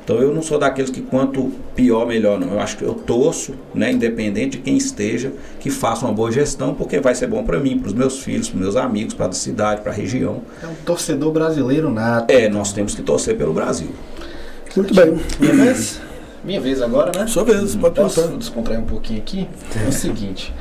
Então 0.09 0.19
eu 0.23 0.33
não 0.33 0.41
sou 0.41 0.57
daqueles 0.57 0.89
que 0.89 1.01
quanto 1.01 1.51
pior, 1.75 2.07
melhor 2.07 2.39
não. 2.39 2.53
Eu 2.53 2.59
acho 2.59 2.75
que 2.75 2.83
eu 2.83 2.95
torço, 2.95 3.53
né, 3.75 3.91
independente 3.91 4.57
de 4.57 4.63
quem 4.63 4.75
esteja, 4.75 5.31
que 5.59 5.69
faça 5.69 6.03
uma 6.03 6.11
boa 6.11 6.31
gestão, 6.31 6.73
porque 6.73 6.99
vai 6.99 7.13
ser 7.13 7.27
bom 7.27 7.43
para 7.43 7.59
mim, 7.59 7.77
para 7.77 7.89
os 7.89 7.93
meus 7.93 8.17
filhos, 8.23 8.49
para 8.49 8.59
meus 8.59 8.75
amigos, 8.75 9.13
para 9.13 9.27
a 9.27 9.31
cidade, 9.33 9.81
para 9.81 9.91
a 9.91 9.95
região. 9.95 10.41
É 10.63 10.65
um 10.65 10.73
torcedor 10.83 11.31
brasileiro 11.31 11.91
nato. 11.91 12.31
É, 12.31 12.49
nós 12.49 12.73
temos 12.73 12.95
que 12.95 13.03
torcer 13.03 13.37
pelo 13.37 13.53
Brasil. 13.53 13.89
Muito 14.75 14.95
bem. 14.95 15.15
Minha 15.39 15.53
vez? 15.53 16.01
Minha 16.43 16.59
vez 16.59 16.81
agora, 16.81 17.11
né? 17.15 17.27
Sua 17.27 17.43
vez, 17.43 17.75
pode 17.75 17.93
Posso 17.93 18.29
descontrair 18.29 18.79
um 18.79 18.85
pouquinho 18.85 19.19
aqui? 19.19 19.47
É 19.85 19.89
o 19.89 19.91
seguinte, 19.91 20.51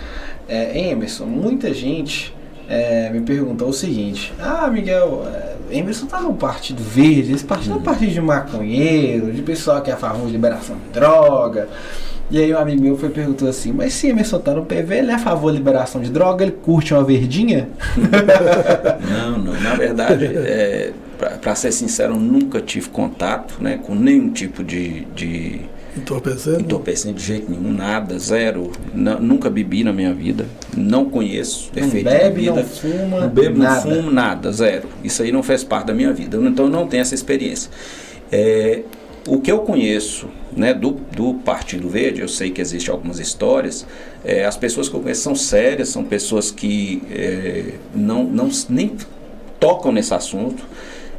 é, 0.46 0.90
Emerson, 0.90 1.24
muita 1.24 1.72
gente 1.72 2.36
é, 2.68 3.08
me 3.08 3.22
perguntou 3.22 3.70
o 3.70 3.72
seguinte: 3.72 4.30
Ah, 4.38 4.68
Miguel, 4.68 5.26
é, 5.26 5.56
Emerson 5.70 6.06
tá 6.06 6.20
no 6.20 6.34
Partido 6.34 6.82
Verde, 6.82 7.32
esse 7.32 7.44
partido 7.44 7.74
é 7.74 7.76
um 7.76 7.82
partido 7.82 8.12
de 8.12 8.20
maconheiro, 8.20 9.32
de 9.32 9.42
pessoal 9.42 9.80
que 9.80 9.90
é 9.90 9.94
a 9.94 9.96
favor 9.96 10.26
de 10.26 10.32
liberação 10.32 10.76
de 10.76 10.92
droga. 10.92 11.68
E 12.30 12.38
aí 12.38 12.52
um 12.52 12.58
amigo 12.58 12.82
meu 12.82 12.96
foi 12.96 13.08
perguntou 13.08 13.48
assim, 13.48 13.72
mas 13.72 13.94
se 13.94 14.08
Emerson 14.08 14.38
tá 14.38 14.52
no 14.52 14.66
PV, 14.66 14.98
ele 14.98 15.10
é 15.10 15.14
a 15.14 15.18
favor 15.18 15.50
da 15.50 15.58
liberação 15.58 16.00
de 16.02 16.10
droga, 16.10 16.44
ele 16.44 16.52
curte 16.52 16.92
uma 16.92 17.02
verdinha? 17.02 17.68
não, 19.10 19.38
não, 19.38 19.60
na 19.60 19.74
verdade, 19.74 20.26
é, 20.26 20.92
para 21.40 21.54
ser 21.54 21.72
sincero, 21.72 22.14
eu 22.14 22.20
nunca 22.20 22.60
tive 22.60 22.90
contato 22.90 23.54
né, 23.62 23.78
com 23.78 23.94
nenhum 23.94 24.30
tipo 24.30 24.62
de, 24.62 25.06
de 25.14 25.62
Entorpecendo? 25.98 26.60
Entorpecendo 26.60 27.14
de 27.14 27.24
jeito 27.24 27.50
nenhum, 27.50 27.72
nada, 27.72 28.18
zero. 28.18 28.72
Não, 28.94 29.20
nunca 29.20 29.50
bebi 29.50 29.84
na 29.84 29.92
minha 29.92 30.12
vida. 30.12 30.46
Não 30.76 31.10
conheço 31.10 31.70
não 31.74 31.86
efeito 31.86 32.04
bebe, 32.04 32.42
de. 32.42 32.50
Não 32.50 32.64
fuma, 32.64 33.20
não 33.20 33.28
bebo, 33.28 33.58
nada. 33.58 33.74
não 33.74 33.96
fumo, 33.96 34.10
nada, 34.10 34.52
zero. 34.52 34.88
Isso 35.02 35.22
aí 35.22 35.32
não 35.32 35.42
faz 35.42 35.64
parte 35.64 35.86
da 35.86 35.94
minha 35.94 36.12
vida. 36.12 36.36
Então 36.36 36.66
eu 36.66 36.70
não 36.70 36.86
tenho 36.86 37.00
essa 37.00 37.14
experiência. 37.14 37.70
É, 38.30 38.82
o 39.26 39.40
que 39.40 39.52
eu 39.52 39.58
conheço 39.60 40.28
né, 40.56 40.72
do, 40.72 40.92
do 41.14 41.34
Partido 41.34 41.88
Verde, 41.88 42.20
eu 42.20 42.28
sei 42.28 42.50
que 42.50 42.60
existem 42.60 42.92
algumas 42.92 43.18
histórias, 43.18 43.86
é, 44.24 44.44
as 44.44 44.56
pessoas 44.56 44.88
que 44.88 44.94
eu 44.94 45.00
conheço 45.00 45.22
são 45.22 45.34
sérias, 45.34 45.90
são 45.90 46.02
pessoas 46.02 46.50
que 46.50 47.02
é, 47.10 47.74
não, 47.94 48.24
não 48.24 48.48
nem 48.68 48.96
tocam 49.60 49.92
nesse 49.92 50.14
assunto. 50.14 50.64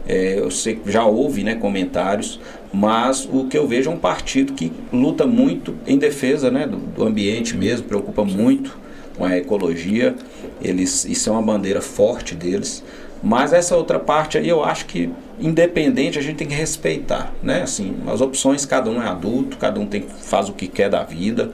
É, 0.08 0.40
eu 0.40 0.50
sei 0.50 0.76
que 0.76 0.92
já 0.92 1.06
houve 1.06 1.44
né, 1.44 1.54
comentários, 1.54 2.40
mas 2.72 3.28
o 3.32 3.46
que 3.46 3.58
eu 3.58 3.68
vejo 3.68 3.90
é 3.90 3.94
um 3.94 3.98
partido 3.98 4.54
que 4.54 4.72
luta 4.94 5.26
muito 5.26 5.76
em 5.88 5.98
defesa 5.98 6.52
né, 6.52 6.68
do, 6.68 6.78
do 6.78 7.04
ambiente 7.04 7.58
mesmo, 7.58 7.88
preocupa 7.88 8.24
muito 8.24 8.78
com 9.18 9.26
a 9.26 9.36
ecologia, 9.38 10.16
eles, 10.62 11.04
isso 11.06 11.30
é 11.30 11.34
uma 11.34 11.42
bandeira 11.42 11.82
forte 11.82 12.36
deles. 12.36 12.84
Mas 13.22 13.52
essa 13.52 13.76
outra 13.76 14.00
parte 14.00 14.38
aí 14.38 14.48
eu 14.48 14.64
acho 14.64 14.86
que 14.86 15.10
independente 15.40 16.18
a 16.18 16.22
gente 16.22 16.38
tem 16.38 16.48
que 16.48 16.54
respeitar, 16.54 17.34
né? 17.44 17.64
Assim, 17.64 17.96
as 18.08 18.22
opções 18.22 18.66
cada 18.66 18.90
um 18.90 19.02
é 19.02 19.08
adulto, 19.08 19.58
cada 19.58 19.78
um 19.80 19.86
tem 19.86 20.02
faz 20.02 20.48
o 20.48 20.54
que 20.54 20.68
quer 20.68 20.90
da 20.90 21.04
vida 21.04 21.52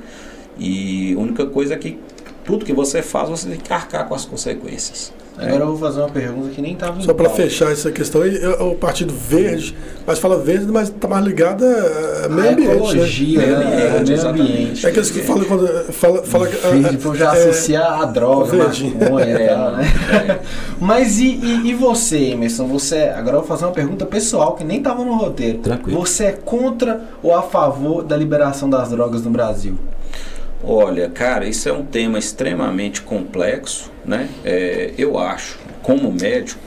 e 0.60 1.16
a 1.16 1.20
única 1.20 1.46
coisa 1.48 1.74
é 1.74 1.78
que 1.78 1.98
tudo 2.44 2.64
que 2.64 2.74
você 2.74 3.02
faz 3.02 3.30
você 3.30 3.50
tem 3.50 3.58
que 3.58 3.74
arcar 3.74 4.08
com 4.08 4.14
as 4.14 4.26
consequências. 4.26 5.12
Agora 5.38 5.64
eu 5.64 5.68
vou 5.68 5.78
fazer 5.78 6.00
uma 6.00 6.10
pergunta 6.10 6.50
que 6.50 6.62
nem 6.62 6.74
estava 6.74 7.02
Só 7.02 7.14
para 7.14 7.30
fechar 7.30 7.72
essa 7.72 7.92
questão 7.92 8.22
aí, 8.22 8.40
o 8.60 8.76
Partido 8.76 9.14
Verde, 9.14 9.76
mas 10.08 10.18
fala 10.18 10.40
verde, 10.40 10.66
mas 10.68 10.88
está 10.88 11.08
mais 11.08 11.26
ligado 11.26 11.66
a 11.66 12.30
meio 12.30 12.52
ambiente. 12.52 12.68
Né? 12.68 12.76
Ecologia, 12.76 13.40
né? 13.40 13.46
meio 13.46 13.88
ambiente, 13.90 14.12
meio 14.12 14.28
ambiente. 14.28 14.86
É 14.86 14.90
aqueles 14.90 15.12
que 15.12 15.20
falam 15.22 15.44
quando. 15.44 15.68
Fala, 15.92 16.24
fala, 16.24 16.46
verde, 16.46 16.98
vou 16.98 17.16
já 17.16 17.36
é, 17.36 17.50
associar 17.50 18.02
a 18.02 18.06
droga, 18.06 18.56
maconha 18.56 19.44
e 19.44 19.48
tal, 19.48 19.72
né? 19.72 19.86
É. 20.28 20.40
Mas 20.80 21.20
e, 21.20 21.26
e, 21.26 21.70
e, 21.70 21.74
você, 21.74 22.18
Emerson? 22.32 22.68
Você, 22.68 22.96
agora 23.16 23.38
eu 23.38 23.40
vou 23.42 23.48
fazer 23.48 23.66
uma 23.66 23.74
pergunta 23.74 24.06
pessoal 24.06 24.54
que 24.56 24.64
nem 24.64 24.78
estava 24.78 25.04
no 25.04 25.16
roteiro. 25.16 25.58
Tranquilo. 25.58 26.00
Você 26.00 26.26
é 26.26 26.32
contra 26.32 27.02
ou 27.22 27.36
a 27.36 27.42
favor 27.42 28.04
da 28.04 28.16
liberação 28.16 28.70
das 28.70 28.90
drogas 28.90 29.24
no 29.24 29.32
Brasil? 29.32 29.78
Olha, 30.64 31.10
cara, 31.10 31.46
isso 31.46 31.70
é 31.70 31.74
um 31.74 31.84
tema 31.84 32.18
extremamente 32.18 33.02
complexo, 33.02 33.92
né? 34.06 34.30
É, 34.44 34.94
eu 34.98 35.18
acho, 35.18 35.60
como 35.82 36.12
médico, 36.12 36.62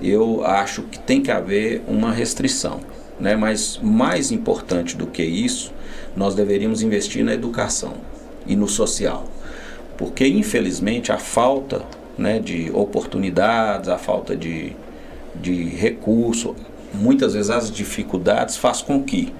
eu 0.00 0.44
acho 0.44 0.82
que 0.82 0.98
tem 0.98 1.22
que 1.22 1.30
haver 1.30 1.82
uma 1.86 2.12
restrição, 2.12 2.80
né? 3.20 3.36
Mas 3.36 3.78
mais 3.82 4.32
importante 4.32 4.96
do 4.96 5.06
que 5.06 5.22
isso, 5.22 5.72
nós 6.16 6.34
deveríamos 6.34 6.82
investir 6.82 7.24
na 7.24 7.32
educação 7.32 7.94
e 8.46 8.56
no 8.56 8.68
social, 8.68 9.24
porque 9.96 10.26
infelizmente 10.26 11.12
a 11.12 11.18
falta, 11.18 11.82
né, 12.18 12.38
de 12.38 12.70
oportunidades, 12.74 13.88
a 13.88 13.96
falta 13.96 14.36
de, 14.36 14.72
de 15.34 15.64
recurso, 15.64 16.54
muitas 16.92 17.34
vezes 17.34 17.50
as 17.50 17.70
dificuldades 17.70 18.56
faz 18.56 18.82
com 18.82 19.02
que 19.02 19.32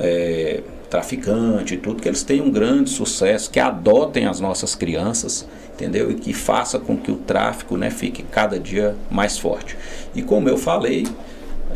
é, 0.00 0.62
traficante 0.92 1.72
e 1.72 1.78
tudo, 1.78 2.02
que 2.02 2.06
eles 2.06 2.22
tenham 2.22 2.44
um 2.44 2.50
grande 2.50 2.90
sucesso, 2.90 3.50
que 3.50 3.58
adotem 3.58 4.26
as 4.26 4.40
nossas 4.40 4.74
crianças, 4.74 5.48
entendeu? 5.72 6.10
E 6.10 6.14
que 6.16 6.34
faça 6.34 6.78
com 6.78 6.98
que 6.98 7.10
o 7.10 7.16
tráfico 7.16 7.78
né, 7.78 7.90
fique 7.90 8.22
cada 8.22 8.60
dia 8.60 8.94
mais 9.10 9.38
forte. 9.38 9.74
E 10.14 10.20
como 10.20 10.50
eu 10.50 10.58
falei, 10.58 11.06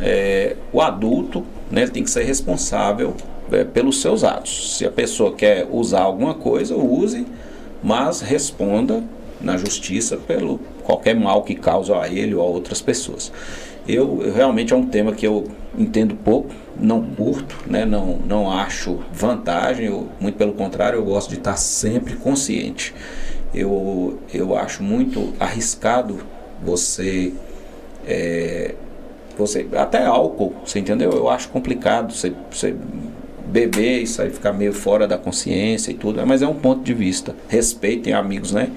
é, 0.02 0.54
o 0.70 0.82
adulto 0.82 1.42
né, 1.70 1.86
tem 1.86 2.04
que 2.04 2.10
ser 2.10 2.24
responsável 2.24 3.16
é, 3.50 3.64
pelos 3.64 4.02
seus 4.02 4.22
atos. 4.22 4.76
Se 4.76 4.84
a 4.84 4.90
pessoa 4.90 5.32
quer 5.32 5.66
usar 5.72 6.02
alguma 6.02 6.34
coisa, 6.34 6.76
use, 6.76 7.26
mas 7.82 8.20
responda 8.20 9.02
na 9.40 9.56
justiça 9.56 10.18
pelo 10.18 10.60
qualquer 10.84 11.16
mal 11.16 11.42
que 11.42 11.54
causa 11.54 11.98
a 11.98 12.06
ele 12.06 12.34
ou 12.34 12.42
a 12.42 12.44
outras 12.44 12.82
pessoas. 12.82 13.32
Eu 13.88 14.32
realmente 14.34 14.72
é 14.72 14.76
um 14.76 14.86
tema 14.86 15.12
que 15.12 15.26
eu 15.26 15.48
entendo 15.78 16.14
pouco, 16.16 16.50
não 16.78 17.02
curto, 17.02 17.56
né? 17.66 17.84
não, 17.84 18.18
não 18.26 18.50
acho 18.50 19.00
vantagem, 19.12 19.86
eu, 19.86 20.08
muito 20.20 20.36
pelo 20.36 20.52
contrário, 20.54 20.98
eu 20.98 21.04
gosto 21.04 21.30
de 21.30 21.36
estar 21.36 21.56
sempre 21.56 22.16
consciente. 22.16 22.94
Eu, 23.54 24.18
eu 24.34 24.56
acho 24.56 24.82
muito 24.82 25.32
arriscado 25.38 26.18
você, 26.62 27.32
é, 28.06 28.74
você. 29.36 29.66
Até 29.76 30.04
álcool, 30.04 30.54
você 30.64 30.78
entendeu? 30.78 31.10
Eu 31.12 31.28
acho 31.28 31.48
complicado 31.48 32.12
você, 32.12 32.32
você 32.50 32.74
beber 33.46 34.02
e 34.02 34.06
sair 34.06 34.30
ficar 34.30 34.52
meio 34.52 34.72
fora 34.72 35.06
da 35.06 35.16
consciência 35.16 35.90
e 35.90 35.94
tudo, 35.94 36.24
mas 36.26 36.42
é 36.42 36.48
um 36.48 36.54
ponto 36.54 36.82
de 36.82 36.92
vista. 36.92 37.34
Respeitem 37.48 38.12
amigos, 38.12 38.52
né? 38.52 38.70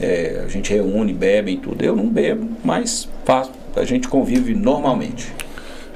É, 0.00 0.42
a 0.44 0.48
gente 0.48 0.72
reúne, 0.72 1.12
bebe 1.12 1.52
e 1.52 1.56
tudo. 1.58 1.84
Eu 1.84 1.94
não 1.94 2.08
bebo, 2.08 2.48
mas 2.64 3.08
faço, 3.24 3.52
a 3.76 3.84
gente 3.84 4.08
convive 4.08 4.54
normalmente. 4.54 5.32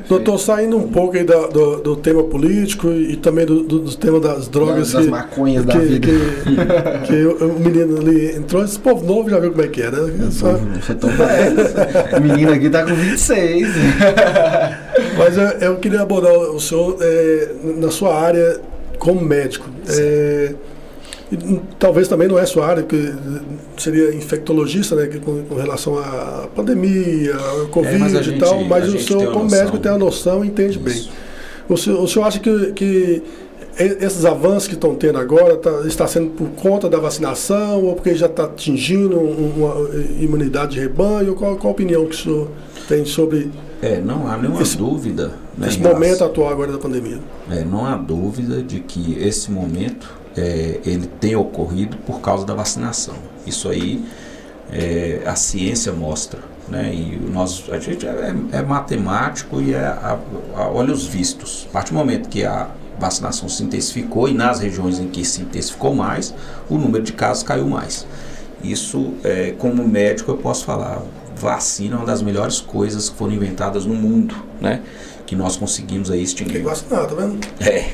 Doutor, 0.08 0.38
saindo 0.38 0.76
um 0.76 0.88
pouco 0.88 1.16
aí 1.16 1.24
da, 1.24 1.46
do, 1.46 1.76
do, 1.76 1.96
tema 1.96 2.24
político 2.24 2.90
e 2.90 3.16
também 3.16 3.46
do, 3.46 3.62
do, 3.62 3.78
do 3.78 3.96
tema 3.96 4.18
das 4.18 4.48
drogas. 4.48 4.92
Das, 4.92 5.02
das 5.02 5.06
maconhas 5.06 5.64
que, 5.64 5.72
da 5.72 5.78
vida. 5.78 6.08
Que, 7.06 7.06
que, 7.06 7.26
o, 7.44 7.58
menino 7.58 7.98
ali 7.98 8.36
entrou, 8.36 8.64
esse 8.64 8.78
povo 8.78 9.06
novo 9.06 9.30
já 9.30 9.38
viu 9.38 9.52
como 9.52 9.62
é 9.62 9.68
que 9.68 9.80
é, 9.82 9.90
né? 9.90 10.30
Só... 10.30 10.52
Tá 10.52 12.18
o 12.18 12.20
menino 12.20 12.52
aqui 12.52 12.68
tá 12.68 12.84
com 12.84 12.94
26. 12.94 13.68
Mas 15.16 15.36
eu, 15.36 15.44
eu 15.68 15.76
queria 15.76 16.02
abordar 16.02 16.32
o 16.32 16.60
senhor 16.60 16.96
é, 17.00 17.50
na 17.76 17.90
sua 17.90 18.14
área 18.18 18.60
como 18.98 19.20
médico. 19.20 19.68
É, 19.88 20.54
talvez 21.78 22.08
também 22.08 22.28
não 22.28 22.38
é 22.38 22.46
sua 22.46 22.66
área, 22.66 22.82
que 22.82 23.14
seria 23.76 24.14
infectologista, 24.14 24.94
né, 24.94 25.06
com, 25.24 25.42
com 25.42 25.54
relação 25.54 25.98
à 25.98 26.48
pandemia, 26.54 27.34
ao 27.34 27.66
Covid 27.68 28.04
é, 28.04 28.22
gente, 28.22 28.36
e 28.36 28.38
tal, 28.38 28.64
mas 28.64 28.92
o 28.92 28.98
senhor, 28.98 29.32
como 29.32 29.50
médico, 29.50 29.78
tem 29.78 29.92
a 29.92 29.98
noção 29.98 30.44
e 30.44 30.48
entende 30.48 30.78
Isso. 30.78 30.80
bem. 30.80 31.12
O 31.68 31.76
senhor, 31.76 32.02
o 32.02 32.08
senhor 32.08 32.26
acha 32.26 32.38
que, 32.38 32.72
que 32.72 33.22
esses 33.78 34.24
avanços 34.24 34.68
que 34.68 34.74
estão 34.74 34.94
tendo 34.94 35.18
agora 35.18 35.56
tá, 35.56 35.82
está 35.86 36.06
sendo 36.06 36.30
por 36.30 36.48
conta 36.50 36.88
da 36.88 36.98
vacinação 36.98 37.84
ou 37.84 37.94
porque 37.94 38.14
já 38.14 38.26
está 38.26 38.44
atingindo 38.44 39.18
uma 39.18 39.88
imunidade 40.20 40.74
de 40.74 40.80
rebanho? 40.80 41.34
Qual, 41.34 41.56
qual 41.56 41.70
a 41.70 41.72
opinião 41.72 42.04
que 42.06 42.14
o 42.14 42.18
senhor 42.18 42.48
tem 42.88 43.04
sobre 43.04 43.50
é, 43.80 44.00
não 44.00 44.28
há 44.28 44.36
nenhuma 44.36 44.62
esse, 44.62 44.76
dúvida. 44.76 45.32
Né, 45.58 45.66
esse 45.66 45.80
momento 45.80 46.22
atual 46.22 46.50
agora 46.50 46.70
da 46.70 46.78
pandemia. 46.78 47.18
É, 47.50 47.64
não 47.64 47.84
há 47.84 47.96
dúvida 47.96 48.62
de 48.62 48.78
que 48.78 49.18
esse 49.18 49.50
momento 49.50 50.21
é, 50.36 50.80
ele 50.84 51.06
tem 51.06 51.36
ocorrido 51.36 51.96
por 51.98 52.20
causa 52.20 52.44
da 52.44 52.54
vacinação. 52.54 53.14
Isso 53.46 53.68
aí 53.68 54.04
é, 54.70 55.22
a 55.26 55.34
ciência 55.34 55.92
mostra. 55.92 56.40
Né? 56.68 56.94
E 56.94 57.20
nós, 57.30 57.64
a 57.70 57.78
gente 57.78 58.06
é, 58.06 58.34
é 58.52 58.62
matemático 58.62 59.60
e 59.60 59.74
é 59.74 59.84
a, 59.84 60.18
a, 60.56 60.68
olha 60.68 60.92
os 60.92 61.06
vistos. 61.06 61.66
A 61.70 61.72
partir 61.72 61.92
do 61.92 61.98
momento 61.98 62.28
que 62.28 62.44
a 62.44 62.68
vacinação 62.98 63.48
se 63.48 63.62
intensificou 63.62 64.28
e 64.28 64.34
nas 64.34 64.60
regiões 64.60 64.98
em 64.98 65.08
que 65.08 65.24
se 65.24 65.42
intensificou 65.42 65.94
mais, 65.94 66.34
o 66.70 66.78
número 66.78 67.02
de 67.04 67.12
casos 67.12 67.42
caiu 67.42 67.66
mais. 67.66 68.06
Isso, 68.62 69.14
é, 69.24 69.54
como 69.58 69.86
médico, 69.86 70.30
eu 70.30 70.36
posso 70.36 70.64
falar, 70.64 71.02
vacina 71.36 71.96
é 71.96 71.98
uma 71.98 72.06
das 72.06 72.22
melhores 72.22 72.60
coisas 72.60 73.08
que 73.08 73.16
foram 73.16 73.32
inventadas 73.32 73.84
no 73.84 73.94
mundo, 73.94 74.34
né? 74.60 74.82
Que 75.32 75.36
nós 75.36 75.56
conseguimos 75.56 76.10
aí 76.10 76.22
extinguir. 76.22 76.52
Tem 76.52 76.62
vacinado, 76.62 77.14
tá 77.16 77.22
vendo? 77.22 77.40
É, 77.58 77.86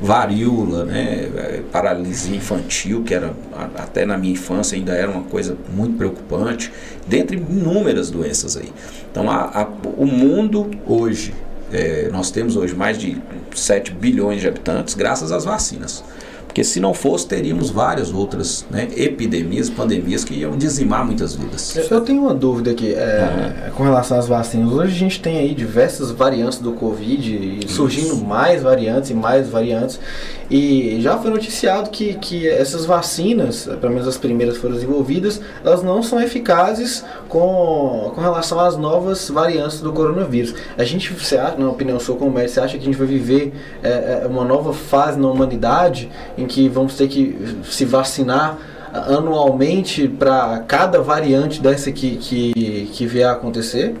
varíola, 0.00 0.84
né, 0.84 1.30
é, 1.36 1.62
paralisia 1.70 2.34
infantil, 2.34 3.04
que 3.04 3.14
era 3.14 3.32
até 3.76 4.04
na 4.04 4.18
minha 4.18 4.32
infância 4.32 4.76
ainda 4.76 4.92
era 4.92 5.08
uma 5.08 5.22
coisa 5.22 5.56
muito 5.72 5.96
preocupante, 5.96 6.72
dentre 7.06 7.36
inúmeras 7.36 8.10
doenças 8.10 8.56
aí. 8.56 8.72
Então, 9.08 9.30
a, 9.30 9.62
a, 9.62 9.68
o 9.96 10.04
mundo 10.04 10.68
hoje, 10.84 11.32
é, 11.72 12.08
nós 12.10 12.32
temos 12.32 12.56
hoje 12.56 12.74
mais 12.74 12.98
de 12.98 13.16
7 13.54 13.92
bilhões 13.92 14.40
de 14.40 14.48
habitantes 14.48 14.94
graças 14.94 15.30
às 15.30 15.44
vacinas. 15.44 16.02
Porque 16.50 16.64
se 16.64 16.80
não 16.80 16.92
fosse, 16.92 17.28
teríamos 17.28 17.70
várias 17.70 18.12
outras 18.12 18.66
né, 18.68 18.88
epidemias, 18.96 19.70
pandemias 19.70 20.24
que 20.24 20.34
iam 20.34 20.58
dizimar 20.58 21.06
muitas 21.06 21.36
vidas. 21.36 21.76
Eu 21.88 22.00
tenho 22.00 22.22
uma 22.22 22.34
dúvida 22.34 22.72
aqui 22.72 22.92
é, 22.92 23.66
uhum. 23.68 23.70
com 23.76 23.82
relação 23.84 24.18
às 24.18 24.26
vacinas. 24.26 24.72
Hoje 24.72 24.92
a 24.92 24.98
gente 24.98 25.22
tem 25.22 25.38
aí 25.38 25.54
diversas 25.54 26.10
variantes 26.10 26.58
do 26.58 26.72
Covid, 26.72 27.60
surgindo 27.68 28.14
Isso. 28.14 28.24
mais 28.24 28.64
variantes 28.64 29.10
e 29.10 29.14
mais 29.14 29.48
variantes. 29.48 30.00
E 30.50 30.98
já 31.00 31.16
foi 31.16 31.30
noticiado 31.30 31.90
que, 31.90 32.14
que 32.14 32.48
essas 32.48 32.84
vacinas, 32.84 33.70
pelo 33.80 33.92
menos 33.92 34.08
as 34.08 34.18
primeiras 34.18 34.56
foram 34.56 34.74
desenvolvidas, 34.74 35.40
elas 35.64 35.84
não 35.84 36.02
são 36.02 36.20
eficazes 36.20 37.04
com, 37.28 38.10
com 38.12 38.20
relação 38.20 38.58
às 38.58 38.76
novas 38.76 39.30
variantes 39.30 39.80
do 39.80 39.92
coronavírus. 39.92 40.52
A 40.76 40.82
gente, 40.82 41.12
você 41.12 41.36
acha, 41.36 41.56
na 41.56 41.68
opinião 41.68 42.00
sua 42.00 42.16
como 42.16 42.32
médico, 42.32 42.54
você 42.54 42.60
acha 42.60 42.76
que 42.76 42.82
a 42.82 42.86
gente 42.86 42.98
vai 42.98 43.06
viver 43.06 43.52
é, 43.80 44.22
é 44.24 44.26
uma 44.26 44.44
nova 44.44 44.72
fase 44.72 45.16
na 45.20 45.30
humanidade 45.30 46.10
em 46.40 46.46
que 46.46 46.68
vamos 46.68 46.94
ter 46.96 47.08
que 47.08 47.36
se 47.64 47.84
vacinar 47.84 48.58
anualmente 48.92 50.08
para 50.08 50.64
cada 50.66 51.00
variante 51.00 51.60
dessa 51.60 51.92
que, 51.92 52.16
que, 52.16 52.90
que 52.92 53.06
vier 53.06 53.28
a 53.28 53.32
acontecer? 53.32 53.94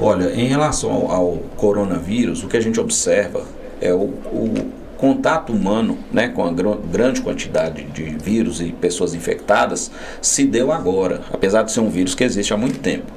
Olha, 0.00 0.34
em 0.34 0.46
relação 0.46 0.90
ao, 0.90 1.10
ao 1.10 1.36
coronavírus, 1.56 2.42
o 2.42 2.48
que 2.48 2.56
a 2.56 2.60
gente 2.60 2.80
observa 2.80 3.42
é 3.80 3.92
o, 3.92 4.02
o 4.02 4.54
contato 4.96 5.52
humano 5.52 5.98
né, 6.12 6.28
com 6.28 6.44
a 6.44 6.50
gr 6.50 6.76
grande 6.90 7.20
quantidade 7.20 7.84
de 7.84 8.04
vírus 8.04 8.60
e 8.60 8.72
pessoas 8.72 9.14
infectadas 9.14 9.90
se 10.20 10.44
deu 10.44 10.72
agora, 10.72 11.20
apesar 11.32 11.62
de 11.62 11.72
ser 11.72 11.80
um 11.80 11.90
vírus 11.90 12.14
que 12.14 12.24
existe 12.24 12.52
há 12.52 12.56
muito 12.56 12.78
tempo. 12.78 13.12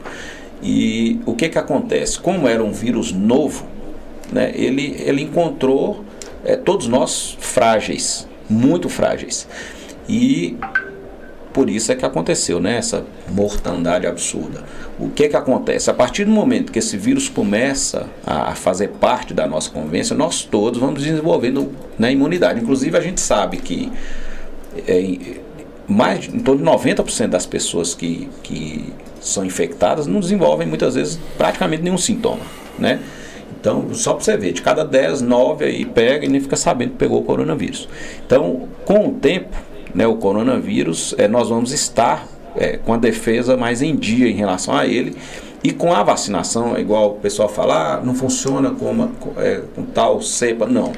E 0.62 1.20
o 1.26 1.34
que, 1.34 1.50
que 1.50 1.58
acontece? 1.58 2.20
Como 2.20 2.48
era 2.48 2.64
um 2.64 2.72
vírus 2.72 3.12
novo, 3.12 3.66
né, 4.32 4.52
ele, 4.56 4.96
ele 5.00 5.22
encontrou 5.22 6.04
é, 6.44 6.56
todos 6.56 6.88
nós 6.88 7.38
frágeis, 7.40 8.28
muito 8.50 8.90
frágeis. 8.90 9.48
E 10.08 10.58
por 11.54 11.70
isso 11.70 11.92
é 11.92 11.96
que 11.96 12.06
aconteceu, 12.06 12.60
né, 12.60 12.78
essa 12.78 13.04
mortandade 13.32 14.06
absurda. 14.06 14.64
O 15.00 15.10
que 15.10 15.24
é 15.24 15.28
que 15.28 15.36
acontece? 15.36 15.90
A 15.90 15.94
partir 15.94 16.24
do 16.24 16.32
momento 16.32 16.72
que 16.72 16.78
esse 16.78 16.96
vírus 16.96 17.30
começa 17.30 18.06
a 18.26 18.54
fazer 18.54 18.90
parte 18.90 19.34
da 19.34 19.48
nossa 19.48 19.72
convivência, 19.72 20.16
nós 20.16 20.44
todos 20.44 20.80
vamos 20.80 21.02
desenvolvendo 21.02 21.72
né, 21.98 22.12
imunidade. 22.12 22.60
Inclusive, 22.60 22.96
a 22.96 23.02
gente 23.02 23.20
sabe 23.20 23.58
que 23.58 23.92
é, 24.88 25.18
mais 25.88 26.28
em 26.28 26.40
torno 26.40 26.64
de 26.64 26.70
90% 26.70 27.28
das 27.30 27.46
pessoas 27.46 27.96
que, 27.96 28.30
que 28.44 28.94
são 29.20 29.44
infectadas 29.44 30.06
não 30.06 30.20
desenvolvem 30.20 30.68
muitas 30.68 30.96
vezes 30.96 31.20
praticamente 31.38 31.82
nenhum 31.82 31.98
sintoma, 31.98 32.44
né? 32.78 33.00
Então, 33.68 33.94
só 33.94 34.14
para 34.14 34.24
você 34.24 34.38
ver, 34.38 34.54
de 34.54 34.62
cada 34.62 34.86
10, 34.86 35.22
9 35.22 35.66
aí 35.66 35.84
pega 35.84 36.26
e 36.26 36.30
nem 36.30 36.40
fica 36.40 36.56
sabendo 36.56 36.92
que 36.92 36.98
pegou 36.98 37.20
o 37.20 37.24
coronavírus. 37.24 37.90
Então, 38.26 38.70
com 38.86 39.10
o 39.10 39.12
tempo, 39.12 39.58
né, 39.94 40.08
o 40.08 40.16
coronavírus, 40.16 41.14
é, 41.18 41.28
nós 41.28 41.50
vamos 41.50 41.74
estar 41.74 42.26
é, 42.56 42.78
com 42.78 42.94
a 42.94 42.98
defesa 42.98 43.58
mais 43.58 43.82
em 43.82 43.94
dia 43.94 44.30
em 44.30 44.36
relação 44.36 44.74
a 44.74 44.88
ele. 44.88 45.18
E 45.62 45.74
com 45.74 45.92
a 45.92 46.02
vacinação, 46.02 46.78
é 46.78 46.80
igual 46.80 47.10
o 47.10 47.14
pessoal 47.16 47.50
fala, 47.50 47.96
ah, 47.96 48.02
não 48.02 48.16
funciona 48.16 48.72
com, 48.72 48.86
uma, 48.86 49.12
é, 49.36 49.62
com 49.76 49.84
tal 49.84 50.22
cepa. 50.22 50.66
Não 50.66 50.94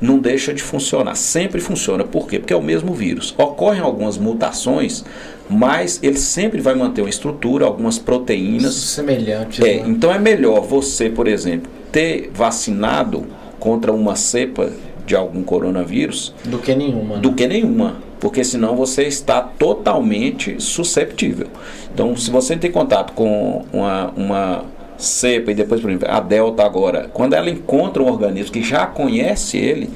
não 0.00 0.16
deixa 0.20 0.54
de 0.54 0.62
funcionar, 0.62 1.16
sempre 1.16 1.60
funciona. 1.60 2.04
Por 2.04 2.28
quê? 2.28 2.38
Porque 2.38 2.52
é 2.52 2.56
o 2.56 2.62
mesmo 2.62 2.94
vírus. 2.94 3.34
Ocorrem 3.36 3.80
algumas 3.80 4.16
mutações, 4.16 5.04
mas 5.50 5.98
ele 6.04 6.16
sempre 6.16 6.60
vai 6.60 6.76
manter 6.76 7.00
uma 7.00 7.10
estrutura, 7.10 7.66
algumas 7.66 7.98
proteínas 7.98 8.74
semelhantes. 8.74 9.58
É, 9.58 9.78
né? 9.78 9.84
Então 9.88 10.12
é 10.12 10.18
melhor 10.20 10.60
você, 10.60 11.10
por 11.10 11.26
exemplo, 11.26 11.68
ter 11.92 12.30
vacinado 12.32 13.26
contra 13.58 13.92
uma 13.92 14.16
cepa 14.16 14.70
de 15.06 15.16
algum 15.16 15.42
coronavírus 15.42 16.34
do 16.44 16.58
que 16.58 16.74
nenhuma. 16.74 17.16
Né? 17.16 17.20
Do 17.22 17.32
que 17.32 17.46
nenhuma, 17.46 17.96
porque 18.20 18.44
senão 18.44 18.76
você 18.76 19.04
está 19.04 19.40
totalmente 19.40 20.60
susceptível. 20.60 21.48
Então, 21.92 22.14
se 22.16 22.30
você 22.30 22.56
tem 22.56 22.70
contato 22.70 23.12
com 23.14 23.64
uma, 23.72 24.12
uma 24.16 24.64
cepa 24.98 25.50
e 25.50 25.54
depois, 25.54 25.80
por 25.80 25.90
exemplo, 25.90 26.08
a 26.10 26.20
delta 26.20 26.64
agora, 26.64 27.08
quando 27.12 27.34
ela 27.34 27.48
encontra 27.48 28.02
um 28.02 28.06
organismo 28.06 28.52
que 28.52 28.62
já 28.62 28.86
conhece 28.86 29.56
ele, 29.56 29.88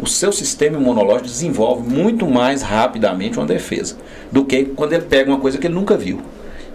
o 0.00 0.06
seu 0.06 0.32
sistema 0.32 0.78
imunológico 0.78 1.28
desenvolve 1.28 1.88
muito 1.88 2.26
mais 2.26 2.62
rapidamente 2.62 3.38
uma 3.38 3.46
defesa 3.46 3.96
do 4.32 4.44
que 4.44 4.64
quando 4.64 4.92
ele 4.92 5.04
pega 5.04 5.30
uma 5.30 5.38
coisa 5.38 5.58
que 5.58 5.66
ele 5.66 5.74
nunca 5.74 5.96
viu. 5.96 6.20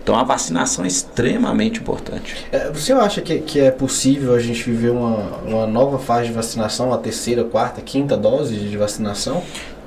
Então 0.10 0.20
a 0.20 0.24
vacinação 0.24 0.86
é 0.86 0.88
extremamente 0.88 1.82
importante. 1.82 2.36
É, 2.52 2.72
você 2.72 2.92
acha 2.94 3.22
que, 3.22 3.42
que 3.42 3.60
é 3.60 3.70
possível 3.70 4.34
a 4.34 4.40
gente 4.40 4.64
viver 4.64 4.90
uma, 4.90 5.38
uma 5.46 5.68
nova 5.68 6.00
fase 6.00 6.30
de 6.30 6.34
vacinação, 6.34 6.92
a 6.92 6.98
terceira, 6.98 7.44
quarta, 7.44 7.80
quinta 7.80 8.18
dose 8.18 8.56
de 8.56 8.76
vacinação? 8.76 9.44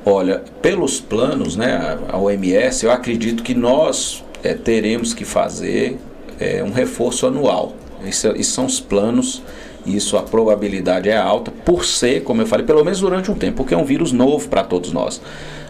Olha, 0.07 0.41
pelos 0.63 1.01
planos, 1.01 1.57
né, 1.57 1.99
a 2.09 2.17
OMS, 2.17 2.87
eu 2.87 2.93
acredito 2.93 3.43
que 3.43 3.53
nós 3.53 4.23
é, 4.45 4.55
teremos 4.55 5.13
que 5.13 5.25
fazer 5.25 5.99
é, 6.39 6.63
um 6.63 6.71
reforço 6.71 7.27
anual. 7.27 7.73
Isso, 8.05 8.29
isso 8.37 8.53
são 8.53 8.67
os 8.67 8.79
planos 8.79 9.43
isso 9.85 10.17
a 10.17 10.23
probabilidade 10.23 11.09
é 11.09 11.17
alta 11.17 11.51
por 11.51 11.85
ser, 11.85 12.23
como 12.23 12.41
eu 12.41 12.47
falei, 12.47 12.65
pelo 12.65 12.85
menos 12.85 13.01
durante 13.01 13.33
um 13.33 13.35
tempo, 13.35 13.57
porque 13.57 13.75
é 13.75 13.77
um 13.77 13.85
vírus 13.85 14.13
novo 14.13 14.49
para 14.49 14.63
todos 14.63 14.93
nós. 14.93 15.21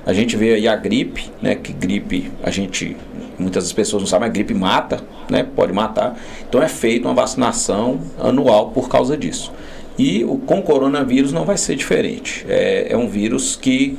A 0.04 0.12
gente 0.12 0.36
vê 0.36 0.54
aí 0.54 0.66
a 0.66 0.74
gripe, 0.74 1.30
né, 1.40 1.54
que 1.54 1.72
gripe 1.72 2.30
a 2.42 2.50
gente 2.50 2.96
muitas 3.38 3.72
pessoas 3.72 4.02
não 4.02 4.06
sabem, 4.06 4.28
a 4.28 4.32
gripe 4.32 4.54
mata, 4.54 5.00
né, 5.28 5.44
pode 5.44 5.72
matar. 5.72 6.16
Então 6.48 6.62
é 6.62 6.68
feita 6.68 7.08
uma 7.08 7.14
vacinação 7.14 8.00
anual 8.20 8.70
por 8.70 8.88
causa 8.88 9.16
disso. 9.16 9.52
E 9.98 10.24
o, 10.24 10.38
com 10.38 10.58
o 10.58 10.62
coronavírus 10.62 11.32
não 11.32 11.44
vai 11.44 11.56
ser 11.56 11.76
diferente. 11.76 12.44
É, 12.48 12.92
é 12.92 12.96
um 12.96 13.08
vírus 13.08 13.56
que 13.56 13.98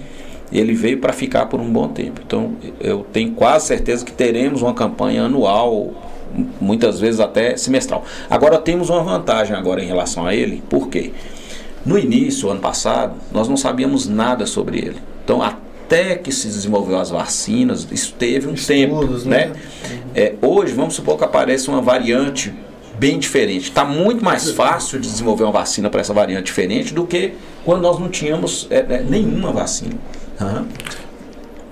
ele 0.52 0.74
veio 0.74 1.00
para 1.00 1.14
ficar 1.14 1.48
por 1.48 1.60
um 1.60 1.72
bom 1.72 1.88
tempo. 1.88 2.22
Então 2.26 2.56
eu 2.80 3.06
tenho 3.12 3.32
quase 3.32 3.68
certeza 3.68 4.06
que 4.06 4.12
teremos 4.12 4.62
uma 4.62 4.74
campanha 4.74 5.24
anual 5.24 5.94
muitas 6.60 7.00
vezes 7.00 7.20
até 7.20 7.56
semestral. 7.58 8.04
Agora 8.30 8.58
temos 8.58 8.90
uma 8.90 9.04
vantagem 9.04 9.56
agora 9.56 9.84
em 9.84 9.88
relação 9.88 10.26
a 10.26 10.34
ele, 10.36 10.64
por 10.70 10.90
quê? 10.90 11.12
No 11.86 12.00
início, 12.00 12.50
ano 12.50 12.62
passado, 12.62 13.16
nós 13.32 13.48
não 13.48 13.58
sabíamos 13.58 14.08
nada 14.08 14.46
sobre 14.46 14.80
ele. 14.80 14.98
Então, 15.24 15.42
até 15.94 16.16
que 16.16 16.32
se 16.32 16.48
desenvolveu 16.48 16.98
as 16.98 17.12
vacinas, 17.12 17.88
isso 17.92 18.16
teve 18.18 18.48
um 18.48 18.54
Estudos, 18.54 18.66
tempo, 18.68 19.30
né? 19.30 19.48
né? 19.48 19.54
É, 20.16 20.34
hoje, 20.42 20.74
vamos 20.74 20.96
supor 20.96 21.18
que 21.18 21.24
apareça 21.24 21.70
uma 21.70 21.82
variante 21.82 22.52
bem 22.98 23.20
diferente. 23.20 23.70
Está 23.70 23.86
muito 23.86 24.24
mais 24.26 24.50
fácil 24.52 25.00
de 25.00 25.08
desenvolver 25.08 25.44
uma 25.44 25.52
vacina 25.52 25.90
para 25.90 26.02
essa 26.02 26.14
variante 26.14 26.46
diferente 26.46 26.94
do 26.94 27.06
que 27.06 27.34
quando 27.64 27.82
nós 27.82 28.00
não 28.00 28.10
tínhamos 28.10 28.68
é, 28.72 28.78
é, 28.78 29.04
nenhuma 29.08 29.52
vacina. 29.52 29.94
Uhum. 30.42 30.66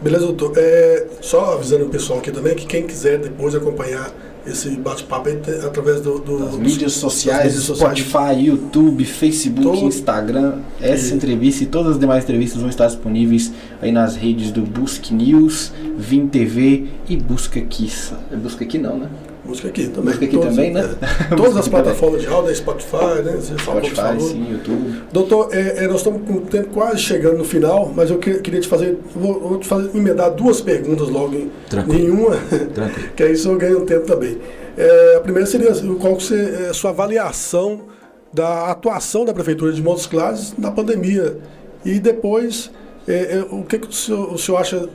Beleza, 0.02 0.26
doutor. 0.26 0.54
É, 0.56 1.08
só 1.22 1.56
avisando 1.56 1.86
o 1.86 1.90
pessoal 1.90 2.20
aqui 2.20 2.32
também 2.32 2.56
que 2.56 2.68
quem 2.68 2.86
quiser 2.86 3.18
depois 3.18 3.56
acompanhar 3.56 4.12
esse 4.46 4.72
bate-papo 4.72 5.30
através 5.66 6.02
do, 6.02 6.20
do, 6.20 6.40
das 6.40 6.58
mídias 6.58 6.94
sociais, 6.94 7.46
mídias 7.46 7.64
sociais, 7.64 8.00
Spotify, 8.00 8.46
YouTube, 8.46 9.06
Facebook, 9.06 9.62
todo... 9.62 9.86
Instagram. 9.86 10.60
Essa 10.82 11.14
e... 11.14 11.18
entrevista 11.18 11.64
e 11.64 11.68
todas 11.68 11.94
as 11.94 12.00
demais 12.00 12.24
entrevistas 12.24 12.60
vão 12.60 12.70
estar 12.70 12.88
disponíveis 12.88 13.52
aí 13.82 13.92
nas 13.92 14.16
redes 14.16 14.52
do 14.52 14.62
Busque 14.62 15.14
News, 15.14 15.72
Vim 15.98 16.28
TV 16.28 16.88
e 17.08 17.16
Busca 17.18 17.60
Aqui. 17.60 17.92
Busca 18.42 18.64
Aqui 18.64 18.78
não, 18.78 18.98
né? 18.98 19.10
Música 19.52 19.68
aqui 19.68 19.88
também. 19.88 20.16
Música 20.16 20.26
aqui 20.26 20.38
também, 20.38 20.72
né? 20.72 20.96
É, 21.30 21.36
todas 21.36 21.58
as 21.58 21.68
plataformas 21.68 22.22
de 22.22 22.28
áudio, 22.28 22.56
Spotify, 22.56 23.22
né? 23.24 23.34
Você 23.36 23.58
Spotify, 23.58 24.22
sim, 24.22 24.52
YouTube. 24.52 25.04
Doutor, 25.12 25.50
é, 25.52 25.84
é, 25.84 25.88
nós 25.88 25.98
estamos 25.98 26.22
com 26.26 26.36
o 26.36 26.42
tempo 26.42 26.70
quase 26.70 27.00
chegando 27.00 27.38
no 27.38 27.44
final, 27.44 27.92
mas 27.94 28.10
eu 28.10 28.18
que, 28.18 28.36
queria 28.36 28.62
te 28.62 28.68
fazer, 28.68 28.98
vou, 29.14 29.40
vou 29.40 29.58
te 29.60 29.68
fazer, 29.68 29.96
emendar 29.96 30.32
duas 30.32 30.62
perguntas 30.62 31.10
logo 31.10 31.36
em 31.36 31.52
Tranquilo. 31.70 32.00
nenhuma, 32.00 32.38
Tranquilo. 32.74 33.10
que 33.16 33.24
aí 33.24 33.44
eu 33.44 33.58
ganho 33.58 33.82
um 33.82 33.86
tempo 33.86 34.06
também. 34.06 34.38
É, 34.78 35.16
a 35.18 35.20
primeira 35.20 35.46
seria 35.46 35.74
qual 36.00 36.16
que 36.16 36.34
é 36.34 36.70
a 36.70 36.74
sua 36.74 36.92
avaliação 36.92 37.82
da 38.34 38.72
atuação 38.72 39.26
da 39.26 39.34
Prefeitura 39.34 39.74
de 39.74 39.82
Montes 39.82 40.06
Claros 40.06 40.54
na 40.58 40.72
pandemia 40.72 41.38
e 41.84 42.00
depois 42.00 42.72
é, 43.08 43.44
o 43.50 43.64
que, 43.64 43.80
que 43.80 43.88
o, 43.88 43.92
senhor, 43.92 44.34
o 44.34 44.38
senhor 44.38 44.58
acha 44.58 44.88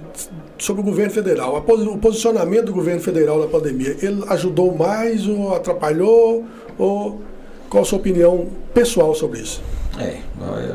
sobre 0.59 0.83
o 0.83 0.85
governo 0.85 1.13
federal. 1.13 1.57
O 1.57 1.99
posicionamento 1.99 2.67
do 2.67 2.73
governo 2.73 3.01
federal 3.01 3.39
na 3.39 3.47
pandemia, 3.47 3.97
ele 4.03 4.25
ajudou 4.29 4.75
mais 4.75 5.27
ou 5.27 5.55
atrapalhou? 5.55 6.45
Ou 6.79 7.21
qual 7.69 7.83
a 7.83 7.87
sua 7.87 7.99
opinião 7.99 8.49
pessoal 8.73 9.15
sobre 9.15 9.41
isso? 9.41 9.63
É, 9.99 10.19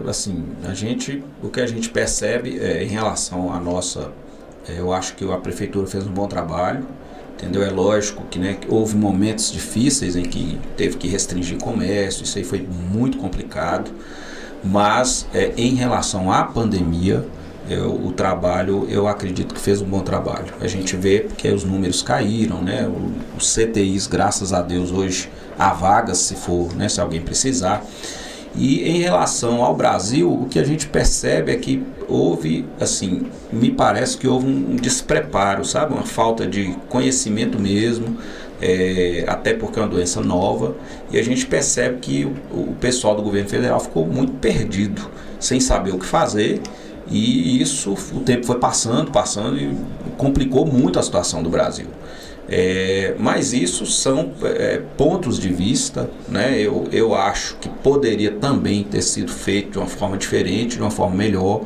assim, 0.10 0.44
a 0.68 0.74
gente, 0.74 1.24
o 1.44 1.50
que 1.50 1.62
a 1.62 1.68
gente 1.68 1.90
percebe 1.90 2.60
é, 2.60 2.84
em 2.84 2.88
relação 2.88 3.54
à 3.54 3.60
nossa, 3.60 4.12
é, 4.68 4.80
eu 4.80 4.92
acho 4.92 5.16
que 5.16 5.30
a 5.32 5.38
prefeitura 5.38 5.86
fez 5.86 6.08
um 6.08 6.12
bom 6.12 6.28
trabalho, 6.28 6.86
entendeu? 7.36 7.64
É 7.64 7.70
lógico 7.70 8.24
que, 8.32 8.40
né, 8.40 8.58
que 8.60 8.68
houve 8.70 8.96
momentos 8.98 9.52
difíceis 9.52 10.16
em 10.16 10.24
que 10.24 10.60
teve 10.76 10.98
que 10.98 11.08
restringir 11.08 11.60
comércio, 11.60 12.24
isso 12.24 12.38
aí 12.38 12.44
foi 12.44 12.68
muito 12.92 13.20
complicado, 13.20 13.92
mas 14.64 15.28
é, 15.34 15.54
em 15.56 15.76
relação 15.76 16.32
à 16.32 16.44
pandemia, 16.44 17.24
eu, 17.70 17.94
o 17.94 18.12
trabalho, 18.12 18.88
eu 18.90 19.08
acredito 19.08 19.54
que 19.54 19.62
fez 19.62 19.82
um 19.82 19.86
bom 19.86 20.02
trabalho. 20.02 20.54
A 20.60 20.68
gente 20.68 20.96
vê 20.96 21.28
que 21.38 21.48
os 21.48 21.64
números 21.64 22.02
caíram, 22.02 22.62
né? 22.62 22.90
Os 23.38 23.54
CTIs, 23.54 24.08
graças 24.08 24.52
a 24.52 24.62
Deus, 24.62 24.92
hoje 24.92 25.30
há 25.58 25.72
vagas 25.74 26.18
se 26.18 26.36
for, 26.36 26.74
né? 26.76 26.90
Se 26.90 27.00
alguém 27.00 27.22
precisar. 27.22 27.86
E 28.56 28.84
em 28.84 29.00
relação 29.00 29.64
ao 29.64 29.76
Brasil, 29.76 30.30
o 30.30 30.46
que 30.46 30.60
a 30.60 30.64
gente 30.64 30.88
percebe 30.88 31.54
é 31.54 31.56
que 31.56 31.82
houve, 32.08 32.66
assim, 32.80 33.28
me 33.52 33.72
parece 33.72 34.18
que 34.18 34.28
houve 34.28 34.48
um 34.48 34.76
despreparo, 34.76 35.64
sabe? 35.64 35.94
Uma 35.94 36.04
falta 36.04 36.46
de 36.46 36.76
conhecimento 36.90 37.58
mesmo, 37.58 38.18
é, 38.62 39.24
até 39.28 39.54
porque 39.54 39.80
é 39.80 39.84
uma 39.84 39.88
doença 39.88 40.20
nova, 40.20 40.76
e 41.10 41.18
a 41.18 41.24
gente 41.24 41.46
percebe 41.46 42.00
que 42.00 42.26
o, 42.26 42.72
o 42.72 42.76
pessoal 42.80 43.16
do 43.16 43.22
governo 43.22 43.48
federal 43.48 43.80
ficou 43.80 44.06
muito 44.06 44.34
perdido, 44.34 45.10
sem 45.40 45.62
saber 45.62 45.92
o 45.92 45.98
que 45.98 46.06
fazer 46.06 46.62
e 47.10 47.62
isso, 47.62 47.94
o 48.14 48.20
tempo 48.22 48.46
foi 48.46 48.58
passando, 48.58 49.12
passando 49.12 49.58
e 49.58 49.76
complicou 50.18 50.66
muito 50.66 51.00
a 51.00 51.04
situação 51.04 51.42
do 51.42 51.50
Brasil. 51.50 51.88
É, 52.54 53.16
mas 53.18 53.54
isso 53.54 53.86
são 53.86 54.32
é, 54.44 54.82
pontos 54.98 55.40
de 55.40 55.48
vista, 55.48 56.10
né? 56.28 56.60
Eu, 56.60 56.86
eu 56.92 57.16
acho 57.16 57.56
que 57.62 57.70
poderia 57.70 58.32
também 58.32 58.84
ter 58.84 59.02
sido 59.02 59.32
feito 59.32 59.72
de 59.72 59.78
uma 59.78 59.88
forma 59.88 60.18
diferente, 60.18 60.76
de 60.76 60.82
uma 60.82 60.92
forma 60.92 61.16
melhor. 61.16 61.62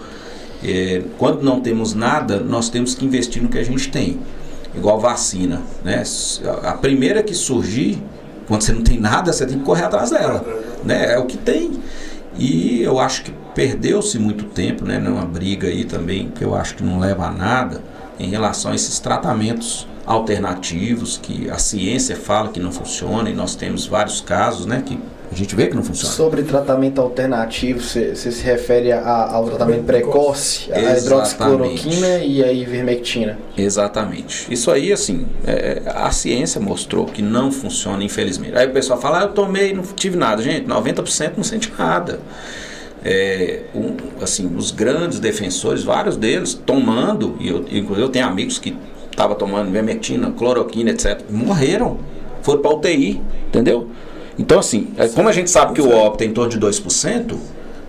É, 0.63 1.01
quando 1.17 1.41
não 1.41 1.59
temos 1.59 1.93
nada, 1.93 2.39
nós 2.39 2.69
temos 2.69 2.93
que 2.93 3.03
investir 3.03 3.41
no 3.41 3.49
que 3.49 3.57
a 3.57 3.63
gente 3.63 3.89
tem, 3.89 4.19
igual 4.75 4.99
vacina, 4.99 5.61
né? 5.83 6.03
A 6.63 6.73
primeira 6.73 7.23
que 7.23 7.33
surgir, 7.33 8.01
quando 8.47 8.61
você 8.61 8.71
não 8.71 8.83
tem 8.83 8.99
nada, 8.99 9.33
você 9.33 9.45
tem 9.45 9.57
que 9.57 9.65
correr 9.65 9.85
atrás 9.85 10.11
dela, 10.11 10.45
né? 10.83 11.13
É 11.13 11.17
o 11.17 11.25
que 11.25 11.37
tem. 11.37 11.79
E 12.37 12.83
eu 12.83 12.99
acho 12.99 13.23
que 13.23 13.33
perdeu-se 13.55 14.19
muito 14.19 14.43
tempo, 14.45 14.85
né, 14.85 14.99
numa 14.99 15.25
briga 15.25 15.69
aí 15.69 15.85
também 15.85 16.29
que 16.29 16.43
eu 16.43 16.53
acho 16.53 16.75
que 16.75 16.83
não 16.83 16.99
leva 16.99 17.27
a 17.27 17.31
nada 17.31 17.81
em 18.19 18.29
relação 18.29 18.73
a 18.73 18.75
esses 18.75 18.99
tratamentos 18.99 19.87
alternativos 20.05 21.17
que 21.17 21.49
a 21.49 21.57
ciência 21.57 22.15
fala 22.15 22.49
que 22.49 22.59
não 22.59 22.71
funcionam 22.71 23.27
e 23.27 23.33
nós 23.33 23.55
temos 23.55 23.87
vários 23.87 24.21
casos, 24.21 24.65
né, 24.65 24.83
que 24.85 24.99
A 25.31 25.35
gente 25.35 25.55
vê 25.55 25.65
que 25.67 25.75
não 25.75 25.83
funciona. 25.83 26.13
Sobre 26.13 26.43
tratamento 26.43 27.01
alternativo, 27.01 27.81
você 27.81 28.15
se 28.15 28.43
refere 28.43 28.91
a, 28.91 29.31
ao 29.31 29.45
tratamento 29.45 29.83
precoce, 29.83 30.71
a 30.71 30.97
hidroxicloroquina 30.97 32.19
e 32.19 32.43
a 32.43 32.51
ivermectina. 32.51 33.37
Exatamente. 33.57 34.45
Isso 34.53 34.69
aí, 34.69 34.93
assim, 34.93 35.25
é, 35.45 35.81
a 35.87 36.11
ciência 36.11 36.61
mostrou 36.61 37.05
que 37.05 37.23
não 37.23 37.51
funciona, 37.51 38.03
infelizmente. 38.03 38.55
Aí 38.55 38.67
o 38.67 38.71
pessoal 38.71 39.01
fala, 39.01 39.21
ah, 39.21 39.23
eu 39.23 39.29
tomei, 39.29 39.73
não 39.73 39.81
tive 39.81 40.15
nada. 40.15 40.43
Gente, 40.43 40.67
90% 40.67 41.31
não 41.35 41.43
sente 41.43 41.73
nada. 41.77 42.19
É, 43.07 43.61
um, 43.75 43.95
assim, 44.19 44.51
os 44.57 44.71
grandes 44.71 45.19
defensores, 45.19 45.83
vários 45.83 46.17
deles, 46.17 46.55
tomando, 46.55 47.35
e 47.39 47.49
eu, 47.49 47.59
inclusive 47.59 48.01
eu 48.01 48.09
tenho 48.09 48.25
amigos 48.25 48.57
que 48.57 48.75
estavam 49.11 49.35
tomando 49.35 49.69
ivermectina, 49.69 50.31
cloroquina, 50.31 50.89
etc., 50.89 51.21
morreram. 51.29 51.99
Foram 52.41 52.61
para 52.61 52.71
UTI, 52.75 53.21
entendeu? 53.47 53.89
Então, 54.37 54.59
assim, 54.59 54.89
é, 54.97 55.07
como 55.07 55.29
a 55.29 55.31
gente 55.31 55.49
sabe 55.49 55.73
que 55.73 55.81
o 55.81 55.89
óbito 55.89 56.17
tem 56.17 56.29
em 56.29 56.33
torno 56.33 56.49
de 56.49 56.59
2%, 56.59 57.35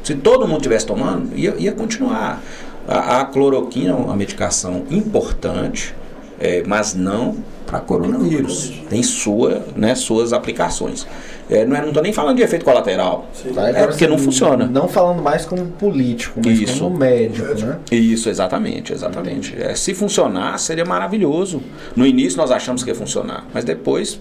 se 0.03 0.15
todo 0.15 0.47
mundo 0.47 0.59
estivesse 0.59 0.87
tomando, 0.87 1.37
ia, 1.37 1.55
ia 1.59 1.73
continuar. 1.73 2.43
A, 2.87 3.21
a 3.21 3.25
cloroquina 3.25 3.91
é 3.91 3.95
uma 3.95 4.15
medicação 4.15 4.85
importante, 4.91 5.95
é, 6.39 6.63
mas 6.67 6.95
não 6.95 7.37
para 7.67 7.81
coronavírus. 7.81 8.73
Tem 8.89 9.03
sua, 9.03 9.65
né, 9.75 9.95
suas 9.95 10.33
aplicações. 10.33 11.07
É, 11.49 11.65
não 11.65 11.89
estou 11.89 12.03
nem 12.03 12.13
falando 12.13 12.37
de 12.37 12.43
efeito 12.43 12.65
colateral. 12.65 13.27
Tá? 13.55 13.69
É 13.69 13.87
porque 13.87 14.07
não 14.07 14.19
funciona. 14.19 14.67
Não 14.67 14.89
falando 14.89 15.23
mais 15.23 15.45
como 15.45 15.65
político, 15.67 16.41
mas 16.45 16.61
Isso. 16.61 16.81
como 16.81 16.99
médico, 16.99 17.55
né? 17.55 17.79
Isso, 17.91 18.29
exatamente, 18.29 18.93
exatamente. 18.93 19.55
É, 19.61 19.75
se 19.75 19.95
funcionar, 19.95 20.59
seria 20.59 20.85
maravilhoso. 20.85 21.63
No 21.95 22.07
início 22.07 22.37
nós 22.37 22.51
achamos 22.51 22.83
que 22.83 22.91
ia 22.91 22.95
funcionar, 22.97 23.47
mas 23.55 23.65
depois 23.65 24.19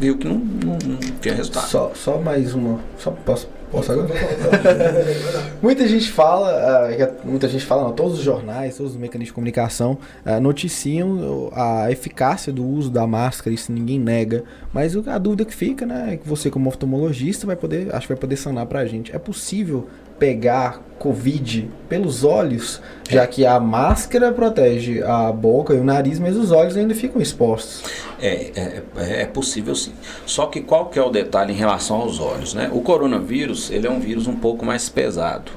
viu 0.00 0.18
que 0.18 0.26
não, 0.26 0.36
não, 0.36 0.78
não 0.84 0.96
tinha 1.20 1.34
resultado. 1.34 1.68
Só, 1.68 1.92
só 1.94 2.18
mais 2.18 2.54
uma. 2.54 2.80
Só 2.98 3.12
posso, 3.24 3.48
posso 3.74 3.92
agora? 3.92 4.08
muita 5.62 5.86
gente 5.88 6.10
fala, 6.10 6.48
ah, 6.88 6.94
que- 6.94 7.26
muita 7.26 7.48
gente 7.48 7.64
fala, 7.64 7.84
não, 7.84 7.92
todos 7.92 8.18
os 8.18 8.24
jornais, 8.24 8.76
todos 8.76 8.92
os 8.92 8.98
mecanismos 8.98 9.28
de 9.28 9.32
comunicação 9.34 9.98
ah, 10.24 10.38
noticiam 10.40 11.50
a 11.52 11.90
eficácia 11.90 12.52
do 12.52 12.64
uso 12.64 12.90
da 12.90 13.06
máscara, 13.06 13.54
isso 13.54 13.72
ninguém 13.72 13.98
nega. 13.98 14.44
Mas 14.72 14.96
a 15.06 15.18
dúvida 15.18 15.44
que 15.44 15.54
fica, 15.54 15.84
né, 15.84 16.14
é 16.14 16.16
que 16.16 16.28
você 16.28 16.50
como 16.50 16.68
oftalmologista 16.68 17.46
vai 17.46 17.56
poder, 17.56 17.94
acho 17.94 18.06
que 18.06 18.12
vai 18.12 18.20
poder 18.20 18.36
sanar 18.36 18.66
pra 18.66 18.86
gente. 18.86 19.14
É 19.14 19.18
possível 19.18 19.88
pegar 20.24 20.80
Covid 20.98 21.68
pelos 21.86 22.24
olhos, 22.24 22.80
já 23.10 23.26
que 23.26 23.44
a 23.44 23.60
máscara 23.60 24.32
protege 24.32 25.02
a 25.02 25.30
boca 25.30 25.74
e 25.74 25.78
o 25.78 25.84
nariz, 25.84 26.18
mas 26.18 26.34
os 26.34 26.50
olhos 26.50 26.78
ainda 26.78 26.94
ficam 26.94 27.20
expostos. 27.20 27.82
É, 28.18 28.50
é, 28.56 28.82
é- 28.96 29.22
é 29.22 29.26
possível 29.26 29.74
sim. 29.74 29.92
Só 30.24 30.46
que 30.46 30.62
qual 30.62 30.86
que 30.86 30.98
é 30.98 31.02
o 31.02 31.10
detalhe 31.10 31.52
em 31.52 31.56
relação 31.56 31.96
aos 31.96 32.18
olhos, 32.20 32.54
né? 32.54 32.70
O 32.72 32.80
coronavírus, 32.80 33.70
ele 33.70 33.86
é 33.86 33.90
um 33.90 34.00
vírus 34.00 34.26
um 34.26 34.34
pouco 34.36 34.64
mais 34.64 34.88
pesado. 34.88 35.52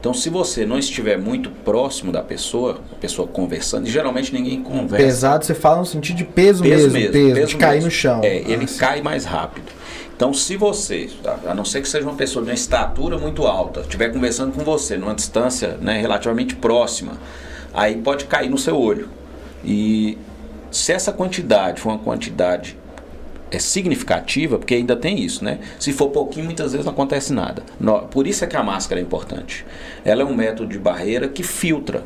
Então, 0.00 0.14
se 0.14 0.30
você 0.30 0.64
não 0.64 0.78
estiver 0.78 1.18
muito 1.18 1.50
próximo 1.50 2.10
da 2.10 2.22
pessoa, 2.22 2.80
a 2.90 2.94
pessoa 2.94 3.28
conversando, 3.28 3.86
e 3.86 3.90
geralmente 3.90 4.32
ninguém 4.32 4.62
conversa. 4.62 5.04
Pesado, 5.04 5.44
você 5.44 5.54
fala 5.54 5.80
no 5.80 5.84
sentido 5.86 6.16
de 6.16 6.24
peso, 6.24 6.64
mesmo, 6.64 6.92
peso, 7.12 7.46
de 7.48 7.56
cair 7.56 7.74
mesmo. 7.74 7.84
no 7.84 7.90
chão. 7.90 8.20
É, 8.24 8.38
ele 8.38 8.64
Ah, 8.64 8.78
cai 8.78 9.02
mais 9.02 9.26
rápido. 9.26 9.66
Então, 10.16 10.32
se 10.32 10.56
você, 10.56 11.10
a 11.46 11.54
não 11.54 11.66
ser 11.66 11.82
que 11.82 11.88
seja 11.88 12.06
uma 12.06 12.14
pessoa 12.14 12.42
de 12.42 12.50
uma 12.50 12.54
estatura 12.54 13.18
muito 13.18 13.46
alta, 13.46 13.80
estiver 13.80 14.10
conversando 14.10 14.52
com 14.52 14.64
você 14.64 14.96
numa 14.96 15.14
distância 15.14 15.76
né, 15.80 16.00
relativamente 16.00 16.54
próxima, 16.56 17.12
aí 17.74 17.96
pode 17.96 18.24
cair 18.24 18.48
no 18.48 18.56
seu 18.56 18.78
olho. 18.78 19.08
E 19.62 20.16
se 20.70 20.92
essa 20.92 21.12
quantidade 21.12 21.78
for 21.78 21.90
uma 21.90 21.98
quantidade 21.98 22.76
é 23.50 23.58
significativa, 23.58 24.58
porque 24.58 24.74
ainda 24.74 24.96
tem 24.96 25.20
isso, 25.20 25.44
né? 25.44 25.58
Se 25.78 25.92
for 25.92 26.08
pouquinho, 26.10 26.46
muitas 26.46 26.72
vezes 26.72 26.84
não 26.84 26.92
acontece 26.92 27.32
nada. 27.32 27.62
Por 28.10 28.26
isso 28.26 28.44
é 28.44 28.46
que 28.46 28.56
a 28.56 28.62
máscara 28.62 29.00
é 29.00 29.02
importante. 29.02 29.64
Ela 30.04 30.22
é 30.22 30.24
um 30.24 30.34
método 30.34 30.68
de 30.68 30.78
barreira 30.78 31.28
que 31.28 31.42
filtra. 31.42 32.04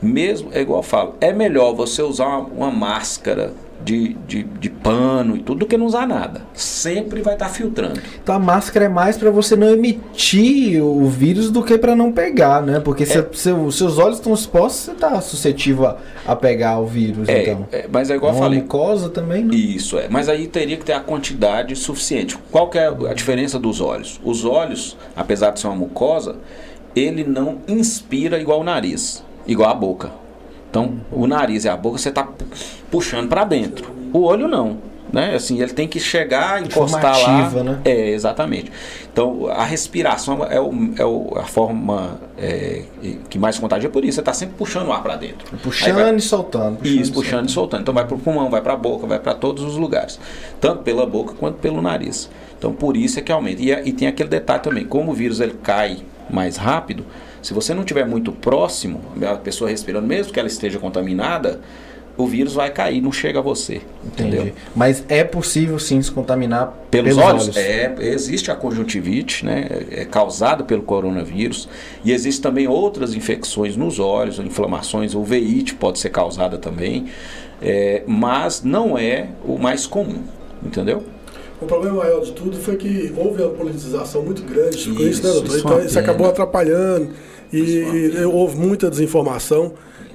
Mesmo, 0.00 0.50
é 0.52 0.60
igual 0.60 0.80
eu 0.80 0.82
falo, 0.82 1.14
é 1.20 1.32
melhor 1.32 1.74
você 1.74 2.02
usar 2.02 2.26
uma, 2.26 2.40
uma 2.40 2.70
máscara 2.70 3.52
de, 3.84 4.14
de, 4.26 4.42
de 4.42 4.68
pano 4.70 5.36
e 5.36 5.40
tudo 5.40 5.60
do 5.60 5.66
que 5.66 5.76
não 5.76 5.86
usar 5.86 6.06
nada. 6.06 6.42
Sempre 6.54 7.22
vai 7.22 7.34
estar 7.34 7.48
filtrando. 7.48 8.00
Então 8.22 8.34
a 8.34 8.38
máscara 8.38 8.86
é 8.86 8.88
mais 8.88 9.16
pra 9.16 9.30
você 9.30 9.54
não 9.54 9.68
emitir 9.70 10.82
o 10.82 11.06
vírus 11.08 11.50
do 11.50 11.62
que 11.62 11.78
pra 11.78 11.94
não 11.94 12.10
pegar, 12.10 12.62
né? 12.62 12.80
Porque 12.80 13.04
É. 13.04 13.06
se 13.06 13.24
seu- 13.34 13.70
seus 13.70 13.98
olhos 13.98 14.16
estão 14.18 14.34
expostos, 14.34 14.80
você 14.86 14.92
tá 14.94 15.20
suscetível 15.20 15.86
a, 15.86 15.96
a 16.26 16.34
pegar 16.36 16.78
o 16.78 16.86
vírus, 16.86 17.28
É, 17.28 17.42
então. 17.42 17.68
é, 17.70 17.86
mas 17.90 18.10
é 18.10 18.16
igual 18.16 18.32
eu 18.32 18.36
Uma 18.38 18.44
falei. 18.44 18.60
mucosa 18.60 19.08
também, 19.08 19.44
né? 19.44 19.54
Isso 19.54 19.98
é, 19.98 20.08
mas 20.08 20.28
aí 20.28 20.46
teria 20.48 20.76
que 20.76 20.84
ter 20.84 20.92
a 20.94 21.00
quantidade 21.00 21.74
suficiente. 21.76 22.36
Qual 22.50 22.68
que 22.68 22.78
é 22.78 22.88
a 22.88 23.14
diferença 23.14 23.58
dos 23.58 23.80
olhos? 23.80 24.20
Os 24.24 24.44
olhos, 24.44 24.96
apesar 25.14 25.50
de 25.50 25.60
ser 25.60 25.66
uma 25.68 25.76
mucosa, 25.76 26.36
ele 26.94 27.24
não 27.24 27.58
inspira 27.68 28.40
igual 28.40 28.60
o 28.60 28.64
nariz, 28.64 29.22
igual 29.46 29.70
a 29.70 29.74
boca. 29.74 30.10
Então, 30.78 30.94
o 31.10 31.26
nariz 31.26 31.64
e 31.64 31.68
a 31.68 31.76
boca 31.76 31.96
você 31.98 32.10
está 32.10 32.28
puxando 32.90 33.28
para 33.28 33.44
dentro. 33.44 33.90
O 34.12 34.20
olho 34.20 34.46
não, 34.46 34.76
né? 35.10 35.34
Assim, 35.34 35.60
ele 35.62 35.72
tem 35.72 35.88
que 35.88 35.98
chegar, 35.98 36.62
encostar 36.62 37.18
lá. 37.18 37.40
ativa, 37.44 37.62
né? 37.64 37.80
É, 37.84 38.10
exatamente. 38.10 38.70
Então, 39.10 39.46
a 39.48 39.64
respiração 39.64 40.44
é, 40.44 40.60
o- 40.60 40.90
é 40.98 41.04
o- 41.04 41.32
a 41.36 41.44
forma 41.44 42.20
é, 42.36 42.82
que 43.30 43.38
mais 43.38 43.58
contagia 43.58 43.88
por 43.88 44.04
isso. 44.04 44.16
Você 44.16 44.20
está 44.20 44.34
sempre 44.34 44.56
puxando 44.58 44.88
o 44.88 44.92
ar 44.92 45.02
para 45.02 45.16
dentro. 45.16 45.56
Puxando 45.62 45.94
vai- 45.94 46.14
e 46.14 46.20
soltando. 46.20 46.76
puxando 46.76 47.00
isso, 47.00 47.10
e 47.10 47.14
puxando 47.14 47.48
e 47.48 47.52
soltando. 47.52 47.80
Então 47.80 47.94
vai 47.94 48.04
para 48.06 48.14
o 48.14 48.18
pulmão, 48.18 48.50
vai 48.50 48.60
para 48.60 48.74
a 48.74 48.76
boca, 48.76 49.06
vai 49.06 49.18
para 49.18 49.32
todos 49.34 49.64
os 49.64 49.76
lugares. 49.76 50.20
Tanto 50.60 50.82
pela 50.82 51.06
boca 51.06 51.32
quanto 51.34 51.56
pelo 51.56 51.80
nariz. 51.80 52.28
Então 52.58 52.72
por 52.74 52.98
isso 52.98 53.18
é 53.18 53.22
que 53.22 53.32
aumenta. 53.32 53.62
E, 53.62 53.70
e 53.70 53.92
tem 53.92 54.06
aquele 54.08 54.28
detalhe 54.28 54.60
também, 54.62 54.84
como 54.84 55.12
o 55.12 55.14
vírus 55.14 55.40
ele 55.40 55.54
cai 55.62 55.98
mais 56.28 56.56
rápido, 56.58 57.04
se 57.46 57.54
você 57.54 57.72
não 57.72 57.82
estiver 57.82 58.04
muito 58.04 58.32
próximo, 58.32 59.00
a 59.22 59.36
pessoa 59.36 59.70
respirando, 59.70 60.04
mesmo 60.04 60.32
que 60.32 60.40
ela 60.40 60.48
esteja 60.48 60.80
contaminada, 60.80 61.60
o 62.16 62.26
vírus 62.26 62.54
vai 62.54 62.72
cair, 62.72 63.00
não 63.00 63.12
chega 63.12 63.38
a 63.38 63.42
você. 63.42 63.82
Entendi. 64.04 64.36
Entendeu? 64.36 64.54
Mas 64.74 65.04
é 65.08 65.22
possível 65.22 65.78
sim 65.78 66.02
se 66.02 66.10
contaminar 66.10 66.76
Pelos, 66.90 67.16
olhos? 67.16 67.56
É, 67.56 67.94
existe 68.00 68.50
a 68.50 68.56
conjuntivite, 68.56 69.46
né? 69.46 69.64
É 69.92 70.04
causada 70.04 70.64
pelo 70.64 70.82
coronavírus. 70.82 71.68
E 72.04 72.10
existem 72.10 72.42
também 72.42 72.66
outras 72.66 73.14
infecções 73.14 73.76
nos 73.76 74.00
olhos, 74.00 74.40
inflamações, 74.40 75.14
o 75.14 75.22
veite 75.22 75.72
pode 75.72 76.00
ser 76.00 76.10
causada 76.10 76.58
também. 76.58 77.06
É, 77.62 78.02
mas 78.08 78.64
não 78.64 78.98
é 78.98 79.28
o 79.44 79.56
mais 79.56 79.86
comum, 79.86 80.24
entendeu? 80.64 81.04
O 81.62 81.64
problema 81.66 81.98
maior 81.98 82.22
de 82.22 82.32
tudo 82.32 82.56
foi 82.56 82.74
que 82.74 83.14
houve 83.16 83.40
uma 83.40 83.52
politização 83.52 84.22
muito 84.22 84.42
grande 84.42 84.84
com 84.84 85.00
isso, 85.00 85.22
né, 85.22 85.30
Isso, 85.30 85.40
doutor? 85.40 85.46
isso 85.46 85.54
é 85.54 85.58
Então 85.60 85.86
isso 85.86 85.98
acabou 86.00 86.26
atrapalhando 86.26 87.12
e, 87.52 88.14
é 88.16 88.20
e 88.20 88.24
houve 88.24 88.56
muita 88.56 88.88
desinformação. 88.90 89.72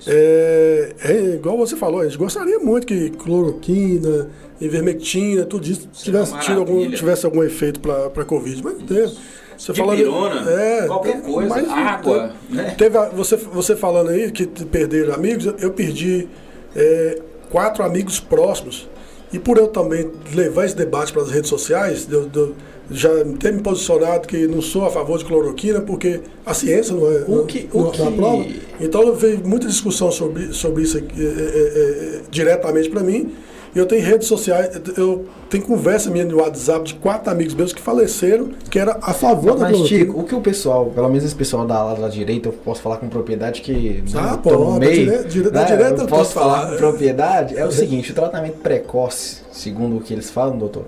É, 0.07 0.93
é 1.03 1.13
igual 1.35 1.57
você 1.57 1.75
falou, 1.75 2.01
a 2.01 2.05
gente 2.05 2.17
gostaria 2.17 2.57
muito 2.59 2.87
que 2.87 3.11
cloroquina, 3.11 4.29
ivermectina, 4.59 5.45
tudo 5.45 5.65
isso 5.67 5.87
tivesse, 5.93 6.33
algum, 6.51 6.89
tivesse 6.89 7.25
algum 7.25 7.43
efeito 7.43 7.79
para 7.79 8.25
Covid, 8.25 8.63
mas 8.63 8.73
não 8.79 8.85
teve. 8.85 9.13
Você 9.57 9.73
falando- 9.75 9.97
Dipirona, 9.97 10.51
qualquer 10.87 11.21
coisa, 11.21 11.49
mas, 11.49 11.69
água, 11.69 12.33
é, 12.51 12.55
né? 12.55 12.75
Teve 12.75 12.97
a- 12.97 13.09
você, 13.09 13.35
você 13.35 13.75
falando 13.75 14.09
aí 14.09 14.31
que 14.31 14.47
perderam 14.47 15.13
amigos, 15.13 15.45
eu, 15.45 15.55
eu 15.59 15.71
perdi 15.71 16.27
é, 16.75 17.19
quatro 17.51 17.83
amigos 17.83 18.19
próximos. 18.19 18.89
E 19.31 19.37
por 19.37 19.57
eu 19.57 19.67
também 19.67 20.09
levar 20.33 20.65
esse 20.65 20.75
debate 20.75 21.13
para 21.13 21.21
as 21.21 21.29
redes 21.29 21.49
sociais, 21.49 22.05
de 22.07 22.25
de 22.25 22.53
já 22.91 23.09
ter 23.39 23.53
me 23.53 23.61
posicionado 23.61 24.27
que 24.27 24.47
não 24.47 24.61
sou 24.61 24.85
a 24.85 24.89
favor 24.91 25.17
de 25.17 25.25
cloroquina, 25.25 25.81
porque 25.81 26.19
a 26.45 26.53
ciência 26.53 26.93
não 26.95 27.07
é, 27.11 27.23
O 27.27 27.45
que- 27.45 27.67
o 27.73 27.77
não, 27.77 27.83
não 27.85 27.91
que- 27.91 28.01
aprova. 28.03 28.45
Então 28.79 29.01
eu 29.03 29.15
vejo 29.15 29.41
muita 29.45 29.67
discussão 29.67 30.11
sobre, 30.11 30.53
sobre 30.53 30.83
isso 30.83 30.97
aqui, 30.97 31.13
é, 31.19 31.23
é, 31.25 32.17
é, 32.17 32.21
diretamente 32.29 32.89
para 32.89 33.01
mim. 33.01 33.31
E 33.73 33.79
eu 33.79 33.85
tenho 33.85 34.03
redes 34.03 34.27
sociais, 34.27 34.69
eu 34.97 35.27
tenho 35.49 35.63
conversa 35.63 36.09
minha 36.09 36.25
no 36.25 36.39
WhatsApp 36.41 36.83
de 36.83 36.95
quatro 36.95 37.31
amigos 37.31 37.53
meus 37.53 37.71
que 37.71 37.81
faleceram, 37.81 38.49
que 38.69 38.77
era 38.77 38.97
a 39.01 39.13
favor 39.13 39.53
da 39.55 39.61
Mas, 39.61 39.71
cloroquina. 39.77 39.99
Chico, 40.01 40.19
o 40.19 40.23
que 40.25 40.35
o 40.35 40.41
pessoal, 40.41 40.87
pelo 40.87 41.07
menos 41.07 41.23
esse 41.23 41.33
pessoal 41.35 41.65
da 41.65 41.75
ala 41.77 41.95
da 41.97 42.09
direita, 42.09 42.49
eu 42.49 42.53
posso 42.53 42.81
falar 42.81 42.97
com 42.97 43.07
propriedade 43.07 43.61
que 43.61 44.03
Ah, 44.13 44.35
tô 44.35 44.49
no 44.49 44.77
meio, 44.77 45.05
da 45.05 45.17
dire- 45.19 45.27
dire- 45.29 45.49
da 45.49 45.61
né? 45.61 45.65
direita 45.67 46.01
eu 46.01 46.07
posso 46.07 46.33
falar. 46.33 46.71
com 46.71 46.75
propriedade, 46.75 47.57
é 47.57 47.65
o 47.65 47.71
seguinte, 47.71 48.11
o 48.11 48.13
tratamento 48.13 48.57
precoce, 48.57 49.37
segundo 49.53 49.95
o 49.95 50.01
que 50.01 50.13
eles 50.13 50.29
falam, 50.29 50.57
doutor, 50.57 50.83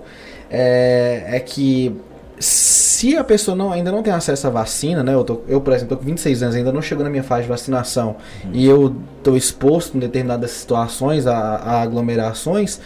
é, 0.50 1.24
é 1.28 1.40
que 1.40 1.94
se 2.38 3.16
a 3.16 3.24
pessoa 3.24 3.56
não, 3.56 3.72
ainda 3.72 3.90
não 3.92 4.02
tem 4.02 4.12
acesso 4.12 4.46
à 4.46 4.50
vacina, 4.50 5.02
né? 5.02 5.14
Eu, 5.14 5.24
tô- 5.24 5.40
eu, 5.48 5.60
por 5.60 5.72
exemplo, 5.72 5.96
tô 5.96 6.02
com 6.02 6.06
26 6.08 6.42
anos, 6.42 6.54
ainda 6.56 6.72
não 6.72 6.82
chegou 6.82 7.04
na 7.04 7.10
minha 7.10 7.22
fase 7.22 7.42
de 7.42 7.48
vacinação 7.48 8.16
e 8.52 8.66
eu 8.66 8.94
tô 9.22 9.36
exposto 9.36 9.96
em 9.96 10.00
determinadas 10.00 10.50
situações 10.50 11.26
a, 11.26 11.36
a 11.38 11.82
aglomerações, 11.82 12.80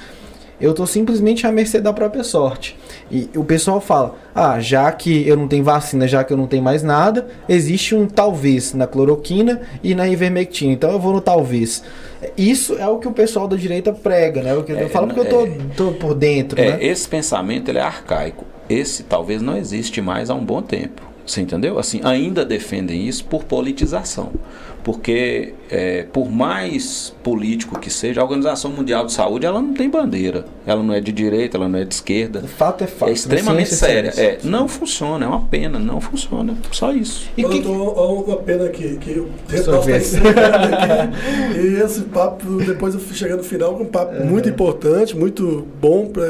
eu 0.60 0.74
tô 0.74 0.84
simplesmente 0.86 1.46
à 1.46 1.52
mercê 1.52 1.80
da 1.80 1.92
própria 1.92 2.24
sorte. 2.24 2.76
E 3.10 3.30
o 3.36 3.44
pessoal 3.44 3.80
fala: 3.80 4.16
ah, 4.34 4.58
já 4.60 4.90
que 4.92 5.26
eu 5.26 5.36
não 5.36 5.46
tenho 5.48 5.62
vacina, 5.64 6.06
já 6.08 6.24
que 6.24 6.32
eu 6.32 6.36
não 6.36 6.46
tenho 6.48 6.62
mais 6.62 6.82
nada, 6.82 7.26
existe 7.48 7.94
um 7.94 8.06
talvez 8.06 8.74
na 8.74 8.86
cloroquina 8.86 9.60
e 9.84 9.94
na 9.94 10.08
ivermectina. 10.08 10.72
Então 10.72 10.90
eu 10.90 10.98
vou 10.98 11.12
no 11.12 11.20
talvez. 11.20 11.82
Isso 12.36 12.76
é 12.78 12.86
o 12.88 12.98
que 12.98 13.06
o 13.08 13.12
pessoal 13.12 13.46
da 13.46 13.56
direita 13.56 13.92
prega, 13.92 14.42
né? 14.42 14.60
Que 14.64 14.72
É, 14.72 14.84
eu 14.84 14.88
falo 14.88 15.06
porque 15.08 15.20
eu 15.20 15.28
tô, 15.28 15.46
é- 15.46 15.50
tô 15.76 15.92
por 15.92 16.14
dentro, 16.14 16.60
É, 16.60 16.70
né? 16.72 16.78
esse 16.84 17.08
pensamento 17.08 17.68
ele 17.68 17.78
é 17.78 17.82
arcaico. 17.82 18.44
esse 18.68 19.02
talvez 19.04 19.40
não 19.40 19.56
existe 19.56 20.00
mais 20.02 20.28
há 20.28 20.34
um 20.34 20.44
bom 20.44 20.60
tempo. 20.60 21.07
Você 21.28 21.42
entendeu? 21.42 21.78
Assim, 21.78 22.00
ainda 22.02 22.42
defendem 22.42 23.06
isso 23.06 23.24
por 23.26 23.44
politização. 23.44 24.32
Porque, 24.82 25.52
é, 25.70 26.04
por 26.04 26.30
mais 26.30 27.14
político 27.22 27.78
que 27.78 27.90
seja, 27.90 28.22
a 28.22 28.24
Organização 28.24 28.70
Mundial 28.70 29.04
de 29.04 29.12
Saúde 29.12 29.44
ela 29.44 29.60
não 29.60 29.74
tem 29.74 29.90
bandeira. 29.90 30.46
Ela 30.66 30.82
não 30.82 30.94
é 30.94 31.00
de 31.00 31.12
direita, 31.12 31.58
ela 31.58 31.68
não 31.68 31.78
é 31.78 31.84
de 31.84 31.92
esquerda. 31.92 32.40
O 32.42 32.48
fato 32.48 32.84
é 32.84 32.86
fato. 32.86 33.10
É 33.10 33.12
extremamente 33.12 33.74
séria. 33.74 34.14
É, 34.16 34.38
não 34.42 34.66
funciona, 34.66 35.26
é 35.26 35.28
uma 35.28 35.42
pena, 35.42 35.78
não 35.78 36.00
funciona. 36.00 36.56
Só 36.72 36.92
isso. 36.92 37.28
E 37.36 37.44
que... 37.44 37.60
tô, 37.60 37.72
uma 37.72 38.36
pena 38.38 38.66
que, 38.70 38.96
que 38.96 39.18
o 39.18 39.28
aqui, 39.50 39.98
E 41.60 41.82
esse 41.82 42.02
papo, 42.04 42.56
depois 42.64 42.94
eu 42.94 43.00
fui 43.00 43.14
chegando 43.14 43.38
no 43.38 43.44
final 43.44 43.74
com 43.74 43.82
um 43.82 43.88
papo 43.88 44.14
é. 44.14 44.24
muito 44.24 44.48
importante, 44.48 45.14
muito 45.14 45.66
bom 45.78 46.06
para 46.06 46.24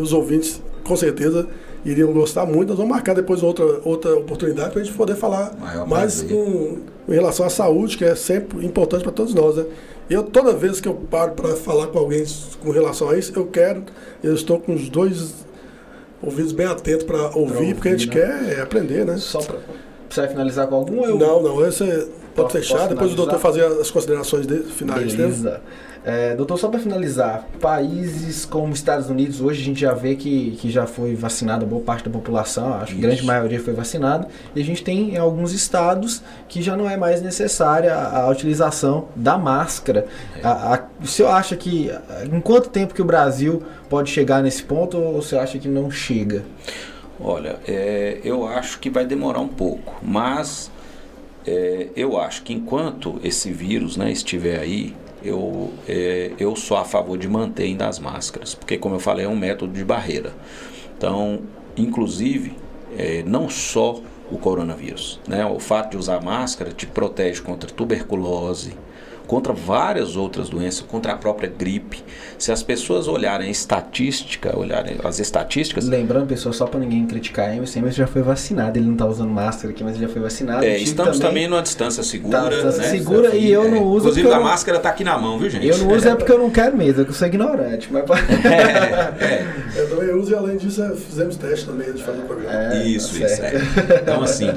os 0.00 0.12
ouvintes, 0.12 0.62
com 0.84 0.94
certeza 0.94 1.48
iriam 1.84 2.12
gostar 2.12 2.46
muito. 2.46 2.68
Nós 2.68 2.78
vamos 2.78 2.92
marcar 2.92 3.14
depois 3.14 3.42
outra, 3.42 3.64
outra 3.84 4.16
oportunidade 4.16 4.70
para 4.70 4.80
a 4.80 4.84
gente 4.84 4.96
poder 4.96 5.14
falar 5.14 5.54
Maior 5.58 5.86
mais 5.86 6.22
com, 6.22 6.78
em 7.08 7.12
relação 7.12 7.46
à 7.46 7.50
saúde, 7.50 7.96
que 7.96 8.04
é 8.04 8.14
sempre 8.14 8.64
importante 8.64 9.02
para 9.02 9.12
todos 9.12 9.34
nós. 9.34 9.56
Né? 9.56 9.66
Eu, 10.08 10.22
toda 10.22 10.52
vez 10.52 10.80
que 10.80 10.88
eu 10.88 10.94
paro 10.94 11.32
para 11.32 11.56
falar 11.56 11.88
com 11.88 11.98
alguém 11.98 12.24
com 12.62 12.70
relação 12.70 13.10
a 13.10 13.18
isso, 13.18 13.32
eu 13.36 13.46
quero, 13.46 13.84
eu 14.22 14.34
estou 14.34 14.60
com 14.60 14.74
os 14.74 14.88
dois 14.88 15.34
ouvidos 16.22 16.52
bem 16.52 16.66
atentos 16.66 17.04
para 17.04 17.36
ouvir, 17.36 17.56
ouvir, 17.56 17.74
porque 17.74 17.88
a 17.88 17.96
gente 17.96 18.08
né? 18.08 18.14
quer 18.14 18.60
aprender, 18.60 19.04
né? 19.04 19.16
Só 19.18 19.40
para 19.40 19.58
você 20.14 20.20
vai 20.20 20.30
finalizar 20.30 20.68
com 20.68 20.76
algum? 20.76 21.04
Eu... 21.04 21.18
Não, 21.18 21.42
não, 21.42 21.66
esse 21.66 21.82
é, 21.82 22.06
pode 22.34 22.52
fechar, 22.52 22.88
depois 22.88 23.12
o 23.12 23.16
doutor 23.16 23.38
fazer 23.38 23.64
as 23.64 23.90
considerações 23.90 24.46
de, 24.46 24.62
finais. 24.64 25.12
Né? 25.12 25.24
Beleza. 25.24 25.62
É, 26.06 26.36
doutor, 26.36 26.58
só 26.58 26.68
para 26.68 26.78
finalizar, 26.78 27.48
países 27.58 28.44
como 28.44 28.74
Estados 28.74 29.08
Unidos, 29.08 29.40
hoje 29.40 29.62
a 29.62 29.64
gente 29.64 29.80
já 29.80 29.94
vê 29.94 30.14
que, 30.14 30.50
que 30.60 30.70
já 30.70 30.86
foi 30.86 31.14
vacinada 31.14 31.64
boa 31.64 31.80
parte 31.80 32.04
da 32.04 32.10
população, 32.10 32.74
acho 32.74 32.92
que 32.92 32.98
a 32.98 33.08
grande 33.08 33.24
maioria 33.24 33.58
foi 33.58 33.72
vacinada, 33.72 34.28
e 34.54 34.60
a 34.60 34.64
gente 34.64 34.84
tem 34.84 35.14
em 35.14 35.16
alguns 35.16 35.54
estados 35.54 36.22
que 36.46 36.60
já 36.60 36.76
não 36.76 36.90
é 36.90 36.94
mais 36.94 37.22
necessária 37.22 37.94
a, 37.94 38.24
a 38.24 38.28
utilização 38.28 39.08
da 39.16 39.38
máscara. 39.38 40.06
É. 40.36 40.46
A, 40.46 40.74
a, 40.74 40.80
o 41.02 41.06
senhor 41.06 41.30
acha 41.30 41.56
que, 41.56 41.90
em 42.30 42.40
quanto 42.40 42.68
tempo 42.68 42.92
que 42.92 43.00
o 43.00 43.06
Brasil 43.06 43.62
pode 43.88 44.10
chegar 44.10 44.42
nesse 44.42 44.62
ponto, 44.62 44.98
ou 44.98 45.16
o 45.16 45.22
senhor 45.22 45.40
acha 45.40 45.58
que 45.58 45.68
não 45.68 45.90
chega? 45.90 46.44
Olha, 47.18 47.56
é, 47.66 48.18
eu 48.22 48.46
acho 48.46 48.78
que 48.78 48.90
vai 48.90 49.06
demorar 49.06 49.40
um 49.40 49.48
pouco, 49.48 49.94
mas 50.02 50.70
é, 51.46 51.88
eu 51.94 52.18
acho 52.18 52.42
que 52.42 52.52
enquanto 52.52 53.20
esse 53.22 53.52
vírus 53.52 53.96
né, 53.96 54.10
estiver 54.10 54.58
aí, 54.58 54.94
eu, 55.22 55.72
é, 55.88 56.32
eu 56.38 56.54
sou 56.54 56.76
a 56.76 56.84
favor 56.84 57.16
de 57.16 57.28
manter 57.28 57.64
ainda 57.64 57.88
as 57.88 57.98
máscaras, 57.98 58.54
porque, 58.54 58.76
como 58.76 58.94
eu 58.94 59.00
falei, 59.00 59.24
é 59.24 59.28
um 59.28 59.36
método 59.36 59.72
de 59.72 59.84
barreira. 59.84 60.32
Então, 60.96 61.40
inclusive, 61.76 62.56
é, 62.96 63.22
não 63.26 63.48
só 63.48 64.00
o 64.30 64.38
coronavírus, 64.38 65.20
né? 65.26 65.44
o 65.44 65.58
fato 65.58 65.92
de 65.92 65.96
usar 65.96 66.22
máscara 66.22 66.72
te 66.72 66.86
protege 66.86 67.42
contra 67.42 67.70
tuberculose, 67.70 68.74
contra 69.26 69.52
várias 69.52 70.16
outras 70.16 70.48
doenças, 70.48 70.82
contra 70.82 71.12
a 71.12 71.16
própria 71.16 71.48
gripe. 71.48 72.02
Se 72.38 72.52
as 72.52 72.62
pessoas 72.62 73.08
olharem 73.08 73.48
a 73.48 73.50
estatística, 73.50 74.56
olharem 74.58 74.98
as 75.02 75.18
estatísticas. 75.18 75.86
Lembrando, 75.86 76.26
pessoal, 76.26 76.52
só 76.52 76.66
para 76.66 76.80
ninguém 76.80 77.06
criticar, 77.06 77.54
Emerson, 77.54 77.78
Emerson 77.78 77.98
já 77.98 78.06
foi 78.06 78.22
vacinado, 78.22 78.78
ele 78.78 78.86
não 78.86 78.94
está 78.94 79.06
usando 79.06 79.30
máscara 79.30 79.72
aqui, 79.72 79.82
mas 79.82 79.96
ele 79.96 80.06
já 80.06 80.12
foi 80.12 80.20
vacinado. 80.20 80.64
É, 80.64 80.78
estamos 80.78 81.18
também, 81.18 81.28
também 81.28 81.48
numa 81.48 81.62
distância 81.62 82.02
segura. 82.02 82.38
Tá, 82.38 82.48
distância 82.48 82.82
né? 82.82 82.88
segura 82.88 83.34
e 83.34 83.50
eu 83.50 83.70
não 83.70 83.78
é. 83.78 83.80
uso. 83.80 84.08
Inclusive, 84.08 84.32
a 84.32 84.40
máscara 84.40 84.76
está 84.78 84.90
aqui 84.90 85.04
na 85.04 85.18
mão, 85.18 85.38
viu, 85.38 85.48
gente? 85.48 85.66
Eu 85.66 85.78
não 85.78 85.92
uso 85.92 86.08
é, 86.08 86.10
é 86.10 86.14
porque 86.14 86.32
eu 86.32 86.38
não 86.38 86.50
quero 86.50 86.76
mesmo, 86.76 87.00
é 87.00 87.04
que 87.04 87.10
eu 87.10 87.14
sou 87.14 87.26
ignorante. 87.26 87.88
Mas... 87.90 88.04
é, 88.44 89.24
é. 89.24 89.46
Eu 89.76 89.90
também 89.90 90.14
uso 90.14 90.32
e 90.32 90.34
além 90.34 90.56
disso 90.56 90.82
fizemos 90.96 91.36
teste 91.36 91.66
também 91.66 91.88
antes 91.88 92.00
de 92.00 92.04
fazer 92.04 92.18
o 92.18 92.24
programa. 92.24 92.74
É, 92.74 92.86
isso, 92.86 93.18
tá 93.18 93.26
isso. 93.26 93.42
É. 93.42 93.62
Então, 94.02 94.22
assim, 94.22 94.50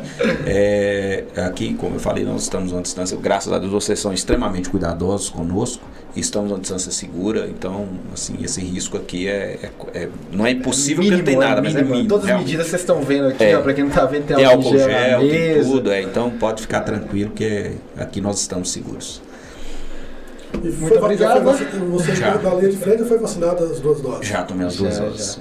aqui, 1.45 1.73
como 1.73 1.95
eu 1.95 1.99
falei, 1.99 2.23
nós 2.23 2.43
estamos 2.43 2.71
numa 2.71 2.81
distância, 2.81 3.17
graças 3.17 3.51
a 3.51 3.59
Deus, 3.59 3.71
vocês 3.71 3.99
são 3.99 4.13
extremamente 4.13 4.56
cuidadosos 4.63 5.29
conosco 5.29 5.83
estamos 6.19 6.51
a 6.51 6.57
distância 6.57 6.91
segura, 6.91 7.47
então 7.47 7.87
assim 8.13 8.37
esse 8.41 8.61
risco 8.61 8.97
aqui 8.97 9.27
é, 9.27 9.59
é, 9.63 9.71
é 9.93 10.09
não 10.31 10.45
é 10.45 10.51
impossível 10.51 11.03
mínimo, 11.03 11.23
porque 11.23 11.35
não 11.35 11.41
tem 11.41 11.49
nada, 11.49 11.61
é 11.61 11.63
mas 11.63 11.75
é 11.75 11.83
mínimo. 11.83 12.07
Todas 12.07 12.29
as 12.29 12.39
medidas 12.39 12.67
vocês 12.67 12.81
estão 12.81 13.01
vendo 13.01 13.27
aqui, 13.27 13.43
é, 13.43 13.57
para 13.57 13.73
quem 13.73 13.83
não 13.83 13.91
está 13.91 14.05
vendo, 14.05 14.25
tem, 14.25 14.37
tem 14.37 14.45
álcool 14.45 14.77
gel, 14.77 14.89
gel 14.89 15.19
tem 15.19 15.63
tudo, 15.63 15.91
é, 15.91 16.01
então 16.01 16.31
pode 16.31 16.61
ficar 16.61 16.81
tranquilo 16.81 17.31
que 17.31 17.71
aqui 17.95 18.21
nós 18.21 18.39
estamos 18.39 18.71
seguros. 18.71 19.21
E 20.63 20.69
Muito 20.69 20.97
obrigado. 20.97 21.43
Você 21.43 22.15
já. 22.15 22.37
da 22.37 22.55
linha 22.55 22.69
de 22.69 22.77
frente 22.77 23.03
foi 23.03 23.17
vacinado 23.19 23.63
as 23.63 23.79
duas 23.79 24.01
doses? 24.01 24.27
Já 24.27 24.43
tomei 24.43 24.65
as 24.65 24.75
duas 24.75 24.97
doses. 24.97 25.39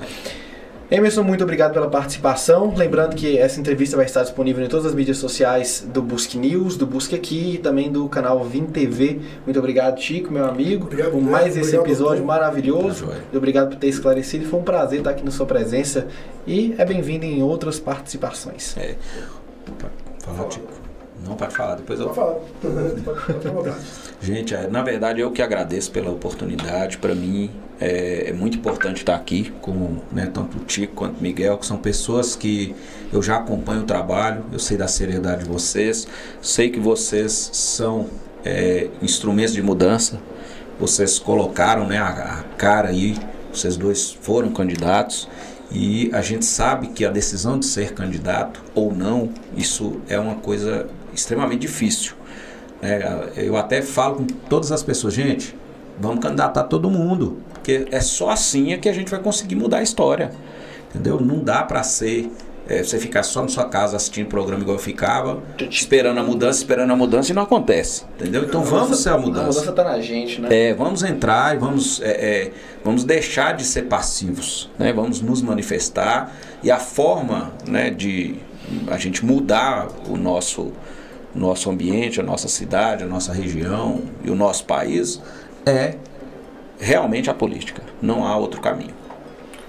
Emerson, 0.88 1.24
muito 1.24 1.42
obrigado 1.42 1.72
pela 1.72 1.88
participação. 1.88 2.72
Lembrando 2.76 3.16
que 3.16 3.36
essa 3.36 3.58
entrevista 3.58 3.96
vai 3.96 4.06
estar 4.06 4.22
disponível 4.22 4.64
em 4.64 4.68
todas 4.68 4.86
as 4.86 4.94
mídias 4.94 5.18
sociais 5.18 5.84
do 5.92 6.00
Busque 6.00 6.38
News, 6.38 6.76
do 6.76 6.86
Busque 6.86 7.16
Aqui 7.16 7.54
e 7.54 7.58
também 7.58 7.90
do 7.90 8.08
canal 8.08 8.44
Vim 8.44 8.66
TV. 8.66 9.20
Muito 9.44 9.58
obrigado, 9.58 10.00
Chico, 10.00 10.32
meu 10.32 10.44
amigo, 10.44 10.84
obrigado, 10.84 11.10
por 11.10 11.20
mais 11.20 11.56
esse 11.56 11.74
episódio 11.74 12.24
maravilhoso. 12.24 13.06
Muito 13.06 13.36
obrigado 13.36 13.70
por 13.70 13.76
ter 13.76 13.88
esclarecido. 13.88 14.46
Foi 14.46 14.60
um 14.60 14.62
prazer 14.62 14.98
estar 14.98 15.10
aqui 15.10 15.24
na 15.24 15.32
sua 15.32 15.46
presença 15.46 16.06
e 16.46 16.74
é 16.78 16.84
bem-vindo 16.84 17.24
em 17.24 17.42
outras 17.42 17.80
participações. 17.80 18.76
É. 18.76 18.94
Fala, 20.20 20.48
Chico. 20.50 20.85
Não 21.26 21.36
pode 21.36 21.54
falar, 21.54 21.76
depois 21.76 21.98
eu. 22.00 22.08
Pode 22.08 22.16
falar. 22.16 22.34
pode, 23.52 23.74
Gente, 24.20 24.54
é, 24.54 24.66
na 24.68 24.82
verdade 24.82 25.20
eu 25.20 25.30
que 25.30 25.42
agradeço 25.42 25.90
pela 25.90 26.10
oportunidade. 26.10 26.98
Para 26.98 27.14
mim 27.14 27.50
é, 27.80 28.30
é, 28.30 28.32
muito 28.32 28.56
importante 28.56 28.98
estar 28.98 29.14
aqui 29.14 29.52
com 29.60 29.98
né, 30.10 30.30
tanto 30.32 30.58
o 30.58 30.60
Tico 30.60 30.94
quanto 30.94 31.18
o 31.18 31.22
Miguel, 31.22 31.58
que 31.58 31.66
são 31.66 31.76
pessoas 31.76 32.34
que 32.34 32.74
eu 33.12 33.22
já 33.22 33.36
acompanho 33.36 33.82
o 33.82 33.84
trabalho, 33.84 34.44
eu 34.52 34.58
sei 34.58 34.76
da 34.76 34.88
seriedade 34.88 35.44
de 35.44 35.48
vocês, 35.48 36.06
sei 36.40 36.70
que 36.70 36.80
vocês 36.80 37.50
são 37.52 38.06
é, 38.44 38.88
instrumentos 39.02 39.52
de 39.52 39.62
mudança. 39.62 40.18
Vocês 40.78 41.18
colocaram 41.18 41.86
né, 41.86 41.98
a, 41.98 42.08
a 42.08 42.42
cara 42.56 42.88
aí, 42.88 43.16
vocês 43.52 43.76
dois 43.76 44.10
foram 44.10 44.50
candidatos. 44.52 45.28
E 45.70 46.10
a 46.12 46.22
gente 46.22 46.44
sabe 46.44 46.88
que 46.88 47.04
a 47.04 47.10
decisão 47.10 47.58
de 47.58 47.66
ser 47.66 47.92
candidato 47.92 48.62
ou 48.74 48.94
não, 48.94 49.30
isso 49.56 50.00
é 50.08 50.18
uma 50.18 50.36
coisa 50.36 50.88
extremamente 51.16 51.60
difícil. 51.60 52.14
É, 52.82 53.32
eu 53.36 53.56
até 53.56 53.82
falo 53.82 54.16
com 54.16 54.26
todas 54.26 54.70
as 54.70 54.82
pessoas, 54.82 55.14
gente, 55.14 55.56
vamos 55.98 56.20
candidatar 56.20 56.64
todo 56.64 56.90
mundo, 56.90 57.38
porque 57.54 57.86
é 57.90 58.00
só 58.00 58.30
assim 58.30 58.78
que 58.78 58.88
a 58.88 58.92
gente 58.92 59.10
vai 59.10 59.20
conseguir 59.20 59.56
mudar 59.56 59.78
a 59.78 59.82
história. 59.82 60.30
Entendeu? 60.90 61.20
Não 61.20 61.42
dá 61.42 61.62
para 61.62 61.82
ser 61.82 62.30
é, 62.68 62.82
você 62.82 62.98
ficar 62.98 63.22
só 63.22 63.42
na 63.42 63.48
sua 63.48 63.64
casa 63.66 63.96
assistindo 63.96 64.26
o 64.26 64.28
programa 64.28 64.62
igual 64.62 64.76
eu 64.76 64.82
ficava, 64.82 65.42
esperando 65.70 66.18
a 66.18 66.22
mudança, 66.22 66.58
esperando 66.58 66.90
a 66.90 66.96
mudança 66.96 67.32
e 67.32 67.34
não 67.34 67.42
acontece. 67.42 68.04
Entendeu? 68.18 68.44
Então 68.44 68.62
vamos 68.62 68.98
ser 68.98 69.10
a 69.10 69.18
mudança. 69.18 69.42
A 69.42 69.46
mudança 69.46 69.70
está 69.70 69.84
na 69.84 70.00
gente, 70.00 70.40
né? 70.40 70.48
É, 70.50 70.74
vamos 70.74 71.02
entrar 71.02 71.54
e 71.54 71.58
vamos, 71.58 72.00
é, 72.02 72.10
é, 72.10 72.52
vamos 72.84 73.04
deixar 73.04 73.54
de 73.54 73.64
ser 73.64 73.82
passivos. 73.82 74.70
Né? 74.78 74.92
Vamos 74.92 75.20
nos 75.20 75.42
manifestar. 75.42 76.34
E 76.62 76.70
a 76.70 76.78
forma 76.78 77.52
né, 77.66 77.90
de 77.90 78.36
a 78.88 78.98
gente 78.98 79.24
mudar 79.24 79.88
o 80.08 80.16
nosso 80.16 80.72
nosso 81.36 81.70
ambiente, 81.70 82.20
a 82.20 82.22
nossa 82.22 82.48
cidade, 82.48 83.04
a 83.04 83.06
nossa 83.06 83.32
região 83.32 84.02
e 84.24 84.30
o 84.30 84.34
nosso 84.34 84.64
país 84.64 85.20
é 85.64 85.96
realmente 86.78 87.30
a 87.30 87.34
política. 87.34 87.82
Não 88.00 88.26
há 88.26 88.36
outro 88.36 88.60
caminho. 88.60 88.94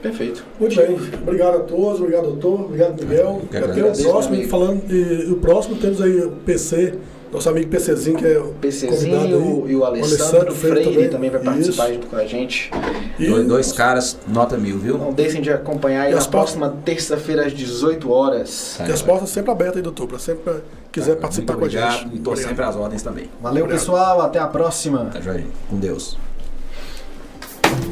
Perfeito. 0.02 0.46
Muito 0.60 0.76
bem. 0.76 0.96
Obrigado 1.22 1.58
a 1.58 1.60
todos, 1.60 2.00
obrigado, 2.00 2.26
doutor, 2.26 2.66
obrigado, 2.66 3.02
Miguel. 3.02 3.42
Até 3.52 3.84
o 3.84 4.04
próximo, 4.04 4.48
falando, 4.48 4.84
e, 4.92 5.32
o 5.32 5.38
próximo 5.38 5.76
temos 5.78 6.02
aí 6.02 6.22
o 6.22 6.32
PC, 6.32 6.96
nosso 7.32 7.50
amigo 7.50 7.70
PCzinho, 7.70 8.18
que 8.18 8.26
é 8.26 8.40
o 8.40 8.54
PCzinho 8.54 9.70
e 9.70 9.76
o, 9.76 9.84
Alessandro, 9.84 10.16
Alessandro 10.16 10.56
Freire, 10.56 10.84
Freire 10.84 11.10
também, 11.10 11.30
vai 11.30 11.42
participar 11.42 11.92
junto 11.92 12.08
com 12.08 12.16
a 12.16 12.26
gente. 12.26 12.72
E 13.20 13.28
dois, 13.28 13.48
dois, 13.48 13.72
caras, 13.72 14.18
nota 14.28 14.58
mil, 14.58 14.80
viu? 14.80 14.98
Não 14.98 15.12
deixem 15.12 15.42
de 15.42 15.52
acompanhar 15.52 16.04
aí 16.04 16.16
na 16.16 16.24
próxima 16.24 16.76
terça-feira 16.86 17.46
às 17.46 17.54
18 17.54 18.12
horas. 18.12 18.80
E 18.88 18.92
as 18.92 19.02
portas 19.02 19.30
sempre 19.30 19.52
abertas 19.52 19.78
aí, 19.78 19.82
doutor, 19.82 20.08
para 20.08 20.20
sempre 20.20 20.56
quiser 20.92 21.16
tá, 21.16 21.22
participar 21.22 21.56
com 21.56 21.66
a 21.66 21.70
gente. 21.70 22.08
E 22.14 22.18
estou 22.18 22.36
sempre 22.36 22.64
às 22.64 22.76
ordens 22.76 23.02
também. 23.02 23.30
Valeu, 23.42 23.66
obrigado. 23.66 23.80
pessoal. 23.80 24.22
Até 24.22 24.40
a 24.40 24.48
próxima. 24.48 25.06
Tá 25.12 25.20
joia. 25.20 25.46
Com 25.70 25.78
Deus. 25.78 26.18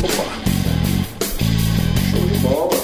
Opa. 0.04 0.46
Show 2.12 2.26
de 2.28 2.38
bola. 2.40 2.75